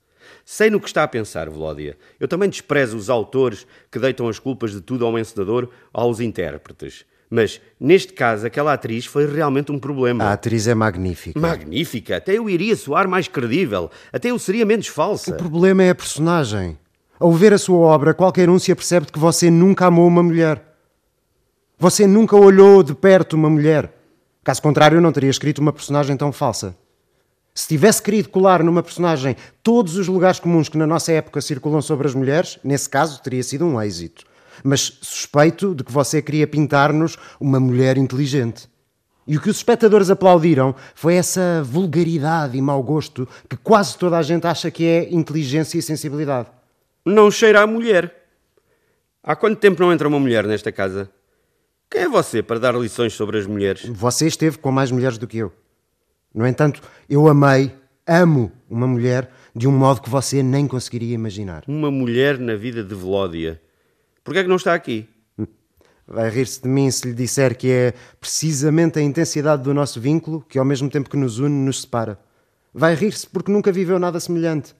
Sei 0.43 0.71
no 0.71 0.79
que 0.79 0.87
está 0.87 1.03
a 1.03 1.07
pensar, 1.07 1.47
Volódia. 1.47 1.95
Eu 2.19 2.27
também 2.27 2.49
desprezo 2.49 2.97
os 2.97 3.07
autores 3.07 3.67
que 3.91 3.99
deitam 3.99 4.27
as 4.27 4.39
culpas 4.39 4.71
de 4.71 4.81
tudo 4.81 5.05
ao 5.05 5.19
encenador 5.19 5.69
ou 5.93 6.01
aos 6.01 6.19
intérpretes. 6.19 7.05
Mas, 7.29 7.61
neste 7.79 8.13
caso, 8.13 8.47
aquela 8.47 8.73
atriz 8.73 9.05
foi 9.05 9.31
realmente 9.31 9.71
um 9.71 9.77
problema. 9.77 10.23
A 10.23 10.33
atriz 10.33 10.67
é 10.67 10.73
magnífica. 10.73 11.39
Magnífica! 11.39 12.17
Até 12.17 12.33
eu 12.33 12.49
iria 12.49 12.75
soar 12.75 13.07
mais 13.07 13.27
credível. 13.27 13.91
Até 14.11 14.31
eu 14.31 14.39
seria 14.39 14.65
menos 14.65 14.87
falsa. 14.87 15.35
O 15.35 15.37
problema 15.37 15.83
é 15.83 15.91
a 15.91 15.95
personagem. 15.95 16.79
Ao 17.19 17.31
ver 17.31 17.53
a 17.53 17.59
sua 17.59 17.77
obra, 17.77 18.11
qualquer 18.11 18.49
um 18.49 18.57
se 18.57 18.71
apercebe 18.71 19.05
de 19.05 19.11
que 19.11 19.19
você 19.19 19.51
nunca 19.51 19.85
amou 19.85 20.07
uma 20.07 20.23
mulher. 20.23 20.63
Você 21.77 22.07
nunca 22.07 22.35
olhou 22.35 22.81
de 22.81 22.95
perto 22.95 23.33
uma 23.33 23.51
mulher. 23.51 23.94
Caso 24.45 24.61
contrário, 24.61 25.01
não 25.01 25.11
teria 25.11 25.31
escrito 25.31 25.57
uma 25.57 25.73
personagem 25.73 26.15
tão 26.15 26.31
falsa. 26.31 26.77
Se 27.51 27.67
tivesse 27.67 27.99
querido 27.99 28.29
colar 28.29 28.61
numa 28.61 28.83
personagem 28.83 29.35
todos 29.63 29.97
os 29.97 30.07
lugares 30.07 30.39
comuns 30.39 30.69
que 30.69 30.77
na 30.77 30.85
nossa 30.85 31.11
época 31.11 31.41
circulam 31.41 31.81
sobre 31.81 32.05
as 32.05 32.13
mulheres, 32.13 32.59
nesse 32.63 32.87
caso 32.87 33.19
teria 33.23 33.41
sido 33.41 33.65
um 33.65 33.81
êxito. 33.81 34.23
Mas 34.63 34.99
suspeito 35.01 35.73
de 35.73 35.83
que 35.83 35.91
você 35.91 36.21
queria 36.21 36.45
pintar-nos 36.45 37.17
uma 37.39 37.59
mulher 37.59 37.97
inteligente. 37.97 38.69
E 39.25 39.35
o 39.35 39.41
que 39.41 39.49
os 39.49 39.57
espectadores 39.57 40.11
aplaudiram 40.11 40.75
foi 40.93 41.15
essa 41.15 41.63
vulgaridade 41.63 42.55
e 42.55 42.61
mau 42.61 42.83
gosto 42.83 43.27
que 43.49 43.57
quase 43.57 43.97
toda 43.97 44.15
a 44.15 44.21
gente 44.21 44.45
acha 44.45 44.69
que 44.69 44.85
é 44.85 45.11
inteligência 45.11 45.79
e 45.79 45.81
sensibilidade. 45.81 46.49
Não 47.03 47.31
cheira 47.31 47.63
a 47.63 47.67
mulher. 47.67 48.27
Há 49.23 49.35
quanto 49.35 49.59
tempo 49.59 49.81
não 49.81 49.91
entra 49.91 50.07
uma 50.07 50.19
mulher 50.19 50.45
nesta 50.45 50.71
casa? 50.71 51.09
Quem 51.89 52.01
é 52.01 52.09
você 52.09 52.41
para 52.41 52.59
dar 52.59 52.75
lições 52.75 53.13
sobre 53.13 53.37
as 53.37 53.47
mulheres? 53.47 53.85
Você 53.85 54.27
esteve 54.27 54.57
com 54.57 54.71
mais 54.71 54.91
mulheres 54.91 55.17
do 55.17 55.27
que 55.27 55.37
eu. 55.37 55.53
No 56.33 56.45
entanto, 56.45 56.81
eu 57.09 57.27
amei, 57.27 57.73
amo 58.05 58.51
uma 58.69 58.87
mulher 58.87 59.31
de 59.55 59.67
um 59.67 59.71
modo 59.71 60.01
que 60.01 60.09
você 60.09 60.43
nem 60.43 60.67
conseguiria 60.67 61.15
imaginar. 61.15 61.63
Uma 61.67 61.89
mulher 61.89 62.37
na 62.37 62.55
vida 62.55 62.83
de 62.83 62.93
Velódia. 62.93 63.61
Por 64.23 64.33
que 64.33 64.39
é 64.39 64.43
que 64.43 64.49
não 64.49 64.57
está 64.57 64.73
aqui? 64.73 65.07
Vai 66.07 66.29
rir-se 66.29 66.61
de 66.61 66.67
mim 66.67 66.91
se 66.91 67.07
lhe 67.07 67.13
disser 67.13 67.57
que 67.57 67.71
é 67.71 67.93
precisamente 68.19 68.99
a 68.99 69.01
intensidade 69.01 69.63
do 69.63 69.73
nosso 69.73 69.99
vínculo 69.99 70.45
que, 70.47 70.59
ao 70.59 70.65
mesmo 70.65 70.89
tempo 70.89 71.09
que 71.09 71.17
nos 71.17 71.39
une, 71.39 71.65
nos 71.65 71.81
separa. 71.81 72.19
Vai 72.73 72.93
rir-se 72.93 73.27
porque 73.27 73.51
nunca 73.51 73.71
viveu 73.71 73.97
nada 73.97 74.19
semelhante. 74.19 74.75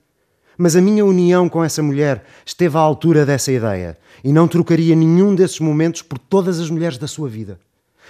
Mas 0.56 0.74
a 0.76 0.80
minha 0.80 1.04
união 1.04 1.48
com 1.48 1.62
essa 1.62 1.82
mulher 1.82 2.24
esteve 2.44 2.76
à 2.76 2.80
altura 2.80 3.26
dessa 3.26 3.52
ideia 3.52 3.98
e 4.24 4.32
não 4.32 4.48
trocaria 4.48 4.94
nenhum 4.96 5.34
desses 5.34 5.60
momentos 5.60 6.02
por 6.02 6.18
todas 6.18 6.58
as 6.58 6.70
mulheres 6.70 6.98
da 6.98 7.06
sua 7.06 7.28
vida. 7.28 7.58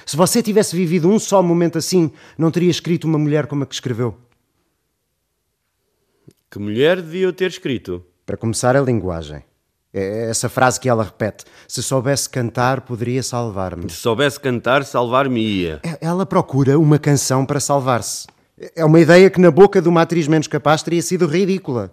Se 0.05 0.17
você 0.17 0.43
tivesse 0.43 0.77
vivido 0.77 1.09
um 1.09 1.19
só 1.19 1.43
momento 1.43 1.79
assim, 1.79 2.11
não 2.37 2.51
teria 2.51 2.71
escrito 2.71 3.05
uma 3.05 3.19
mulher 3.19 3.47
como 3.47 3.65
a 3.65 3.67
que 3.67 3.75
escreveu. 3.75 4.17
Que 6.51 6.59
mulher 6.59 6.97
devia 7.03 7.25
eu 7.25 7.33
ter 7.33 7.51
escrito? 7.51 8.05
Para 8.25 8.37
começar, 8.37 8.77
a 8.77 8.81
linguagem. 8.81 9.43
É 9.93 10.29
essa 10.29 10.49
frase 10.49 10.79
que 10.79 10.89
ela 10.89 11.05
repete: 11.05 11.45
Se 11.67 11.83
soubesse 11.83 12.29
cantar, 12.29 12.83
poderia 12.83 13.23
salvar-me. 13.23 13.89
Se 13.89 13.97
soubesse 13.97 14.39
cantar, 14.39 14.85
salvar-me-ia. 14.85 15.81
Ela 16.01 16.27
procura 16.27 16.79
uma 16.79 16.99
canção 16.99 17.47
para 17.47 17.59
salvar-se. 17.61 18.27
É 18.75 18.85
uma 18.85 19.01
ideia 19.01 19.29
que, 19.31 19.41
na 19.41 19.51
boca 19.51 19.81
de 19.81 19.89
uma 19.89 20.03
atriz 20.03 20.29
menos 20.29 20.47
capaz, 20.47 20.83
teria 20.83 21.03
sido 21.03 21.27
ridícula. 21.27 21.93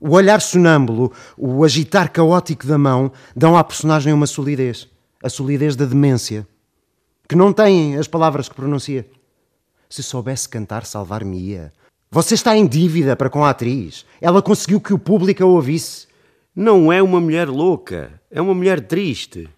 O 0.00 0.10
olhar 0.10 0.40
sonâmbulo, 0.40 1.12
o 1.36 1.64
agitar 1.64 2.10
caótico 2.10 2.66
da 2.66 2.76
mão, 2.78 3.12
dão 3.34 3.56
à 3.56 3.64
personagem 3.64 4.12
uma 4.12 4.26
solidez. 4.26 4.88
A 5.22 5.28
solidez 5.28 5.76
da 5.76 5.84
demência. 5.84 6.46
Que 7.28 7.36
não 7.36 7.52
tem 7.52 7.96
as 7.96 8.06
palavras 8.06 8.48
que 8.48 8.54
pronuncia. 8.54 9.08
Se 9.88 10.02
soubesse 10.02 10.48
cantar, 10.48 10.84
salvar-me-ia. 10.84 11.72
Você 12.10 12.34
está 12.34 12.56
em 12.56 12.66
dívida 12.66 13.16
para 13.16 13.30
com 13.30 13.44
a 13.44 13.50
atriz. 13.50 14.04
Ela 14.20 14.42
conseguiu 14.42 14.80
que 14.80 14.94
o 14.94 14.98
público 14.98 15.42
a 15.42 15.46
ouvisse. 15.46 16.06
Não 16.54 16.92
é 16.92 17.02
uma 17.02 17.20
mulher 17.20 17.48
louca, 17.48 18.20
é 18.30 18.40
uma 18.40 18.54
mulher 18.54 18.80
triste. 18.86 19.48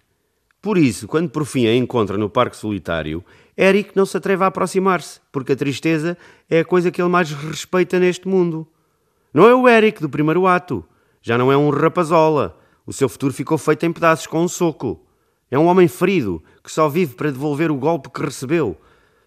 Por 0.61 0.77
isso, 0.77 1.07
quando 1.07 1.29
por 1.29 1.45
fim 1.45 1.67
a 1.67 1.75
encontra 1.75 2.17
no 2.17 2.29
Parque 2.29 2.57
Solitário, 2.57 3.23
Eric 3.57 3.91
não 3.95 4.05
se 4.05 4.17
atreve 4.17 4.43
a 4.43 4.47
aproximar-se, 4.47 5.19
porque 5.31 5.51
a 5.51 5.55
tristeza 5.55 6.17
é 6.49 6.59
a 6.59 6.65
coisa 6.65 6.89
que 6.89 7.01
ele 7.01 7.09
mais 7.09 7.31
respeita 7.31 7.99
neste 7.99 8.27
mundo. 8.27 8.67
Não 9.33 9.47
é 9.47 9.53
o 9.53 9.67
Eric 9.67 10.01
do 10.01 10.09
primeiro 10.09 10.47
ato. 10.47 10.85
Já 11.21 11.37
não 11.37 11.51
é 11.51 11.57
um 11.57 11.69
rapazola. 11.69 12.57
O 12.85 12.93
seu 12.93 13.09
futuro 13.09 13.33
ficou 13.33 13.57
feito 13.57 13.85
em 13.85 13.91
pedaços 13.91 14.27
com 14.27 14.41
um 14.41 14.47
soco. 14.47 15.05
É 15.51 15.57
um 15.57 15.65
homem 15.65 15.87
ferido 15.87 16.43
que 16.63 16.71
só 16.71 16.87
vive 16.87 17.15
para 17.15 17.31
devolver 17.31 17.71
o 17.71 17.75
golpe 17.75 18.09
que 18.09 18.21
recebeu. 18.21 18.77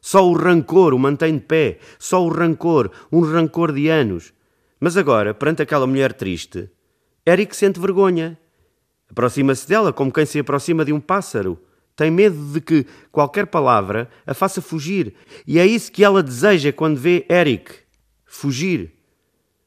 Só 0.00 0.26
o 0.26 0.32
rancor 0.32 0.94
o 0.94 0.98
mantém 0.98 1.34
de 1.34 1.44
pé. 1.44 1.78
Só 1.98 2.24
o 2.24 2.28
rancor, 2.28 2.90
um 3.12 3.20
rancor 3.20 3.72
de 3.72 3.88
anos. 3.88 4.32
Mas 4.78 4.96
agora, 4.96 5.34
perante 5.34 5.62
aquela 5.62 5.86
mulher 5.86 6.14
triste, 6.14 6.70
Eric 7.26 7.54
sente 7.54 7.78
vergonha. 7.78 8.38
Aproxima-se 9.10 9.68
dela 9.68 9.92
como 9.92 10.12
quem 10.12 10.24
se 10.24 10.38
aproxima 10.38 10.84
de 10.84 10.92
um 10.92 11.00
pássaro. 11.00 11.58
Tem 11.94 12.10
medo 12.10 12.36
de 12.52 12.60
que 12.62 12.86
qualquer 13.12 13.46
palavra 13.46 14.08
a 14.26 14.32
faça 14.32 14.62
fugir. 14.62 15.14
E 15.46 15.58
é 15.58 15.66
isso 15.66 15.92
que 15.92 16.02
ela 16.02 16.22
deseja 16.22 16.72
quando 16.72 16.96
vê 16.96 17.26
Eric. 17.28 17.74
Fugir 18.24 18.99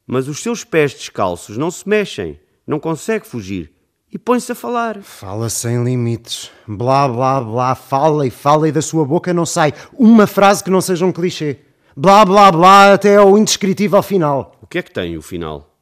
mas 0.05 0.27
os 0.27 0.41
seus 0.41 0.63
pés 0.63 0.93
descalços 0.93 1.57
não 1.57 1.71
se 1.71 1.87
mexem, 1.87 2.39
não 2.65 2.79
consegue 2.79 3.25
fugir 3.25 3.73
e 4.13 4.17
põe-se 4.19 4.51
a 4.51 4.55
falar. 4.55 5.01
Fala 5.01 5.49
sem 5.49 5.83
limites. 5.83 6.51
Blá, 6.67 7.07
blá, 7.07 7.41
blá, 7.41 7.73
fala 7.73 8.27
e 8.27 8.29
fala 8.29 8.67
e 8.67 8.71
da 8.71 8.81
sua 8.81 9.03
boca 9.03 9.33
não 9.33 9.45
sai 9.45 9.73
uma 9.91 10.27
frase 10.27 10.63
que 10.63 10.69
não 10.69 10.79
seja 10.81 11.03
um 11.03 11.11
clichê. 11.11 11.57
Blá, 11.97 12.23
blá, 12.23 12.51
blá, 12.51 12.93
até 12.93 13.15
ao 13.15 13.35
indescritível 13.37 14.03
final. 14.03 14.55
O 14.61 14.67
que 14.67 14.77
é 14.77 14.83
que 14.83 14.91
tem 14.91 15.17
o 15.17 15.21
final? 15.21 15.75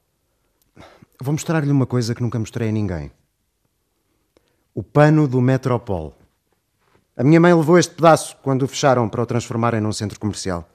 Vou 1.22 1.34
mostrar-lhe 1.34 1.72
uma 1.72 1.86
coisa 1.86 2.16
que 2.16 2.22
nunca 2.22 2.40
mostrei 2.40 2.70
a 2.70 2.72
ninguém. 2.72 3.12
O 4.74 4.82
pano 4.82 5.28
do 5.28 5.42
Metropol. 5.42 6.16
A 7.18 7.24
minha 7.24 7.40
mãe 7.40 7.54
levou 7.54 7.78
este 7.78 7.94
pedaço 7.94 8.38
quando 8.42 8.64
o 8.64 8.68
fecharam 8.68 9.10
para 9.10 9.22
o 9.22 9.26
transformarem 9.26 9.82
num 9.82 9.92
centro 9.92 10.18
comercial. 10.18 10.68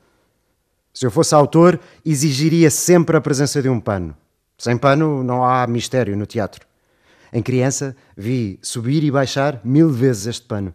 Se 0.96 1.04
eu 1.04 1.10
fosse 1.10 1.34
autor, 1.34 1.78
exigiria 2.06 2.70
sempre 2.70 3.18
a 3.18 3.20
presença 3.20 3.60
de 3.60 3.68
um 3.68 3.78
pano. 3.78 4.16
Sem 4.56 4.78
pano 4.78 5.22
não 5.22 5.44
há 5.44 5.66
mistério 5.66 6.16
no 6.16 6.24
teatro. 6.24 6.66
Em 7.30 7.42
criança, 7.42 7.94
vi 8.16 8.58
subir 8.62 9.04
e 9.04 9.10
baixar 9.10 9.60
mil 9.62 9.90
vezes 9.90 10.26
este 10.26 10.46
pano. 10.46 10.72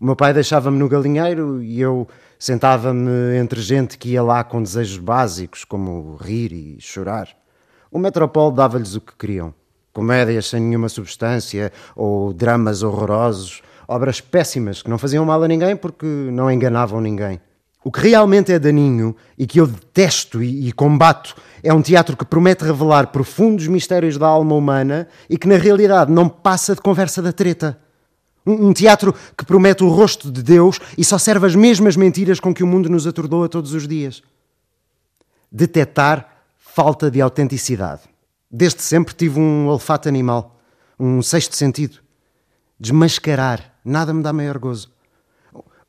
O 0.00 0.04
meu 0.04 0.14
pai 0.14 0.32
deixava-me 0.32 0.78
no 0.78 0.88
galinheiro 0.88 1.60
e 1.60 1.80
eu 1.80 2.06
sentava-me 2.38 3.36
entre 3.40 3.60
gente 3.60 3.98
que 3.98 4.10
ia 4.10 4.22
lá 4.22 4.44
com 4.44 4.62
desejos 4.62 4.98
básicos, 4.98 5.64
como 5.64 6.14
rir 6.14 6.52
e 6.52 6.80
chorar. 6.80 7.28
O 7.90 7.98
Metropol 7.98 8.52
dava-lhes 8.52 8.94
o 8.94 9.00
que 9.00 9.16
queriam 9.16 9.52
comédias 9.92 10.46
sem 10.46 10.60
nenhuma 10.60 10.88
substância 10.88 11.72
ou 11.96 12.32
dramas 12.32 12.84
horrorosos, 12.84 13.62
obras 13.88 14.20
péssimas 14.20 14.80
que 14.80 14.88
não 14.88 14.96
faziam 14.96 15.24
mal 15.24 15.42
a 15.42 15.48
ninguém 15.48 15.74
porque 15.74 16.06
não 16.06 16.48
enganavam 16.48 17.00
ninguém. 17.00 17.40
O 17.82 17.90
que 17.90 18.00
realmente 18.08 18.52
é 18.52 18.58
daninho 18.58 19.16
e 19.38 19.46
que 19.46 19.58
eu 19.58 19.66
detesto 19.66 20.42
e, 20.42 20.68
e, 20.68 20.72
combato 20.72 21.34
é 21.62 21.72
um 21.72 21.80
teatro 21.80 22.16
que 22.16 22.26
promete 22.26 22.64
revelar 22.64 23.06
profundos 23.06 23.66
mistérios 23.66 24.18
da 24.18 24.26
alma 24.26 24.54
humana 24.54 25.08
e 25.30 25.38
que 25.38 25.48
na 25.48 25.56
realidade 25.56 26.12
não 26.12 26.28
passa 26.28 26.74
de 26.74 26.80
conversa 26.82 27.22
da 27.22 27.32
treta. 27.32 27.80
Um, 28.46 28.68
um 28.68 28.72
teatro 28.72 29.14
que 29.36 29.46
promete 29.46 29.82
o 29.82 29.88
rosto 29.88 30.30
de 30.30 30.42
Deus 30.42 30.78
e 30.96 31.04
só 31.04 31.16
serve 31.16 31.46
as 31.46 31.54
mesmas 31.54 31.96
mentiras 31.96 32.38
com 32.38 32.52
que 32.52 32.62
o 32.62 32.66
mundo 32.66 32.90
nos 32.90 33.06
atordoa 33.06 33.48
todos 33.48 33.72
os 33.72 33.88
dias. 33.88 34.22
Detetar 35.50 36.44
falta 36.58 37.10
de 37.10 37.20
autenticidade. 37.20 38.02
Desde 38.50 38.82
sempre 38.82 39.14
tive 39.14 39.40
um 39.40 39.68
olfato 39.68 40.06
animal, 40.06 40.60
um 40.98 41.22
sexto 41.22 41.56
sentido. 41.56 41.98
Desmascarar, 42.78 43.74
nada 43.82 44.12
me 44.12 44.22
dá 44.22 44.32
maior 44.32 44.58
gozo. 44.58 44.90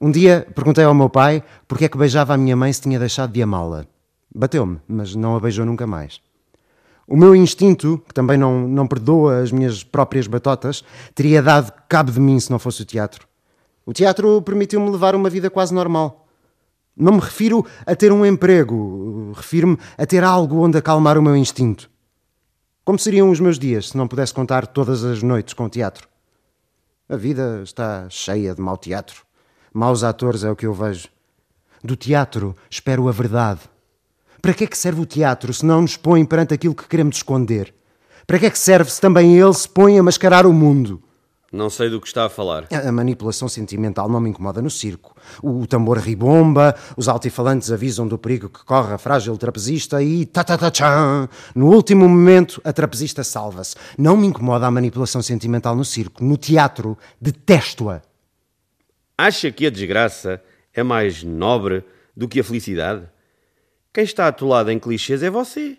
Um 0.04 0.10
dia 0.10 0.48
perguntei 0.56 0.84
ao 0.84 0.96
meu 0.96 1.12
pai 1.12 1.44
porque 1.68 1.86
é 1.86 1.88
que 1.88 1.96
beijava 1.96 2.34
a 2.34 2.38
minha 2.38 2.56
mãe 2.56 2.74
se 2.74 2.82
tinha 2.82 2.98
deixado 2.98 3.32
de 3.32 3.44
amá-la. 3.44 3.86
Bateu-me, 4.34 4.80
mas 4.88 5.14
não 5.14 5.36
a 5.36 5.40
beijou 5.40 5.64
nunca 5.64 5.86
mais. 5.86 6.20
O 7.08 7.16
meu 7.16 7.36
instinto, 7.36 8.02
que 8.08 8.14
também 8.14 8.36
não, 8.36 8.68
não 8.68 8.88
perdoa 8.88 9.42
as 9.42 9.52
minhas 9.52 9.84
próprias 9.84 10.26
batotas, 10.26 10.84
teria 11.14 11.40
dado 11.44 11.72
cabo 11.88 12.12
de 12.12 12.20
mim 12.20 12.40
se 12.40 12.50
não 12.50 12.58
fosse 12.58 12.82
o 12.82 12.86
teatro. 12.86 13.28
O 13.86 13.94
teatro 13.94 14.42
permitiu-me 14.42 14.90
levar 14.90 15.14
uma 15.14 15.30
vida 15.30 15.52
quase 15.52 15.72
normal. 15.72 16.28
Não 16.98 17.14
me 17.14 17.20
refiro 17.20 17.64
a 17.86 17.96
ter 17.96 18.12
um 18.12 18.26
emprego, 18.26 19.34
refiro-me 19.36 19.78
a 20.00 20.06
ter 20.08 20.24
algo 20.24 20.66
onde 20.66 20.80
acalmar 20.80 21.16
o 21.16 21.22
meu 21.22 21.36
instinto. 21.36 21.92
Como 22.84 22.98
seriam 22.98 23.30
os 23.30 23.40
meus 23.40 23.60
dias 23.60 23.90
se 23.90 23.98
não 23.98 24.08
pudesse 24.08 24.34
contar 24.34 24.66
todas 24.66 25.04
as 25.04 25.22
noites 25.22 25.54
com 25.54 25.66
o 25.66 25.70
teatro? 25.70 26.08
A 27.08 27.16
vida 27.16 27.62
está 27.64 28.08
cheia 28.10 28.56
de 28.56 28.62
mau 28.62 28.78
teatro. 28.78 29.30
Maus 29.74 30.04
atores 30.04 30.44
é 30.44 30.52
o 30.52 30.56
que 30.56 30.66
eu 30.66 30.74
vejo. 30.74 31.08
Do 31.84 31.96
teatro 31.96 32.56
espero 32.70 33.08
a 33.08 33.12
verdade. 33.12 33.62
Para 34.42 34.54
que 34.54 34.66
é 34.66 34.68
que 34.68 34.78
serve 34.78 35.02
o 35.02 35.06
teatro 35.06 35.54
se 35.54 35.66
não 35.66 35.82
nos 35.82 35.96
põe 35.96 36.26
perante 36.26 36.54
aquilo 36.54 36.76
que 36.76 36.88
queremos 36.88 37.18
esconder? 37.18 37.74
Para 38.28 38.38
que 38.38 38.48
é 38.48 38.50
que 38.50 38.60
serve 38.60 38.92
se 38.92 39.00
também 39.00 39.38
ele 39.38 39.54
se 39.54 39.70
põe 39.70 39.98
a 39.98 40.04
mascarar 40.04 40.46
o 40.46 40.52
mundo? 40.54 41.02
Não 41.52 41.70
sei 41.70 41.90
do 41.90 42.00
que 42.00 42.08
está 42.08 42.26
a 42.26 42.30
falar. 42.30 42.66
A 42.72 42.92
manipulação 42.92 43.50
sentimental 43.50 44.08
não 44.08 44.22
me 44.22 44.30
incomoda 44.30 44.62
no 44.62 44.70
circo. 44.70 45.16
O 45.44 45.68
tambor 45.68 45.98
ribomba, 45.98 46.76
os 46.96 47.10
altifalantes 47.10 47.72
avisam 47.72 48.08
do 48.08 48.18
perigo 48.18 48.48
que 48.48 48.64
corre 48.64 48.94
a 48.94 48.98
frágil 48.98 49.38
trapezista 49.38 50.02
e 50.02 50.26
ta 50.26 50.46
ta 50.46 50.58
ta 50.58 50.72
tchan. 50.72 51.28
No 51.54 51.68
último 51.68 52.08
momento, 52.08 52.62
a 52.64 52.72
trapezista 52.72 53.22
salva-se. 53.24 53.76
Não 53.98 54.16
me 54.16 54.28
incomoda 54.28 54.66
a 54.66 54.72
manipulação 54.72 55.22
sentimental 55.22 55.76
no 55.76 55.84
circo. 55.84 56.24
No 56.24 56.38
teatro, 56.38 56.98
detesto-a. 57.20 58.02
Acha 59.24 59.52
que 59.52 59.68
a 59.68 59.70
desgraça 59.70 60.42
é 60.74 60.82
mais 60.82 61.22
nobre 61.22 61.84
do 62.18 62.28
que 62.28 62.40
a 62.40 62.44
felicidade? 62.44 63.08
Quem 63.94 64.04
está 64.04 64.28
atolado 64.28 64.72
em 64.72 64.80
clichês 64.80 65.22
é 65.22 65.30
você. 65.30 65.78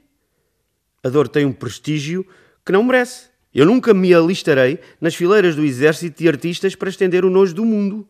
A 1.03 1.09
dor 1.09 1.27
tem 1.27 1.45
um 1.45 1.53
prestígio 1.53 2.25
que 2.65 2.71
não 2.71 2.85
merece. 2.85 3.31
Eu 3.53 3.67
nunca 3.67 3.93
me 3.93 4.15
alistarei 4.15 4.79
nas 5.01 5.17
fileiras 5.17 5.57
do 5.57 5.65
exército 5.65 6.23
de 6.23 6.29
artistas 6.29 6.77
para 6.77 6.89
estender 6.89 7.25
o 7.25 7.31
nojo 7.31 7.53
do 7.53 7.65
mundo. 7.65 8.09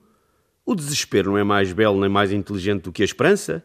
O 0.66 0.74
desespero 0.74 1.30
não 1.30 1.38
é 1.38 1.44
mais 1.44 1.72
belo 1.72 1.98
nem 1.98 2.10
mais 2.10 2.30
inteligente 2.30 2.82
do 2.82 2.92
que 2.92 3.00
a 3.00 3.06
esperança. 3.06 3.64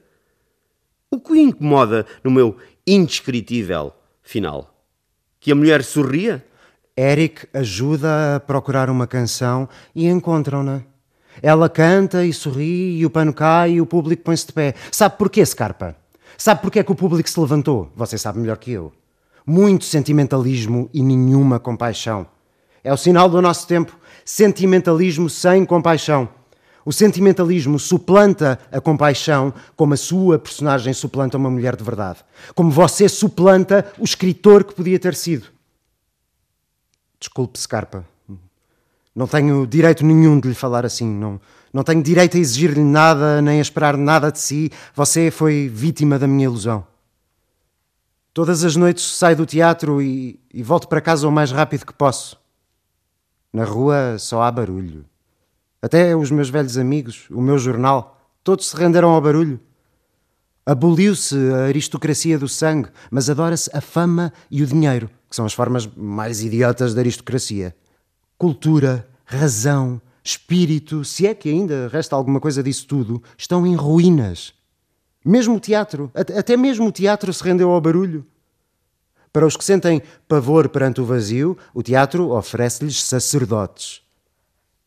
O 1.12 1.20
que 1.20 1.38
incomoda 1.38 2.06
no 2.24 2.32
meu 2.32 2.56
indescritível 2.88 3.94
final? 4.24 4.74
Que 5.38 5.52
a 5.52 5.56
mulher 5.56 5.84
sorria? 5.84 6.46
Eric 6.98 7.46
ajuda 7.54 8.38
a 8.38 8.40
procurar 8.40 8.90
uma 8.90 9.06
canção 9.06 9.68
e 9.94 10.08
encontram-na. 10.08 10.96
Ela 11.42 11.70
canta 11.70 12.26
e 12.26 12.34
sorri 12.34 12.98
e 12.98 13.06
o 13.06 13.10
pano 13.10 13.34
cai 13.34 13.74
e 13.74 13.82
o 13.82 13.86
público 13.86 14.24
põe-se 14.24 14.48
de 14.48 14.54
pé. 14.54 14.76
Sabe 14.92 15.18
porquê, 15.18 15.46
Scarpa? 15.46 15.96
Sabe 16.38 16.62
porquê 16.62 16.84
que 16.84 16.92
o 16.92 16.96
público 16.96 17.30
se 17.30 17.40
levantou? 17.40 17.92
Você 17.96 18.18
sabe 18.18 18.40
melhor 18.40 18.58
que 18.58 18.72
eu 18.72 18.94
muito 19.48 19.86
sentimentalismo 19.86 20.90
e 20.94 21.02
nenhuma 21.02 21.58
compaixão. 21.58 22.28
É 22.84 22.92
o 22.92 22.98
sinal 22.98 23.30
do 23.30 23.42
nosso 23.42 23.66
tempo. 23.66 23.98
Sentimentalismo 24.26 25.30
sem 25.30 25.66
compaixão. 25.66 26.28
O 26.84 26.92
sentimentalismo 26.92 27.80
suplanta 27.80 28.60
a 28.70 28.82
compaixão 28.82 29.54
como 29.76 29.94
a 29.94 29.98
sua 29.98 30.38
personagem 30.38 30.94
suplanta 30.94 31.38
uma 31.38 31.50
mulher 31.50 31.78
de 31.78 31.84
verdade. 31.84 32.20
Como 32.54 32.70
você 32.70 33.08
suplanta 33.08 33.90
o 33.98 34.04
escritor 34.04 34.66
que 34.66 34.76
podia 34.76 35.00
ter 35.00 35.16
sido. 35.16 35.48
Desculpe, 37.18 37.58
Scarpa. 37.58 38.06
Não 39.18 39.26
tenho 39.26 39.66
direito 39.66 40.06
nenhum 40.06 40.40
de 40.40 40.50
lhe 40.50 40.54
falar 40.54 40.86
assim. 40.86 41.10
Não, 41.10 41.42
não 41.74 41.84
tenho 41.84 42.04
direito 42.04 42.38
a 42.38 42.40
exigir-lhe 42.40 42.84
nada, 42.84 43.42
nem 43.42 43.58
a 43.58 43.62
esperar 43.64 43.98
nada 43.98 44.32
de 44.32 44.40
si. 44.40 44.70
Você 44.94 45.32
foi 45.32 45.68
vítima 45.74 46.20
da 46.20 46.28
minha 46.28 46.46
ilusão. 46.46 46.86
Todas 48.32 48.64
as 48.64 48.76
noites 48.76 49.04
saio 49.04 49.38
do 49.38 49.46
teatro 49.48 50.00
e, 50.04 50.40
e 50.54 50.62
volto 50.62 50.88
para 50.88 51.02
casa 51.02 51.28
o 51.28 51.32
mais 51.32 51.52
rápido 51.52 51.84
que 51.84 51.94
posso. 51.96 52.38
Na 53.52 53.66
rua 53.66 54.18
só 54.20 54.44
há 54.44 54.52
barulho. 54.52 55.04
Até 55.82 56.16
os 56.16 56.30
meus 56.30 56.52
velhos 56.52 56.78
amigos, 56.78 57.26
o 57.32 57.42
meu 57.42 57.58
jornal, 57.58 58.22
todos 58.44 58.68
se 58.68 58.78
renderam 58.78 59.10
ao 59.10 59.20
barulho. 59.20 59.60
Aboliu-se 60.64 61.36
a 61.56 61.64
aristocracia 61.64 62.38
do 62.38 62.48
sangue, 62.48 62.90
mas 63.10 63.32
adora-se 63.32 63.68
a 63.76 63.82
fama 63.82 64.32
e 64.52 64.62
o 64.62 64.68
dinheiro, 64.68 65.10
que 65.28 65.36
são 65.36 65.44
as 65.48 65.54
formas 65.54 65.88
mais 65.88 66.44
idiotas 66.44 66.94
da 66.94 67.02
aristocracia. 67.02 67.76
Cultura, 68.38 69.08
razão, 69.26 70.00
espírito, 70.24 71.04
se 71.04 71.26
é 71.26 71.34
que 71.34 71.50
ainda 71.50 71.88
resta 71.88 72.16
alguma 72.16 72.40
coisa 72.40 72.62
disso 72.62 72.86
tudo, 72.86 73.24
estão 73.38 73.66
em 73.66 73.76
ruínas. 73.76 74.54
Mesmo 75.26 75.56
o 75.56 75.60
teatro, 75.60 76.12
até 76.14 76.56
mesmo 76.56 76.88
o 76.88 76.92
teatro 76.92 77.34
se 77.34 77.44
rendeu 77.44 77.72
ao 77.72 77.82
barulho. 77.82 78.26
Para 79.34 79.46
os 79.46 79.58
que 79.58 79.64
sentem 79.64 80.02
pavor 80.28 80.70
perante 80.70 81.02
o 81.02 81.06
vazio, 81.06 81.58
o 81.74 81.82
teatro 81.82 82.30
oferece-lhes 82.32 83.02
sacerdotes. 83.04 84.02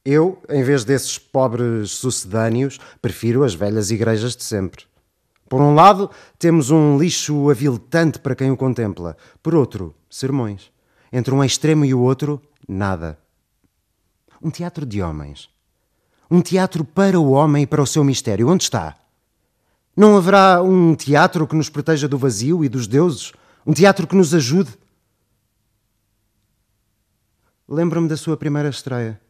Eu, 0.05 0.43
em 0.49 0.63
vez 0.63 0.85
desses 0.85 1.19
pobres 1.19 1.91
sucedâneos, 1.91 2.79
prefiro 3.03 3.45
as 3.45 3.53
velhas 3.53 3.91
igrejas 3.91 4.35
de 4.35 4.45
sempre. 4.45 4.85
Por 5.49 5.61
um 5.61 5.75
lado, 5.75 6.09
temos 6.39 6.71
um 6.71 6.97
lixo 6.97 7.51
aviltante 7.51 8.19
para 8.21 8.37
quem 8.37 8.51
o 8.51 8.57
contempla. 8.57 9.17
Por 9.43 9.55
outro, 9.55 9.95
sermões. 10.09 10.71
Entre 11.13 11.35
um 11.35 11.43
extremo 11.43 11.85
e 11.85 11.93
o 11.93 12.01
outro, 12.01 12.41
nada. 12.69 13.19
Um 14.41 14.51
teatro 14.51 14.87
de 14.87 15.03
homens. 15.03 15.51
Um 16.31 16.41
teatro 16.41 16.85
para 16.85 17.19
o 17.19 17.31
homem 17.31 17.65
e 17.65 17.67
para 17.67 17.83
o 17.83 17.87
seu 17.87 18.03
mistério. 18.03 18.49
Onde 18.49 18.65
está? 18.65 18.97
Não 19.97 20.17
haverá 20.17 20.63
um 20.63 20.95
teatro 20.95 21.47
que 21.47 21.57
nos 21.57 21.69
proteja 21.69 22.09
do 22.09 22.17
vazio 22.17 22.65
e 22.65 22.69
dos 22.69 22.87
deuses? 22.87 23.33
Um 23.67 23.73
teatro 23.73 24.07
que 24.07 24.17
nos 24.17 24.33
ajude? 24.33 24.71
Lembro-me 27.69 28.09
da 28.09 28.17
sua 28.17 28.37
primeira 28.37 28.69
estreia. 28.69 29.21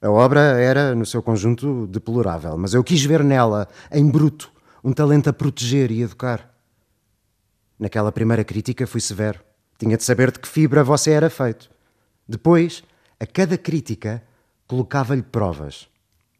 A 0.00 0.08
obra 0.08 0.40
era, 0.40 0.94
no 0.94 1.04
seu 1.04 1.22
conjunto, 1.22 1.86
deplorável, 1.86 2.56
mas 2.56 2.72
eu 2.72 2.82
quis 2.82 3.04
ver 3.04 3.22
nela, 3.22 3.68
em 3.92 4.08
bruto, 4.08 4.50
um 4.82 4.92
talento 4.92 5.28
a 5.28 5.32
proteger 5.32 5.90
e 5.90 6.00
educar. 6.00 6.54
Naquela 7.78 8.10
primeira 8.10 8.44
crítica 8.44 8.86
fui 8.86 9.00
severo. 9.00 9.40
Tinha 9.78 9.96
de 9.96 10.04
saber 10.04 10.30
de 10.30 10.38
que 10.38 10.48
fibra 10.48 10.84
você 10.84 11.10
era 11.10 11.28
feito. 11.28 11.70
Depois, 12.26 12.82
a 13.20 13.26
cada 13.26 13.58
crítica, 13.58 14.24
colocava-lhe 14.66 15.22
provas. 15.22 15.86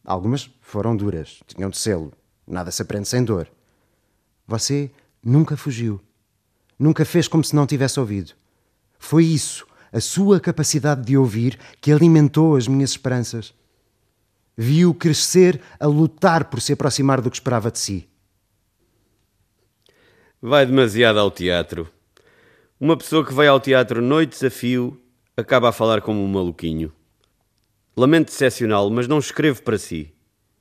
Algumas 0.02 0.50
foram 0.62 0.96
duras, 0.96 1.40
tinham 1.46 1.68
de 1.68 1.76
sê-lo. 1.76 2.10
Nada 2.46 2.70
se 2.70 2.80
aprende 2.80 3.06
sem 3.06 3.22
dor. 3.22 3.46
Você 4.46 4.90
nunca 5.22 5.58
fugiu. 5.58 6.00
Nunca 6.78 7.04
fez 7.04 7.28
como 7.28 7.44
se 7.44 7.54
não 7.54 7.66
tivesse 7.66 8.00
ouvido. 8.00 8.32
Foi 8.98 9.24
isso, 9.24 9.66
a 9.92 10.00
sua 10.00 10.40
capacidade 10.40 11.04
de 11.04 11.18
ouvir, 11.18 11.58
que 11.82 11.92
alimentou 11.92 12.56
as 12.56 12.66
minhas 12.66 12.90
esperanças. 12.90 13.52
Viu 14.56 14.94
crescer 14.94 15.60
a 15.78 15.86
lutar 15.86 16.46
por 16.46 16.62
se 16.62 16.72
aproximar 16.72 17.20
do 17.20 17.30
que 17.30 17.36
esperava 17.36 17.70
de 17.70 17.78
si. 17.78 18.08
Vai 20.40 20.64
demasiado 20.64 21.18
ao 21.18 21.30
teatro. 21.30 21.90
Uma 22.80 22.96
pessoa 22.96 23.24
que 23.24 23.34
vai 23.34 23.46
ao 23.46 23.60
teatro 23.60 24.00
noite 24.00 24.44
a 24.46 24.50
fio 24.50 24.98
acaba 25.36 25.68
a 25.68 25.72
falar 25.72 26.00
como 26.00 26.22
um 26.22 26.28
maluquinho. 26.28 26.92
Lamento 27.96 28.28
decepcioná-lo, 28.28 28.90
mas 28.90 29.08
não 29.08 29.18
escrevo 29.18 29.62
para 29.62 29.78
si. 29.78 30.12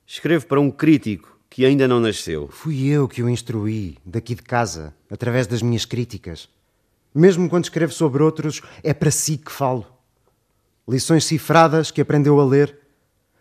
Escrevo 0.06 0.46
para 0.46 0.60
um 0.60 0.70
crítico 0.70 1.38
que 1.48 1.64
ainda 1.64 1.88
não 1.88 2.00
nasceu. 2.00 2.48
Fui 2.48 2.86
eu 2.86 3.08
que 3.08 3.22
o 3.22 3.28
instruí, 3.28 3.98
daqui 4.04 4.34
de 4.34 4.42
casa, 4.42 4.94
através 5.10 5.46
das 5.46 5.62
minhas 5.62 5.84
críticas. 5.84 6.48
Mesmo 7.14 7.48
quando 7.48 7.64
escrevo 7.64 7.92
sobre 7.92 8.22
outros, 8.22 8.62
é 8.82 8.94
para 8.94 9.10
si 9.10 9.36
que 9.36 9.50
falo. 9.50 9.86
Lições 10.88 11.24
cifradas 11.24 11.90
que 11.90 12.00
aprendeu 12.00 12.38
a 12.38 12.44
ler. 12.44 12.78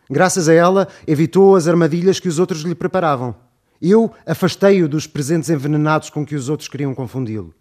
Graças 0.10 0.50
a 0.50 0.54
ela, 0.54 0.88
evitou 1.06 1.56
as 1.56 1.68
armadilhas 1.68 2.20
que 2.20 2.28
os 2.28 2.40
outros 2.40 2.62
lhe 2.62 2.74
preparavam. 2.74 3.36
Eu 3.82 4.12
afastei-o 4.26 4.90
dos 4.90 5.08
presentes 5.08 5.50
envenenados 5.50 6.10
com 6.10 6.26
que 6.26 6.36
os 6.36 6.50
outros 6.50 6.68
queriam 6.68 6.96
confundi-lo. 6.96 7.54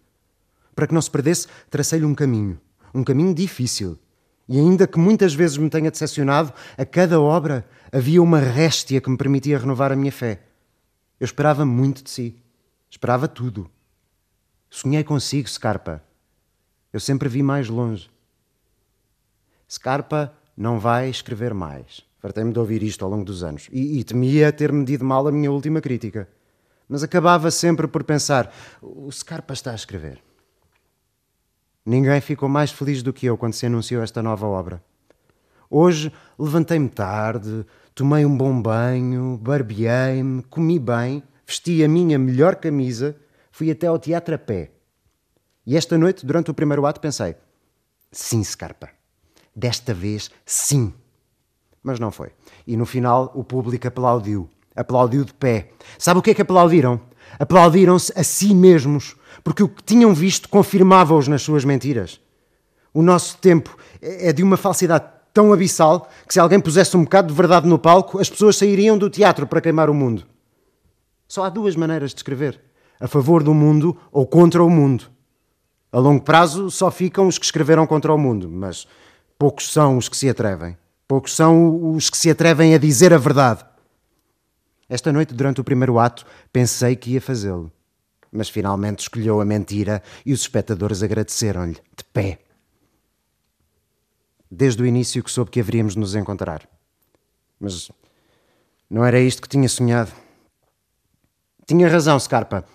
Para 0.75 0.87
que 0.87 0.93
não 0.93 1.01
se 1.01 1.11
perdesse, 1.11 1.47
tracei-lhe 1.69 2.05
um 2.05 2.15
caminho. 2.15 2.59
Um 2.93 3.03
caminho 3.03 3.33
difícil. 3.33 3.97
E 4.47 4.57
ainda 4.57 4.87
que 4.87 4.97
muitas 4.97 5.33
vezes 5.33 5.57
me 5.57 5.69
tenha 5.69 5.91
decepcionado, 5.91 6.51
a 6.77 6.83
cada 6.83 7.21
obra 7.21 7.67
havia 7.91 8.21
uma 8.21 8.39
réstia 8.39 8.99
que 8.99 9.09
me 9.09 9.17
permitia 9.17 9.59
renovar 9.59 9.91
a 9.91 9.95
minha 9.95 10.11
fé. 10.11 10.41
Eu 11.19 11.25
esperava 11.25 11.65
muito 11.65 12.03
de 12.03 12.09
si. 12.09 12.35
Esperava 12.89 13.27
tudo. 13.27 13.69
Sonhei 14.69 15.03
consigo, 15.03 15.47
Scarpa. 15.47 16.03
Eu 16.91 16.99
sempre 16.99 17.29
vi 17.29 17.43
mais 17.43 17.69
longe. 17.69 18.09
Scarpa 19.69 20.33
não 20.57 20.79
vai 20.79 21.09
escrever 21.09 21.53
mais. 21.53 22.01
Fartei-me 22.19 22.51
de 22.51 22.59
ouvir 22.59 22.81
isto 22.81 23.05
ao 23.05 23.11
longo 23.11 23.23
dos 23.23 23.43
anos. 23.43 23.69
E, 23.71 23.99
e 23.99 24.03
temia 24.03 24.51
ter 24.51 24.71
medido 24.71 25.05
mal 25.05 25.27
a 25.27 25.31
minha 25.31 25.51
última 25.51 25.79
crítica. 25.79 26.27
Mas 26.87 27.03
acabava 27.03 27.51
sempre 27.51 27.87
por 27.87 28.03
pensar: 28.03 28.51
o 28.81 29.11
Scarpa 29.11 29.53
está 29.53 29.71
a 29.71 29.75
escrever. 29.75 30.21
Ninguém 31.89 32.21
ficou 32.21 32.47
mais 32.47 32.69
feliz 32.69 33.01
do 33.01 33.11
que 33.11 33.25
eu 33.25 33.35
quando 33.35 33.53
se 33.53 33.65
anunciou 33.65 34.03
esta 34.03 34.21
nova 34.21 34.45
obra. 34.45 34.79
Hoje 35.67 36.13
levantei-me 36.37 36.87
tarde, 36.87 37.65
tomei 37.95 38.23
um 38.27 38.37
bom 38.37 38.61
banho, 38.61 39.39
barbeei-me, 39.41 40.43
comi 40.43 40.77
bem, 40.77 41.23
vesti 41.47 41.83
a 41.83 41.87
minha 41.87 42.19
melhor 42.19 42.57
camisa 42.57 43.15
fui 43.51 43.71
até 43.71 43.87
ao 43.87 43.97
teatro 43.97 44.35
a 44.35 44.37
pé. 44.37 44.69
E 45.65 45.75
esta 45.75 45.97
noite, 45.97 46.27
durante 46.27 46.51
o 46.51 46.53
primeiro 46.53 46.85
ato, 46.85 47.01
pensei: 47.01 47.35
sim, 48.11 48.43
Scarpa, 48.43 48.89
desta 49.55 49.91
vez 49.91 50.29
sim. 50.45 50.93
Mas 51.81 51.99
não 51.99 52.11
foi. 52.11 52.29
E 52.67 52.77
no 52.77 52.85
final 52.85 53.31
o 53.33 53.43
público 53.43 53.87
aplaudiu. 53.87 54.47
Aplaudiu 54.75 55.25
de 55.25 55.33
pé. 55.33 55.71
Sabe 55.97 56.19
o 56.19 56.21
que 56.21 56.29
é 56.29 56.33
que 56.35 56.43
aplaudiram? 56.43 57.01
Aplaudiram-se 57.37 58.11
a 58.15 58.23
si 58.23 58.53
mesmos, 58.55 59.15
porque 59.43 59.63
o 59.63 59.69
que 59.69 59.83
tinham 59.83 60.13
visto 60.13 60.49
confirmava-os 60.49 61.27
nas 61.27 61.41
suas 61.41 61.63
mentiras. 61.63 62.19
O 62.93 63.01
nosso 63.01 63.37
tempo 63.37 63.77
é 64.01 64.33
de 64.33 64.41
uma 64.41 64.57
falsidade 64.57 65.05
tão 65.33 65.53
abissal 65.53 66.09
que 66.27 66.33
se 66.33 66.39
alguém 66.39 66.59
pusesse 66.59 66.97
um 66.97 67.03
bocado 67.03 67.27
de 67.27 67.33
verdade 67.33 67.67
no 67.67 67.77
palco, 67.77 68.19
as 68.19 68.29
pessoas 68.29 68.57
sairiam 68.57 68.97
do 68.97 69.09
teatro 69.09 69.45
para 69.45 69.61
queimar 69.61 69.89
o 69.89 69.93
mundo. 69.93 70.25
Só 71.27 71.43
há 71.43 71.49
duas 71.49 71.75
maneiras 71.75 72.11
de 72.11 72.17
escrever 72.17 72.59
a 72.99 73.07
favor 73.07 73.43
do 73.43 73.53
mundo 73.53 73.95
ou 74.11 74.25
contra 74.25 74.63
o 74.63 74.69
mundo. 74.69 75.05
A 75.91 75.99
longo 75.99 76.23
prazo 76.23 76.69
só 76.69 76.91
ficam 76.91 77.27
os 77.27 77.37
que 77.37 77.45
escreveram 77.45 77.87
contra 77.87 78.13
o 78.13 78.17
mundo, 78.17 78.49
mas 78.49 78.87
poucos 79.37 79.71
são 79.71 79.97
os 79.97 80.09
que 80.09 80.17
se 80.17 80.29
atrevem. 80.29 80.77
Poucos 81.07 81.35
são 81.35 81.95
os 81.95 82.09
que 82.09 82.17
se 82.17 82.29
atrevem 82.29 82.75
a 82.75 82.77
dizer 82.77 83.13
a 83.13 83.17
verdade. 83.17 83.63
Esta 84.89 85.13
noite, 85.13 85.35
durante 85.35 85.61
o 85.61 85.63
primeiro 85.63 85.99
ato, 85.99 86.25
pensei 86.51 86.95
que 86.95 87.11
ia 87.11 87.21
fazê-lo. 87.21 87.71
Mas 88.31 88.49
finalmente 88.49 88.99
escolheu 88.99 89.39
a 89.39 89.45
mentira 89.45 90.01
e 90.25 90.33
os 90.33 90.41
espectadores 90.41 91.03
agradeceram-lhe, 91.03 91.77
de 91.95 92.03
pé. 92.11 92.39
Desde 94.49 94.81
o 94.81 94.85
início 94.85 95.23
que 95.23 95.31
soube 95.31 95.51
que 95.51 95.59
haveríamos 95.59 95.93
de 95.93 95.99
nos 95.99 96.15
encontrar. 96.15 96.67
Mas 97.59 97.91
não 98.89 99.05
era 99.05 99.19
isto 99.19 99.41
que 99.41 99.47
tinha 99.47 99.69
sonhado. 99.69 100.11
Tinha 101.67 101.87
razão, 101.87 102.19
Scarpa. 102.19 102.65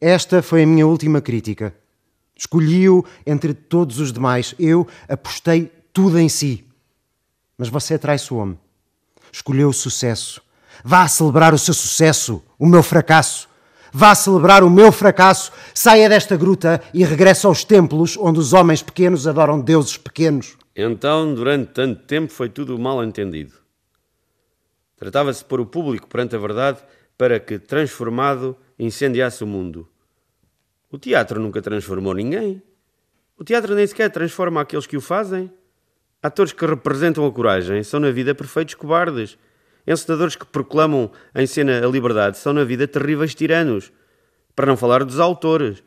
Esta 0.00 0.42
foi 0.42 0.62
a 0.62 0.66
minha 0.66 0.86
última 0.86 1.20
crítica. 1.20 1.74
Escolhi-o 2.36 3.04
entre 3.26 3.52
todos 3.52 3.98
os 3.98 4.12
demais. 4.12 4.54
Eu 4.58 4.86
apostei 5.08 5.72
tudo 5.92 6.18
em 6.18 6.28
si. 6.28 6.64
Mas 7.58 7.68
você 7.68 7.98
traiçoou-me. 7.98 8.58
Escolheu 9.32 9.70
o 9.70 9.72
sucesso. 9.72 10.43
Vá 10.82 11.06
celebrar 11.06 11.52
o 11.54 11.58
seu 11.58 11.74
sucesso, 11.74 12.42
o 12.58 12.66
meu 12.66 12.82
fracasso. 12.82 13.48
Vá 13.92 14.14
celebrar 14.14 14.64
o 14.64 14.70
meu 14.70 14.90
fracasso. 14.90 15.52
Saia 15.72 16.08
desta 16.08 16.36
gruta 16.36 16.82
e 16.92 17.04
regresse 17.04 17.46
aos 17.46 17.62
templos 17.62 18.16
onde 18.16 18.40
os 18.40 18.52
homens 18.52 18.82
pequenos 18.82 19.26
adoram 19.28 19.60
deuses 19.60 19.96
pequenos. 19.96 20.56
Então, 20.74 21.32
durante 21.32 21.68
tanto 21.72 22.02
tempo, 22.02 22.32
foi 22.32 22.48
tudo 22.48 22.76
mal 22.78 23.04
entendido. 23.04 23.52
Tratava-se 24.96 25.40
de 25.40 25.44
pôr 25.44 25.60
o 25.60 25.66
público 25.66 26.08
perante 26.08 26.34
a 26.34 26.38
verdade 26.38 26.78
para 27.16 27.38
que, 27.38 27.58
transformado, 27.58 28.56
incendiasse 28.78 29.44
o 29.44 29.46
mundo. 29.46 29.88
O 30.90 30.98
teatro 30.98 31.40
nunca 31.40 31.62
transformou 31.62 32.14
ninguém. 32.14 32.62
O 33.36 33.44
teatro 33.44 33.74
nem 33.74 33.86
sequer 33.86 34.10
transforma 34.10 34.60
aqueles 34.60 34.86
que 34.86 34.96
o 34.96 35.00
fazem. 35.00 35.50
Atores 36.22 36.52
que 36.52 36.64
representam 36.64 37.26
a 37.26 37.32
coragem 37.32 37.82
são 37.82 38.00
na 38.00 38.10
vida 38.10 38.34
perfeitos 38.34 38.74
cobardes. 38.74 39.36
Encenadores 39.86 40.36
que 40.36 40.46
proclamam 40.46 41.10
em 41.34 41.46
cena 41.46 41.84
a 41.84 41.88
liberdade 41.88 42.38
são 42.38 42.52
na 42.52 42.64
vida 42.64 42.88
terríveis 42.88 43.34
tiranos. 43.34 43.92
Para 44.56 44.66
não 44.66 44.76
falar 44.76 45.04
dos 45.04 45.20
autores, 45.20 45.82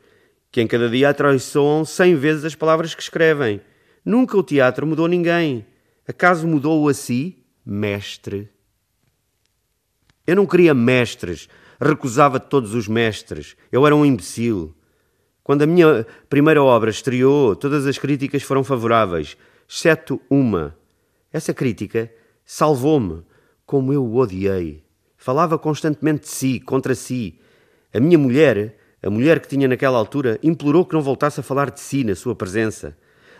que 0.50 0.60
em 0.60 0.66
cada 0.66 0.88
dia 0.88 1.10
atraiçoam 1.10 1.84
cem 1.84 2.14
vezes 2.14 2.44
as 2.44 2.54
palavras 2.54 2.94
que 2.94 3.02
escrevem. 3.02 3.60
Nunca 4.04 4.36
o 4.36 4.42
teatro 4.42 4.86
mudou 4.86 5.08
ninguém. 5.08 5.66
Acaso 6.06 6.46
mudou-o 6.46 6.88
a 6.88 6.94
si, 6.94 7.36
mestre? 7.64 8.48
Eu 10.26 10.36
não 10.36 10.46
queria 10.46 10.74
mestres, 10.74 11.48
recusava 11.80 12.38
todos 12.38 12.74
os 12.74 12.86
mestres. 12.86 13.56
Eu 13.72 13.86
era 13.86 13.96
um 13.96 14.04
imbecil. 14.04 14.74
Quando 15.42 15.62
a 15.62 15.66
minha 15.66 16.06
primeira 16.28 16.62
obra 16.62 16.90
estreou, 16.90 17.56
todas 17.56 17.86
as 17.86 17.96
críticas 17.96 18.42
foram 18.42 18.62
favoráveis, 18.62 19.36
exceto 19.66 20.20
uma. 20.28 20.76
Essa 21.32 21.54
crítica 21.54 22.12
salvou-me, 22.44 23.22
como 23.68 23.92
eu 23.92 24.02
o 24.02 24.16
odiei. 24.16 24.82
Falava 25.18 25.58
constantemente 25.58 26.22
de 26.22 26.28
si, 26.30 26.58
contra 26.58 26.94
si. 26.94 27.38
A 27.92 28.00
minha 28.00 28.16
mulher, 28.16 28.78
a 29.02 29.10
mulher 29.10 29.40
que 29.40 29.46
tinha 29.46 29.68
naquela 29.68 29.98
altura, 29.98 30.38
implorou 30.42 30.86
que 30.86 30.94
não 30.94 31.02
voltasse 31.02 31.38
a 31.38 31.42
falar 31.42 31.70
de 31.70 31.78
si 31.78 32.02
na 32.02 32.14
sua 32.14 32.34
presença. 32.34 32.96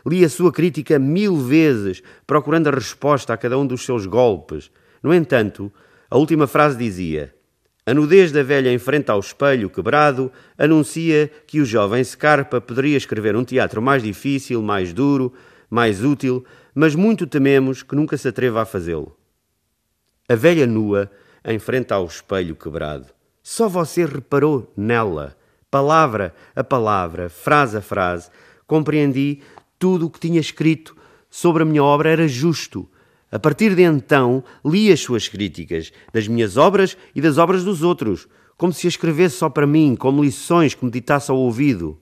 Li 0.07 0.23
a 0.23 0.29
sua 0.29 0.53
crítica 0.53 0.99
mil 0.99 1.35
vezes, 1.35 2.03
procurando 2.27 2.69
a 2.69 2.73
resposta 2.73 3.33
a 3.33 3.39
cada 3.39 3.57
um 3.57 3.67
dos 3.67 3.83
seus 3.87 4.05
golpes. 4.05 4.71
No 5.03 5.15
entanto, 5.15 5.73
a 6.11 6.19
última 6.19 6.47
frase 6.47 6.77
dizia: 6.77 7.35
a 7.87 7.95
nudez 7.95 8.31
da 8.31 8.43
velha 8.43 8.71
em 8.71 8.79
frente 8.79 9.11
ao 9.11 9.21
espelho 9.21 9.71
quebrado 9.71 10.31
anuncia 10.59 11.31
que 11.47 11.59
o 11.59 11.65
jovem 11.65 12.05
Scarpa 12.05 12.61
poderia 12.61 12.99
escrever 12.99 13.35
um 13.35 13.45
teatro 13.45 13.81
mais 13.81 14.03
difícil, 14.03 14.61
mais 14.61 14.93
duro, 14.93 15.33
mais 15.71 16.05
útil, 16.05 16.45
mas 16.75 16.95
muito 16.95 17.27
tememos 17.27 17.83
que 17.83 17.97
nunca 17.97 18.19
se 18.19 18.29
atreva 18.29 18.61
a 18.61 18.67
fazê-lo. 18.67 19.18
A 20.29 20.35
velha 20.35 20.67
nua 20.67 21.11
em 21.45 21.59
frente 21.59 21.93
ao 21.93 22.05
espelho 22.07 22.55
quebrado. 22.55 23.07
Só 23.43 23.69
você 23.69 24.05
reparou 24.05 24.71
nela, 24.77 25.37
palavra 25.71 26.35
a 26.55 26.63
palavra, 26.63 27.29
frase 27.29 27.77
a 27.79 27.81
frase. 27.81 28.31
Compreendi 28.67 29.41
tudo 29.79 30.07
o 30.07 30.11
que 30.11 30.21
tinha 30.21 30.41
escrito 30.41 30.97
sobre 31.31 31.63
a 31.63 31.67
minha 31.67 31.83
obra 31.83 32.11
era 32.11 32.29
justo 32.29 32.89
a 33.31 33.39
partir 33.39 33.75
de 33.75 33.83
então, 33.83 34.43
li 34.65 34.91
as 34.91 35.01
suas 35.01 35.29
críticas, 35.29 35.93
das 36.13 36.27
minhas 36.27 36.57
obras 36.57 36.97
e 37.15 37.21
das 37.21 37.37
obras 37.37 37.63
dos 37.63 37.83
outros, 37.83 38.27
como 38.57 38.73
se 38.73 38.87
escrevesse 38.87 39.37
só 39.37 39.51
para 39.51 39.67
mim, 39.67 39.95
como 39.95 40.25
lições 40.25 40.75
que 40.75 40.85
me 40.85 40.91
ditasse 40.91 41.31
ao 41.31 41.37
ouvido. 41.37 42.01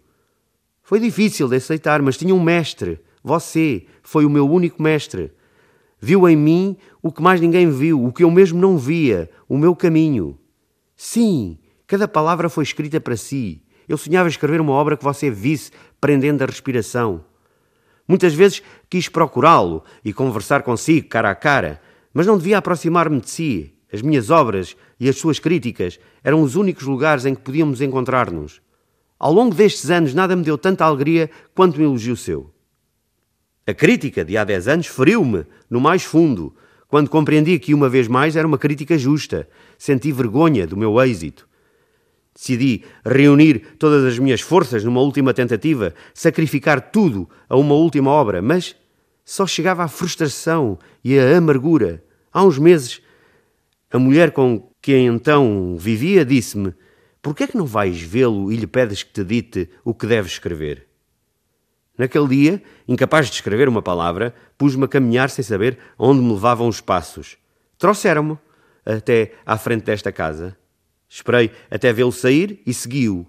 Foi 0.84 1.00
difícil 1.00 1.48
de 1.48 1.56
aceitar, 1.56 2.00
mas 2.00 2.16
tinha 2.16 2.32
um 2.32 2.40
mestre. 2.40 3.00
Você 3.24 3.86
foi 4.02 4.24
o 4.24 4.30
meu 4.30 4.48
único 4.48 4.80
mestre. 4.80 5.32
Viu 6.00 6.28
em 6.28 6.36
mim 6.36 6.76
o 7.02 7.10
que 7.10 7.22
mais 7.22 7.40
ninguém 7.40 7.70
viu, 7.70 8.04
o 8.04 8.12
que 8.12 8.22
eu 8.22 8.30
mesmo 8.30 8.60
não 8.60 8.76
via, 8.76 9.30
o 9.48 9.56
meu 9.56 9.74
caminho. 9.74 10.38
Sim, 10.96 11.58
cada 11.86 12.06
palavra 12.06 12.48
foi 12.48 12.64
escrita 12.64 13.00
para 13.00 13.16
si. 13.16 13.62
Eu 13.88 13.96
sonhava 13.96 14.28
escrever 14.28 14.60
uma 14.60 14.72
obra 14.72 14.96
que 14.96 15.04
você 15.04 15.30
visse 15.30 15.70
prendendo 16.00 16.42
a 16.42 16.46
respiração. 16.46 17.24
Muitas 18.06 18.34
vezes 18.34 18.62
quis 18.88 19.08
procurá-lo 19.08 19.82
e 20.04 20.12
conversar 20.12 20.62
consigo 20.62 21.08
cara 21.08 21.30
a 21.30 21.34
cara, 21.34 21.80
mas 22.12 22.26
não 22.26 22.38
devia 22.38 22.58
aproximar-me 22.58 23.20
de 23.20 23.30
si. 23.30 23.72
As 23.92 24.02
minhas 24.02 24.30
obras 24.30 24.76
e 24.98 25.08
as 25.08 25.16
suas 25.16 25.38
críticas 25.38 25.98
eram 26.22 26.42
os 26.42 26.56
únicos 26.56 26.84
lugares 26.84 27.24
em 27.24 27.34
que 27.34 27.40
podíamos 27.40 27.80
encontrar-nos. 27.80 28.60
Ao 29.18 29.32
longo 29.32 29.54
destes 29.54 29.90
anos, 29.90 30.12
nada 30.12 30.36
me 30.36 30.42
deu 30.42 30.58
tanta 30.58 30.84
alegria 30.84 31.30
quanto 31.54 31.80
um 31.80 31.84
elogio 31.84 32.16
seu. 32.16 32.52
A 33.68 33.74
crítica 33.74 34.24
de 34.24 34.36
há 34.36 34.44
dez 34.44 34.68
anos 34.68 34.86
feriu-me 34.86 35.44
no 35.68 35.80
mais 35.80 36.04
fundo, 36.04 36.54
quando 36.86 37.10
compreendi 37.10 37.58
que, 37.58 37.74
uma 37.74 37.88
vez 37.88 38.06
mais, 38.06 38.36
era 38.36 38.46
uma 38.46 38.58
crítica 38.58 38.96
justa. 38.96 39.48
Senti 39.76 40.12
vergonha 40.12 40.68
do 40.68 40.76
meu 40.76 41.00
êxito. 41.02 41.48
Decidi 42.32 42.84
reunir 43.04 43.74
todas 43.76 44.04
as 44.04 44.20
minhas 44.20 44.40
forças 44.40 44.84
numa 44.84 45.00
última 45.00 45.34
tentativa, 45.34 45.92
sacrificar 46.14 46.92
tudo 46.92 47.28
a 47.48 47.56
uma 47.56 47.74
última 47.74 48.10
obra, 48.10 48.40
mas 48.40 48.76
Só 49.28 49.44
chegava 49.44 49.82
à 49.82 49.88
frustração 49.88 50.78
e 51.02 51.18
à 51.18 51.36
amargura. 51.36 52.04
Há 52.32 52.44
uns 52.44 52.60
meses, 52.60 53.02
a 53.90 53.98
mulher 53.98 54.30
com 54.30 54.70
quem 54.80 55.08
então 55.08 55.76
vivia 55.76 56.24
disse-me: 56.24 56.72
Por 57.20 57.34
que 57.34 57.42
é 57.42 57.46
que 57.48 57.56
não 57.56 57.66
vais 57.66 58.00
vê-lo 58.00 58.52
e 58.52 58.56
lhe 58.56 58.68
pedes 58.68 59.02
que 59.02 59.12
te 59.12 59.24
dite 59.24 59.68
o 59.84 59.92
que 59.92 60.06
deves 60.06 60.32
escrever? 60.32 60.86
Naquele 61.98 62.28
dia, 62.28 62.62
incapaz 62.86 63.26
de 63.26 63.34
escrever 63.34 63.68
uma 63.68 63.80
palavra, 63.80 64.34
pus-me 64.58 64.84
a 64.84 64.88
caminhar 64.88 65.30
sem 65.30 65.42
saber 65.42 65.78
onde 65.98 66.20
me 66.20 66.32
levavam 66.32 66.68
os 66.68 66.80
passos. 66.80 67.36
Trouxeram-me 67.78 68.38
até 68.84 69.32
à 69.44 69.56
frente 69.56 69.84
desta 69.84 70.12
casa. 70.12 70.56
Esperei 71.08 71.50
até 71.70 71.92
vê-lo 71.92 72.12
sair 72.12 72.60
e 72.66 72.74
segui-o. 72.74 73.26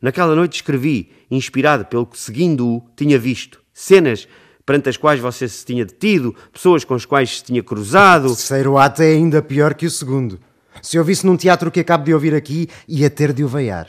Naquela 0.00 0.34
noite 0.34 0.56
escrevi, 0.56 1.12
inspirado 1.30 1.84
pelo 1.84 2.06
que, 2.06 2.18
seguindo-o, 2.18 2.82
tinha 2.96 3.18
visto. 3.18 3.60
Cenas 3.72 4.26
perante 4.64 4.88
as 4.88 4.96
quais 4.96 5.18
você 5.20 5.48
se 5.48 5.64
tinha 5.64 5.84
detido, 5.84 6.34
pessoas 6.52 6.84
com 6.84 6.94
as 6.94 7.04
quais 7.04 7.38
se 7.38 7.44
tinha 7.44 7.62
cruzado. 7.62 8.26
O 8.26 8.36
terceiro 8.36 8.78
ato 8.78 9.02
é 9.02 9.12
ainda 9.12 9.42
pior 9.42 9.74
que 9.74 9.86
o 9.86 9.90
segundo. 9.90 10.38
Se 10.80 10.96
eu 10.96 11.04
visse 11.04 11.26
num 11.26 11.36
teatro 11.36 11.70
que 11.70 11.80
acabo 11.80 12.04
de 12.04 12.14
ouvir 12.14 12.34
aqui, 12.34 12.68
ia 12.86 13.10
ter 13.10 13.32
de 13.32 13.44
o 13.44 13.48
veiar. 13.48 13.88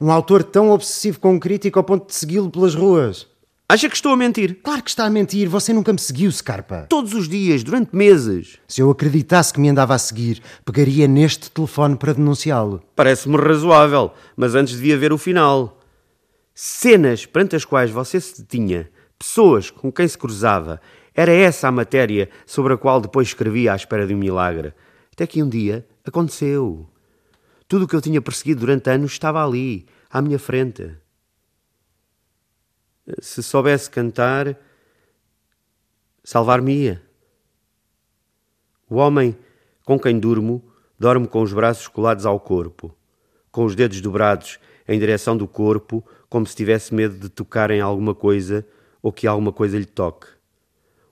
Um 0.00 0.10
autor 0.10 0.42
tão 0.42 0.70
obsessivo 0.70 1.18
com 1.18 1.34
um 1.34 1.38
crítico 1.38 1.78
ao 1.78 1.84
ponto 1.84 2.06
de 2.06 2.14
segui-lo 2.14 2.50
pelas 2.50 2.74
ruas. 2.74 3.26
Acha 3.70 3.88
que 3.88 3.94
estou 3.94 4.10
a 4.10 4.16
mentir? 4.16 4.58
Claro 4.64 4.82
que 4.82 4.90
está 4.90 5.04
a 5.04 5.10
mentir. 5.10 5.48
Você 5.48 5.72
nunca 5.72 5.92
me 5.92 5.98
seguiu, 6.00 6.32
Scarpa. 6.32 6.86
Todos 6.88 7.14
os 7.14 7.28
dias, 7.28 7.62
durante 7.62 7.94
meses. 7.94 8.58
Se 8.66 8.80
eu 8.80 8.90
acreditasse 8.90 9.52
que 9.52 9.60
me 9.60 9.68
andava 9.68 9.94
a 9.94 9.98
seguir, 9.98 10.42
pegaria 10.64 11.06
neste 11.06 11.48
telefone 11.52 11.94
para 11.94 12.12
denunciá-lo. 12.12 12.82
Parece-me 12.96 13.36
razoável, 13.36 14.10
mas 14.36 14.56
antes 14.56 14.74
devia 14.74 14.98
ver 14.98 15.12
o 15.12 15.16
final. 15.16 15.78
Cenas 16.52 17.26
perante 17.26 17.54
as 17.54 17.64
quais 17.64 17.92
você 17.92 18.20
se 18.20 18.42
detinha, 18.42 18.90
pessoas 19.16 19.70
com 19.70 19.92
quem 19.92 20.08
se 20.08 20.18
cruzava, 20.18 20.80
era 21.14 21.30
essa 21.30 21.68
a 21.68 21.70
matéria 21.70 22.28
sobre 22.44 22.72
a 22.72 22.76
qual 22.76 23.00
depois 23.00 23.28
escrevia 23.28 23.72
à 23.72 23.76
espera 23.76 24.04
de 24.04 24.12
um 24.12 24.18
milagre. 24.18 24.74
Até 25.12 25.28
que 25.28 25.40
um 25.44 25.48
dia 25.48 25.86
aconteceu. 26.04 26.88
Tudo 27.68 27.84
o 27.84 27.86
que 27.86 27.94
eu 27.94 28.00
tinha 28.00 28.20
perseguido 28.20 28.62
durante 28.62 28.90
anos 28.90 29.12
estava 29.12 29.46
ali, 29.46 29.86
à 30.10 30.20
minha 30.20 30.40
frente 30.40 30.90
se 33.20 33.42
soubesse 33.42 33.90
cantar, 33.90 34.56
salvar-me-ia. 36.24 37.02
O 38.88 38.96
homem 38.96 39.36
com 39.84 39.98
quem 39.98 40.18
durmo 40.18 40.62
dorme 40.98 41.26
com 41.26 41.42
os 41.42 41.52
braços 41.52 41.88
colados 41.88 42.26
ao 42.26 42.38
corpo, 42.38 42.94
com 43.50 43.64
os 43.64 43.74
dedos 43.74 44.00
dobrados 44.00 44.58
em 44.86 44.98
direção 44.98 45.36
do 45.36 45.48
corpo, 45.48 46.04
como 46.28 46.46
se 46.46 46.54
tivesse 46.54 46.94
medo 46.94 47.16
de 47.16 47.28
tocar 47.28 47.70
em 47.70 47.80
alguma 47.80 48.14
coisa 48.14 48.66
ou 49.02 49.12
que 49.12 49.26
alguma 49.26 49.52
coisa 49.52 49.78
lhe 49.78 49.86
toque. 49.86 50.26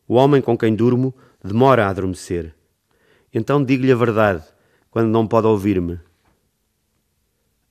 O 0.07 0.15
homem 0.15 0.43
com 0.43 0.57
quem 0.57 0.75
durmo 0.75 1.15
demora 1.43 1.87
a 1.87 1.89
adormecer. 1.89 2.55
Então 3.33 3.65
digo-lhe 3.65 3.93
a 3.93 3.97
verdade, 3.97 4.45
quando 4.91 5.09
não 5.09 5.27
pode 5.27 5.47
ouvir-me. 5.47 5.99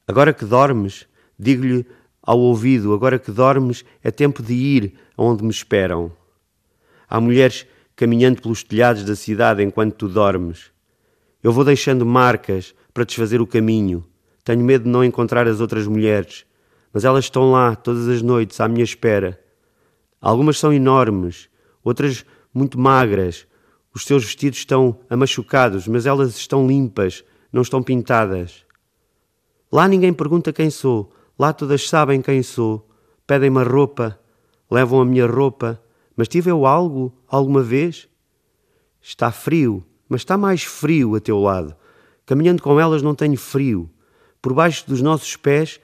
Agora 0.07 0.33
que 0.33 0.45
dormes, 0.45 1.07
digo-lhe 1.37 1.85
ao 2.27 2.37
ouvido, 2.39 2.93
agora 2.93 3.17
que 3.17 3.31
dormes, 3.31 3.85
é 4.03 4.11
tempo 4.11 4.43
de 4.43 4.53
ir 4.53 4.93
aonde 5.15 5.45
me 5.45 5.49
esperam. 5.49 6.11
Há 7.09 7.21
mulheres 7.21 7.65
caminhando 7.95 8.41
pelos 8.41 8.63
telhados 8.63 9.05
da 9.05 9.15
cidade 9.15 9.63
enquanto 9.63 9.95
tu 9.95 10.09
dormes. 10.09 10.69
Eu 11.41 11.53
vou 11.53 11.63
deixando 11.63 12.05
marcas 12.05 12.75
para 12.93 13.05
desfazer 13.05 13.39
o 13.39 13.47
caminho. 13.47 14.03
Tenho 14.43 14.61
medo 14.61 14.83
de 14.83 14.89
não 14.89 15.05
encontrar 15.05 15.47
as 15.47 15.61
outras 15.61 15.87
mulheres, 15.87 16.45
mas 16.91 17.05
elas 17.05 17.23
estão 17.23 17.49
lá 17.49 17.73
todas 17.77 18.09
as 18.09 18.21
noites 18.21 18.59
à 18.59 18.67
minha 18.67 18.83
espera. 18.83 19.39
Algumas 20.19 20.59
são 20.59 20.73
enormes, 20.73 21.47
outras 21.81 22.25
muito 22.53 22.77
magras. 22.77 23.47
Os 23.95 24.03
seus 24.03 24.25
vestidos 24.25 24.59
estão 24.59 24.99
amachucados, 25.09 25.87
mas 25.87 26.05
elas 26.05 26.35
estão 26.35 26.67
limpas, 26.67 27.23
não 27.53 27.61
estão 27.61 27.81
pintadas. 27.81 28.65
Lá 29.71 29.87
ninguém 29.87 30.11
pergunta 30.11 30.51
quem 30.51 30.69
sou, 30.69 31.13
Lá 31.37 31.53
todas 31.53 31.87
sabem 31.87 32.21
quem 32.21 32.41
sou, 32.41 32.89
pedem-me 33.27 33.59
a 33.59 33.63
roupa, 33.63 34.19
levam 34.71 35.01
a 35.01 35.05
minha 35.05 35.27
roupa, 35.27 35.79
mas 36.15 36.27
tive 36.27 36.49
eu 36.49 36.65
algo 36.65 37.13
alguma 37.27 37.61
vez? 37.61 38.09
Está 38.99 39.31
frio, 39.31 39.85
mas 40.09 40.21
está 40.21 40.35
mais 40.35 40.63
frio 40.63 41.15
a 41.15 41.19
teu 41.19 41.39
lado. 41.39 41.75
Caminhando 42.25 42.63
com 42.63 42.79
elas 42.79 43.03
não 43.03 43.13
tenho 43.13 43.37
frio. 43.37 43.87
Por 44.41 44.53
baixo 44.53 44.87
dos 44.87 44.99
nossos 45.01 45.35
pés 45.35 45.79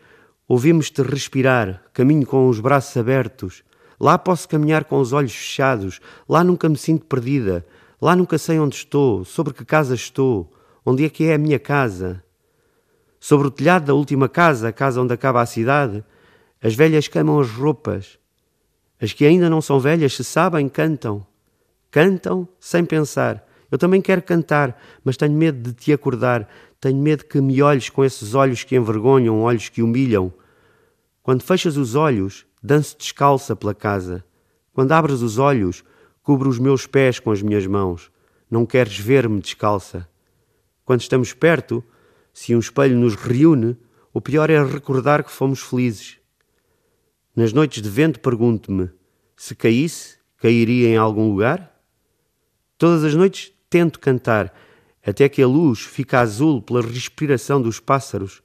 ouvimos-te 0.47 1.01
respirar, 1.03 1.83
caminho 1.93 2.25
com 2.25 2.49
os 2.49 2.59
braços 2.59 2.97
abertos. 2.97 3.63
Lá 3.99 4.17
posso 4.17 4.49
caminhar 4.49 4.85
com 4.85 4.99
os 4.99 5.13
olhos 5.13 5.33
fechados, 5.33 5.99
lá 6.27 6.43
nunca 6.43 6.67
me 6.67 6.77
sinto 6.77 7.05
perdida, 7.05 7.63
lá 8.01 8.15
nunca 8.15 8.39
sei 8.39 8.57
onde 8.59 8.75
estou, 8.75 9.23
sobre 9.23 9.53
que 9.53 9.63
casa 9.63 9.93
estou, 9.93 10.51
onde 10.83 11.05
é 11.05 11.09
que 11.09 11.25
é 11.25 11.35
a 11.35 11.37
minha 11.37 11.59
casa. 11.59 12.22
Sobre 13.23 13.47
o 13.47 13.51
telhado 13.51 13.85
da 13.85 13.93
última 13.93 14.27
casa, 14.27 14.67
a 14.67 14.73
casa 14.73 15.01
onde 15.01 15.13
acaba 15.13 15.41
a 15.41 15.45
cidade, 15.45 16.03
as 16.61 16.75
velhas 16.75 17.07
queimam 17.07 17.39
as 17.39 17.49
roupas. 17.49 18.19
As 19.01 19.13
que 19.13 19.25
ainda 19.25 19.49
não 19.49 19.61
são 19.61 19.79
velhas, 19.79 20.13
se 20.13 20.25
sabem, 20.25 20.67
cantam. 20.67 21.25
Cantam 21.89 22.45
sem 22.59 22.83
pensar. 22.83 23.41
Eu 23.71 23.77
também 23.77 24.01
quero 24.01 24.21
cantar, 24.21 24.77
mas 25.05 25.15
tenho 25.15 25.31
medo 25.31 25.71
de 25.71 25.73
te 25.73 25.93
acordar. 25.93 26.49
Tenho 26.81 26.97
medo 26.97 27.23
que 27.23 27.39
me 27.39 27.61
olhes 27.61 27.87
com 27.89 28.03
esses 28.03 28.35
olhos 28.35 28.65
que 28.65 28.75
envergonham, 28.75 29.41
olhos 29.41 29.69
que 29.69 29.81
humilham. 29.81 30.33
Quando 31.21 31.43
fechas 31.43 31.77
os 31.77 31.95
olhos, 31.95 32.45
danço 32.61 32.97
descalça 32.97 33.55
pela 33.55 33.73
casa. 33.73 34.21
Quando 34.73 34.91
abres 34.91 35.21
os 35.21 35.37
olhos, 35.37 35.81
cubro 36.21 36.49
os 36.49 36.59
meus 36.59 36.85
pés 36.85 37.21
com 37.21 37.31
as 37.31 37.41
minhas 37.41 37.65
mãos. 37.65 38.11
Não 38.51 38.65
queres 38.65 38.97
ver-me 38.97 39.39
descalça. 39.39 40.09
Quando 40.83 40.99
estamos 40.99 41.31
perto, 41.31 41.81
se 42.33 42.55
um 42.55 42.59
espelho 42.59 42.97
nos 42.97 43.13
reúne, 43.13 43.77
o 44.11 44.19
pior 44.19 44.49
é 44.49 44.61
recordar 44.63 45.23
que 45.23 45.31
fomos 45.31 45.61
felizes. 45.61 46.17
Nas 47.35 47.53
noites 47.53 47.81
de 47.81 47.89
vento 47.89 48.19
pergunto-me: 48.19 48.89
se 49.37 49.55
caísse, 49.55 50.17
cairia 50.37 50.89
em 50.89 50.97
algum 50.97 51.29
lugar? 51.29 51.71
Todas 52.77 53.03
as 53.03 53.13
noites 53.13 53.53
tento 53.69 53.99
cantar, 53.99 54.53
até 55.05 55.29
que 55.29 55.41
a 55.41 55.47
luz 55.47 55.81
fica 55.81 56.19
azul 56.19 56.61
pela 56.61 56.81
respiração 56.81 57.61
dos 57.61 57.79
pássaros. 57.79 58.41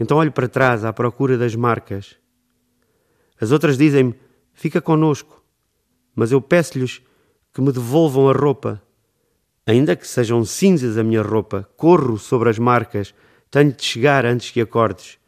Então 0.00 0.18
olho 0.18 0.32
para 0.32 0.48
trás 0.48 0.84
à 0.84 0.92
procura 0.92 1.38
das 1.38 1.54
marcas. 1.54 2.16
As 3.40 3.52
outras 3.52 3.78
dizem-me: 3.78 4.14
fica 4.52 4.80
conosco. 4.80 5.42
Mas 6.14 6.32
eu 6.32 6.40
peço-lhes 6.40 7.00
que 7.54 7.60
me 7.60 7.70
devolvam 7.70 8.28
a 8.28 8.32
roupa. 8.32 8.82
Ainda 9.64 9.94
que 9.94 10.06
sejam 10.06 10.44
cinzas 10.44 10.96
a 10.96 11.04
minha 11.04 11.22
roupa, 11.22 11.68
corro 11.76 12.18
sobre 12.18 12.48
as 12.48 12.58
marcas 12.58 13.14
tenho 13.50 13.72
de 13.72 13.82
chegar 13.82 14.24
antes 14.26 14.50
que 14.50 14.60
acordes. 14.60 15.18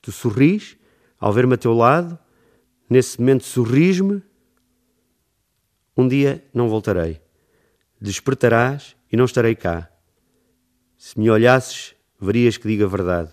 Tu 0.00 0.12
sorris 0.12 0.76
ao 1.18 1.32
ver-me 1.32 1.54
a 1.54 1.58
teu 1.58 1.74
lado, 1.74 2.18
nesse 2.88 3.18
momento 3.20 3.44
sorris-me. 3.44 4.22
Um 5.96 6.06
dia 6.06 6.44
não 6.52 6.68
voltarei. 6.68 7.20
Despertarás 8.00 8.96
e 9.10 9.16
não 9.16 9.24
estarei 9.24 9.54
cá. 9.54 9.90
Se 10.98 11.18
me 11.18 11.30
olhasses, 11.30 11.94
verias 12.20 12.56
que 12.56 12.68
digo 12.68 12.84
a 12.84 12.88
verdade. 12.88 13.32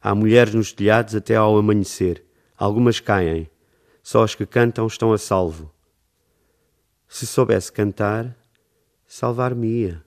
Há 0.00 0.14
mulheres 0.14 0.54
nos 0.54 0.72
telhados 0.72 1.14
até 1.14 1.34
ao 1.34 1.56
amanhecer. 1.56 2.24
Algumas 2.56 3.00
caem. 3.00 3.50
Só 4.02 4.22
as 4.22 4.34
que 4.34 4.44
cantam 4.44 4.86
estão 4.86 5.12
a 5.12 5.18
salvo. 5.18 5.72
Se 7.08 7.26
soubesse 7.26 7.72
cantar, 7.72 8.36
salvar-me-ia. 9.06 10.04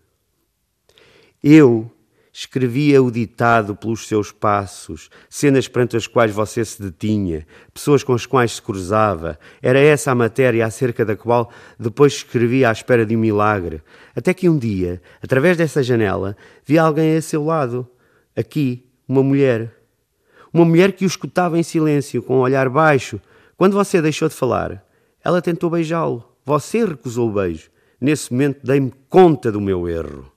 Eu 1.44 1.92
Escrevia 2.40 3.02
o 3.02 3.10
ditado 3.10 3.76
pelos 3.76 4.08
seus 4.08 4.32
passos, 4.32 5.10
cenas 5.28 5.68
perante 5.68 5.98
as 5.98 6.06
quais 6.06 6.32
você 6.32 6.64
se 6.64 6.80
detinha, 6.80 7.48
pessoas 7.74 8.04
com 8.04 8.14
as 8.14 8.28
quais 8.28 8.52
se 8.52 8.62
cruzava. 8.62 9.40
Era 9.60 9.80
essa 9.80 10.12
a 10.12 10.16
matéria 10.16 10.64
acerca 10.64 11.04
da 11.04 11.16
qual 11.16 11.52
depois 11.80 12.14
escrevia 12.14 12.70
à 12.70 12.72
espera 12.72 13.08
de 13.08 13.18
um 13.18 13.20
milagre. 13.20 13.82
Até 14.16 14.36
que 14.36 14.48
um 14.48 14.56
dia, 14.56 15.02
através 15.20 15.58
dessa 15.58 15.82
janela, 15.82 16.38
vi 16.64 16.78
alguém 16.78 17.18
a 17.18 17.22
seu 17.24 17.44
lado. 17.44 17.90
Aqui, 18.36 18.86
uma 19.08 19.24
mulher. 19.24 19.74
Uma 20.54 20.64
mulher 20.64 20.92
que 20.92 21.06
o 21.06 21.08
escutava 21.08 21.58
em 21.58 21.64
silêncio, 21.64 22.22
com 22.22 22.36
um 22.36 22.42
olhar 22.42 22.70
baixo. 22.70 23.20
Quando 23.58 23.74
você 23.74 24.00
deixou 24.00 24.30
de 24.30 24.36
falar, 24.36 24.86
ela 25.24 25.42
tentou 25.42 25.72
beijá-lo. 25.72 26.24
Você 26.46 26.86
recusou 26.86 27.32
o 27.32 27.34
beijo. 27.34 27.72
Nesse 28.00 28.32
momento 28.32 28.60
dei-me 28.64 28.94
conta 29.10 29.52
do 29.52 29.60
meu 29.60 29.90
erro. 29.90 30.37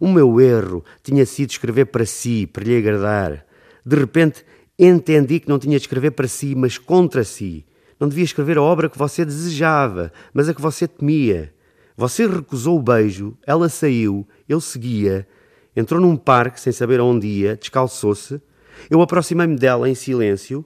O 0.00 0.08
meu 0.08 0.40
erro 0.40 0.82
tinha 1.02 1.26
sido 1.26 1.50
escrever 1.50 1.84
para 1.84 2.06
si, 2.06 2.46
para 2.46 2.64
lhe 2.64 2.78
agradar. 2.78 3.44
De 3.84 3.96
repente 3.96 4.44
entendi 4.78 5.38
que 5.38 5.48
não 5.48 5.58
tinha 5.58 5.76
de 5.78 5.84
escrever 5.84 6.12
para 6.12 6.26
si, 6.26 6.54
mas 6.54 6.78
contra 6.78 7.22
si. 7.22 7.66
Não 8.00 8.08
devia 8.08 8.24
escrever 8.24 8.56
a 8.56 8.62
obra 8.62 8.88
que 8.88 8.96
você 8.96 9.26
desejava, 9.26 10.10
mas 10.32 10.48
a 10.48 10.54
que 10.54 10.62
você 10.62 10.88
temia. 10.88 11.54
Você 11.98 12.26
recusou 12.26 12.78
o 12.78 12.82
beijo, 12.82 13.36
ela 13.46 13.68
saiu, 13.68 14.26
ele 14.48 14.60
seguia, 14.62 15.28
entrou 15.76 16.00
num 16.00 16.16
parque 16.16 16.58
sem 16.58 16.72
saber 16.72 16.98
onde 16.98 17.26
ia, 17.26 17.56
descalçou-se. 17.56 18.40
Eu 18.88 19.02
aproximei-me 19.02 19.56
dela 19.56 19.86
em 19.86 19.94
silêncio, 19.94 20.64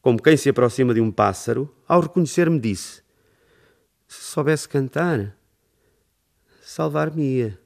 como 0.00 0.20
quem 0.20 0.34
se 0.34 0.48
aproxima 0.48 0.94
de 0.94 1.00
um 1.02 1.10
pássaro. 1.10 1.70
Ao 1.86 2.00
reconhecer-me, 2.00 2.58
disse: 2.58 3.02
Se 4.08 4.24
soubesse 4.24 4.66
cantar, 4.66 5.36
salvar-me-ia. 6.62 7.61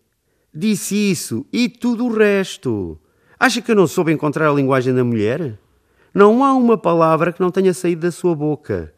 Disse 0.58 0.94
isso 1.10 1.44
e 1.52 1.68
tudo 1.68 2.06
o 2.06 2.16
resto. 2.16 2.98
Acha 3.38 3.60
que 3.60 3.70
eu 3.70 3.76
não 3.76 3.86
soube 3.86 4.10
encontrar 4.10 4.48
a 4.48 4.54
linguagem 4.54 4.94
da 4.94 5.04
mulher? 5.04 5.58
Não 6.14 6.42
há 6.42 6.54
uma 6.54 6.78
palavra 6.78 7.30
que 7.30 7.42
não 7.42 7.50
tenha 7.50 7.74
saído 7.74 8.00
da 8.00 8.10
sua 8.10 8.34
boca. 8.34 8.90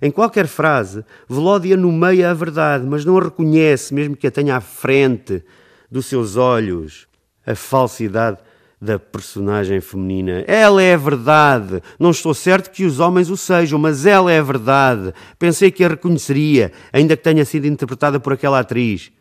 Em 0.00 0.10
qualquer 0.10 0.46
frase, 0.46 1.04
Velódia 1.28 1.76
nomeia 1.76 2.30
a 2.30 2.34
verdade, 2.34 2.86
mas 2.86 3.04
não 3.04 3.18
a 3.18 3.24
reconhece, 3.24 3.92
mesmo 3.92 4.16
que 4.16 4.26
a 4.26 4.30
tenha 4.30 4.56
à 4.56 4.60
frente 4.62 5.44
dos 5.90 6.06
seus 6.06 6.38
olhos. 6.38 7.06
A 7.44 7.54
falsidade 7.54 8.38
da 8.80 8.98
personagem 8.98 9.82
feminina. 9.82 10.44
Ela 10.46 10.82
é 10.82 10.94
a 10.94 10.96
verdade. 10.96 11.82
Não 11.98 12.10
estou 12.10 12.32
certo 12.32 12.70
que 12.70 12.86
os 12.86 13.00
homens 13.00 13.28
o 13.28 13.36
sejam, 13.36 13.78
mas 13.78 14.06
ela 14.06 14.32
é 14.32 14.38
a 14.38 14.42
verdade. 14.42 15.12
Pensei 15.38 15.70
que 15.70 15.84
a 15.84 15.88
reconheceria, 15.88 16.72
ainda 16.90 17.18
que 17.18 17.22
tenha 17.22 17.44
sido 17.44 17.66
interpretada 17.66 18.18
por 18.18 18.32
aquela 18.32 18.60
atriz. 18.60 19.12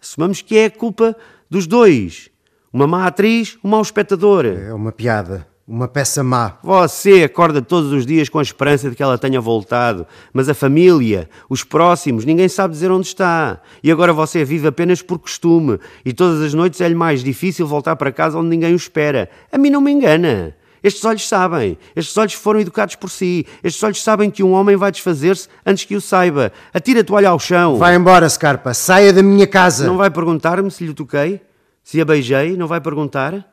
Assumamos 0.00 0.42
que 0.42 0.56
é 0.56 0.70
culpa 0.70 1.16
dos 1.50 1.66
dois. 1.66 2.30
Uma 2.72 2.86
má 2.86 3.06
atriz, 3.06 3.58
um 3.64 3.68
mau 3.68 3.82
espectador. 3.82 4.46
É 4.46 4.72
uma 4.72 4.92
piada. 4.92 5.46
Uma 5.66 5.86
peça 5.86 6.24
má. 6.24 6.58
Você 6.62 7.24
acorda 7.24 7.60
todos 7.60 7.92
os 7.92 8.06
dias 8.06 8.30
com 8.30 8.38
a 8.38 8.42
esperança 8.42 8.88
de 8.88 8.96
que 8.96 9.02
ela 9.02 9.18
tenha 9.18 9.38
voltado, 9.38 10.06
mas 10.32 10.48
a 10.48 10.54
família, 10.54 11.28
os 11.46 11.62
próximos, 11.62 12.24
ninguém 12.24 12.48
sabe 12.48 12.72
dizer 12.72 12.90
onde 12.90 13.08
está. 13.08 13.60
E 13.82 13.92
agora 13.92 14.14
você 14.14 14.46
vive 14.46 14.66
apenas 14.66 15.02
por 15.02 15.18
costume, 15.18 15.78
e 16.06 16.14
todas 16.14 16.40
as 16.40 16.54
noites 16.54 16.80
é-lhe 16.80 16.94
mais 16.94 17.22
difícil 17.22 17.66
voltar 17.66 17.96
para 17.96 18.10
casa 18.10 18.38
onde 18.38 18.48
ninguém 18.48 18.72
o 18.72 18.76
espera. 18.76 19.28
A 19.52 19.58
mim 19.58 19.68
não 19.68 19.82
me 19.82 19.92
engana. 19.92 20.54
Estes 20.82 21.04
olhos 21.04 21.28
sabem, 21.28 21.78
estes 21.94 22.16
olhos 22.16 22.34
foram 22.34 22.60
educados 22.60 22.94
por 22.94 23.10
si, 23.10 23.46
estes 23.62 23.82
olhos 23.82 24.02
sabem 24.02 24.30
que 24.30 24.42
um 24.42 24.52
homem 24.52 24.76
vai 24.76 24.90
desfazer-se 24.90 25.48
antes 25.64 25.84
que 25.84 25.96
o 25.96 26.00
saiba. 26.00 26.52
Atira 26.72 27.00
a 27.00 27.04
toalha 27.04 27.30
ao 27.30 27.38
chão. 27.38 27.76
Vai 27.76 27.94
embora, 27.96 28.28
Scarpa, 28.28 28.72
saia 28.74 29.12
da 29.12 29.22
minha 29.22 29.46
casa. 29.46 29.86
Não 29.86 29.96
vai 29.96 30.10
perguntar-me 30.10 30.70
se 30.70 30.84
lhe 30.86 30.94
toquei? 30.94 31.40
Se 31.82 32.00
a 32.00 32.04
beijei? 32.04 32.56
Não 32.56 32.66
vai 32.66 32.80
perguntar? 32.80 33.44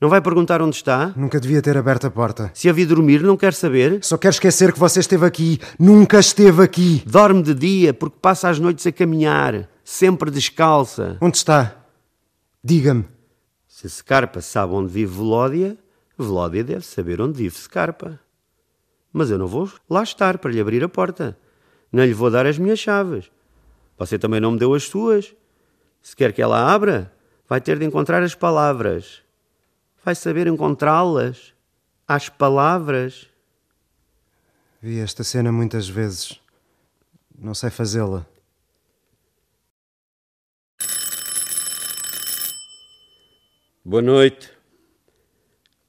Não 0.00 0.08
vai 0.08 0.20
perguntar 0.20 0.60
onde 0.60 0.76
está? 0.76 1.12
Nunca 1.16 1.40
devia 1.40 1.62
ter 1.62 1.76
aberto 1.76 2.06
a 2.06 2.10
porta. 2.10 2.50
Se 2.52 2.68
a 2.68 2.72
vi 2.72 2.84
dormir, 2.84 3.22
não 3.22 3.36
quer 3.36 3.54
saber? 3.54 4.00
Só 4.02 4.18
quer 4.18 4.28
esquecer 4.28 4.72
que 4.72 4.78
você 4.78 5.00
esteve 5.00 5.24
aqui. 5.24 5.58
Nunca 5.78 6.18
esteve 6.18 6.62
aqui. 6.62 7.02
Dorme 7.06 7.42
de 7.42 7.54
dia 7.54 7.94
porque 7.94 8.18
passa 8.20 8.48
as 8.48 8.58
noites 8.58 8.86
a 8.86 8.92
caminhar, 8.92 9.68
sempre 9.82 10.30
descalça. 10.30 11.16
Onde 11.20 11.38
está? 11.38 11.76
Diga-me. 12.62 13.06
Se 13.66 13.88
Scarpa 13.88 14.40
sabe 14.40 14.74
onde 14.74 14.92
vive 14.92 15.16
Velódia, 15.16 15.76
Velódia 16.16 16.62
deve 16.62 16.84
saber 16.84 17.20
onde 17.20 17.38
vive 17.38 17.56
Scarpa. 17.56 18.20
Mas 19.12 19.30
eu 19.30 19.38
não 19.38 19.46
vou 19.46 19.70
lá 19.88 20.02
estar 20.02 20.38
para 20.38 20.50
lhe 20.50 20.60
abrir 20.60 20.82
a 20.82 20.88
porta. 20.88 21.38
Não 21.92 22.04
lhe 22.04 22.14
vou 22.14 22.30
dar 22.30 22.46
as 22.46 22.58
minhas 22.58 22.78
chaves. 22.78 23.30
Você 23.98 24.18
também 24.18 24.40
não 24.40 24.52
me 24.52 24.58
deu 24.58 24.74
as 24.74 24.84
suas. 24.84 25.34
Se 26.02 26.14
quer 26.14 26.32
que 26.32 26.42
ela 26.42 26.72
abra, 26.72 27.12
vai 27.48 27.60
ter 27.60 27.78
de 27.78 27.84
encontrar 27.84 28.22
as 28.22 28.34
palavras 28.34 29.24
vai 30.04 30.14
saber 30.14 30.46
encontrá-las 30.46 31.54
às 32.06 32.28
palavras. 32.28 33.26
Vi 34.82 35.00
esta 35.00 35.24
cena 35.24 35.50
muitas 35.50 35.88
vezes. 35.88 36.38
Não 37.36 37.54
sei 37.54 37.70
fazê-la. 37.70 38.26
Boa 43.82 44.02
noite. 44.02 44.53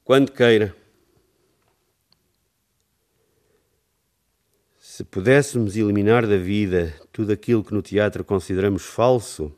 Quando 0.06 0.30
queira. 0.30 0.72
Se 4.78 5.02
pudéssemos 5.02 5.76
eliminar 5.76 6.28
da 6.28 6.36
vida 6.36 6.94
tudo 7.10 7.32
aquilo 7.32 7.64
que 7.64 7.74
no 7.74 7.82
teatro 7.82 8.22
consideramos 8.24 8.84
falso, 8.84 9.52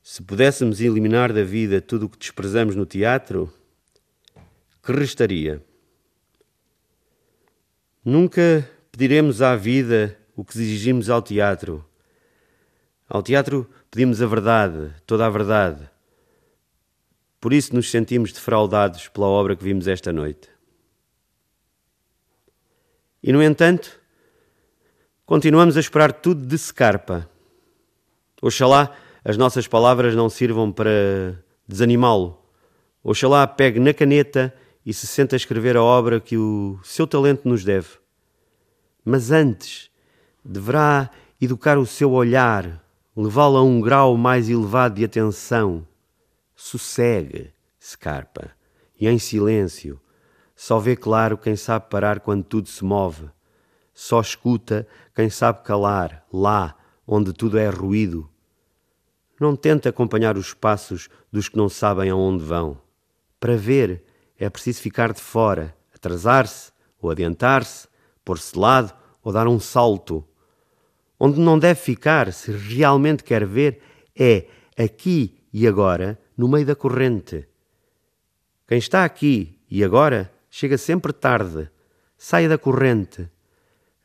se 0.00 0.22
pudéssemos 0.22 0.80
eliminar 0.80 1.32
da 1.32 1.42
vida 1.42 1.80
tudo 1.80 2.06
o 2.06 2.08
que 2.08 2.16
desprezamos 2.16 2.76
no 2.76 2.86
teatro, 2.86 3.52
que 4.80 4.92
restaria? 4.92 5.60
Nunca 8.04 8.70
pediremos 8.92 9.42
à 9.42 9.56
vida 9.56 10.16
o 10.36 10.44
que 10.44 10.56
exigimos 10.56 11.10
ao 11.10 11.20
teatro. 11.20 11.84
Ao 13.08 13.20
teatro 13.20 13.68
pedimos 13.90 14.22
a 14.22 14.26
verdade, 14.28 14.94
toda 15.04 15.26
a 15.26 15.28
verdade. 15.28 15.95
Por 17.40 17.52
isso 17.52 17.74
nos 17.74 17.90
sentimos 17.90 18.32
defraudados 18.32 19.08
pela 19.08 19.26
obra 19.26 19.54
que 19.54 19.64
vimos 19.64 19.86
esta 19.86 20.12
noite. 20.12 20.48
E, 23.22 23.32
no 23.32 23.42
entanto, 23.42 24.00
continuamos 25.24 25.76
a 25.76 25.80
esperar 25.80 26.12
tudo 26.12 26.46
de 26.46 26.56
Scarpa. 26.56 27.28
Oxalá 28.40 28.94
as 29.24 29.36
nossas 29.36 29.66
palavras 29.66 30.14
não 30.14 30.28
sirvam 30.28 30.70
para 30.70 31.42
desanimá-lo. 31.66 32.38
Oxalá 33.02 33.44
pegue 33.46 33.80
na 33.80 33.92
caneta 33.92 34.54
e 34.84 34.94
se 34.94 35.06
sente 35.06 35.34
a 35.34 35.36
escrever 35.36 35.76
a 35.76 35.82
obra 35.82 36.20
que 36.20 36.36
o 36.36 36.78
seu 36.84 37.08
talento 37.08 37.48
nos 37.48 37.64
deve. 37.64 37.88
Mas 39.04 39.32
antes, 39.32 39.90
deverá 40.44 41.10
educar 41.40 41.76
o 41.76 41.84
seu 41.84 42.12
olhar, 42.12 42.80
levá-lo 43.16 43.56
a 43.56 43.64
um 43.64 43.80
grau 43.80 44.16
mais 44.16 44.48
elevado 44.48 44.94
de 44.94 45.04
atenção. 45.04 45.84
Sossegue, 46.66 47.52
Scarpa, 47.80 48.50
e 48.98 49.06
em 49.06 49.20
silêncio. 49.20 50.00
Só 50.56 50.80
vê 50.80 50.96
claro 50.96 51.38
quem 51.38 51.54
sabe 51.54 51.88
parar 51.88 52.18
quando 52.18 52.42
tudo 52.42 52.68
se 52.68 52.84
move. 52.84 53.30
Só 53.94 54.20
escuta 54.20 54.84
quem 55.14 55.30
sabe 55.30 55.62
calar, 55.62 56.26
lá 56.32 56.76
onde 57.06 57.32
tudo 57.32 57.56
é 57.56 57.68
ruído. 57.68 58.28
Não 59.40 59.54
tente 59.54 59.86
acompanhar 59.86 60.36
os 60.36 60.54
passos 60.54 61.08
dos 61.30 61.48
que 61.48 61.56
não 61.56 61.68
sabem 61.68 62.10
aonde 62.10 62.42
vão. 62.42 62.76
Para 63.38 63.56
ver, 63.56 64.02
é 64.36 64.50
preciso 64.50 64.82
ficar 64.82 65.12
de 65.12 65.20
fora, 65.20 65.72
atrasar-se 65.94 66.72
ou 67.00 67.12
adiantar-se, 67.12 67.86
pôr-se 68.24 68.58
lado 68.58 68.92
ou 69.22 69.32
dar 69.32 69.46
um 69.46 69.60
salto. 69.60 70.26
Onde 71.16 71.38
não 71.38 71.60
deve 71.60 71.78
ficar, 71.78 72.32
se 72.32 72.50
realmente 72.50 73.22
quer 73.22 73.46
ver, 73.46 73.80
é 74.18 74.48
aqui 74.76 75.38
e 75.52 75.64
agora, 75.68 76.18
no 76.36 76.48
meio 76.48 76.66
da 76.66 76.76
corrente. 76.76 77.48
Quem 78.66 78.78
está 78.78 79.04
aqui 79.04 79.58
e 79.70 79.82
agora 79.82 80.32
chega 80.50 80.76
sempre 80.76 81.12
tarde. 81.12 81.70
Saia 82.18 82.48
da 82.48 82.58
corrente. 82.58 83.28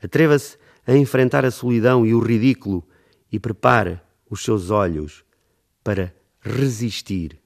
Atreva-se 0.02 0.58
a 0.86 0.96
enfrentar 0.96 1.46
a 1.46 1.52
solidão 1.52 2.06
e 2.06 2.14
o 2.14 2.20
ridículo 2.20 2.88
e 3.32 3.40
prepare 3.40 4.00
os 4.30 4.44
seus 4.44 4.70
olhos 4.70 5.24
para 5.84 6.14
resistir. 6.42 7.40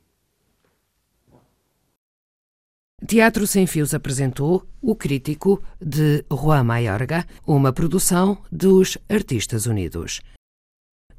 Teatro 3.05 3.45
Sem 3.45 3.67
Fios 3.67 3.93
apresentou 3.93 4.65
O 4.81 4.95
Crítico 4.95 5.61
de 5.79 6.25
Juan 6.31 6.63
Mayorga, 6.63 7.25
uma 7.45 7.71
produção 7.71 8.41
dos 8.51 8.97
Artistas 9.07 9.65
Unidos. 9.65 10.21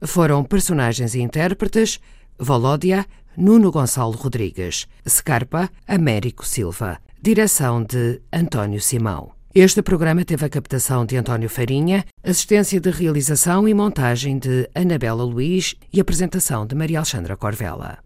Foram 0.02 0.42
personagens 0.42 1.14
e 1.14 1.20
intérpretes 1.20 2.00
Volódia, 2.38 3.06
Nuno 3.36 3.70
Gonçalo 3.70 4.12
Rodrigues, 4.12 4.86
Scarpa, 5.06 5.68
Américo 5.86 6.46
Silva. 6.46 6.98
Direção 7.20 7.82
de 7.82 8.22
António 8.32 8.80
Simão. 8.80 9.32
Este 9.54 9.82
programa 9.82 10.24
teve 10.24 10.46
a 10.46 10.48
captação 10.48 11.04
de 11.04 11.16
António 11.16 11.48
Farinha, 11.48 12.04
assistência 12.22 12.80
de 12.80 12.90
realização 12.90 13.68
e 13.68 13.74
montagem 13.74 14.38
de 14.38 14.68
Anabela 14.74 15.24
Luiz 15.24 15.74
e 15.92 16.00
apresentação 16.00 16.66
de 16.66 16.74
Maria 16.74 16.98
Alexandra 16.98 17.36
Corvella. 17.36 18.05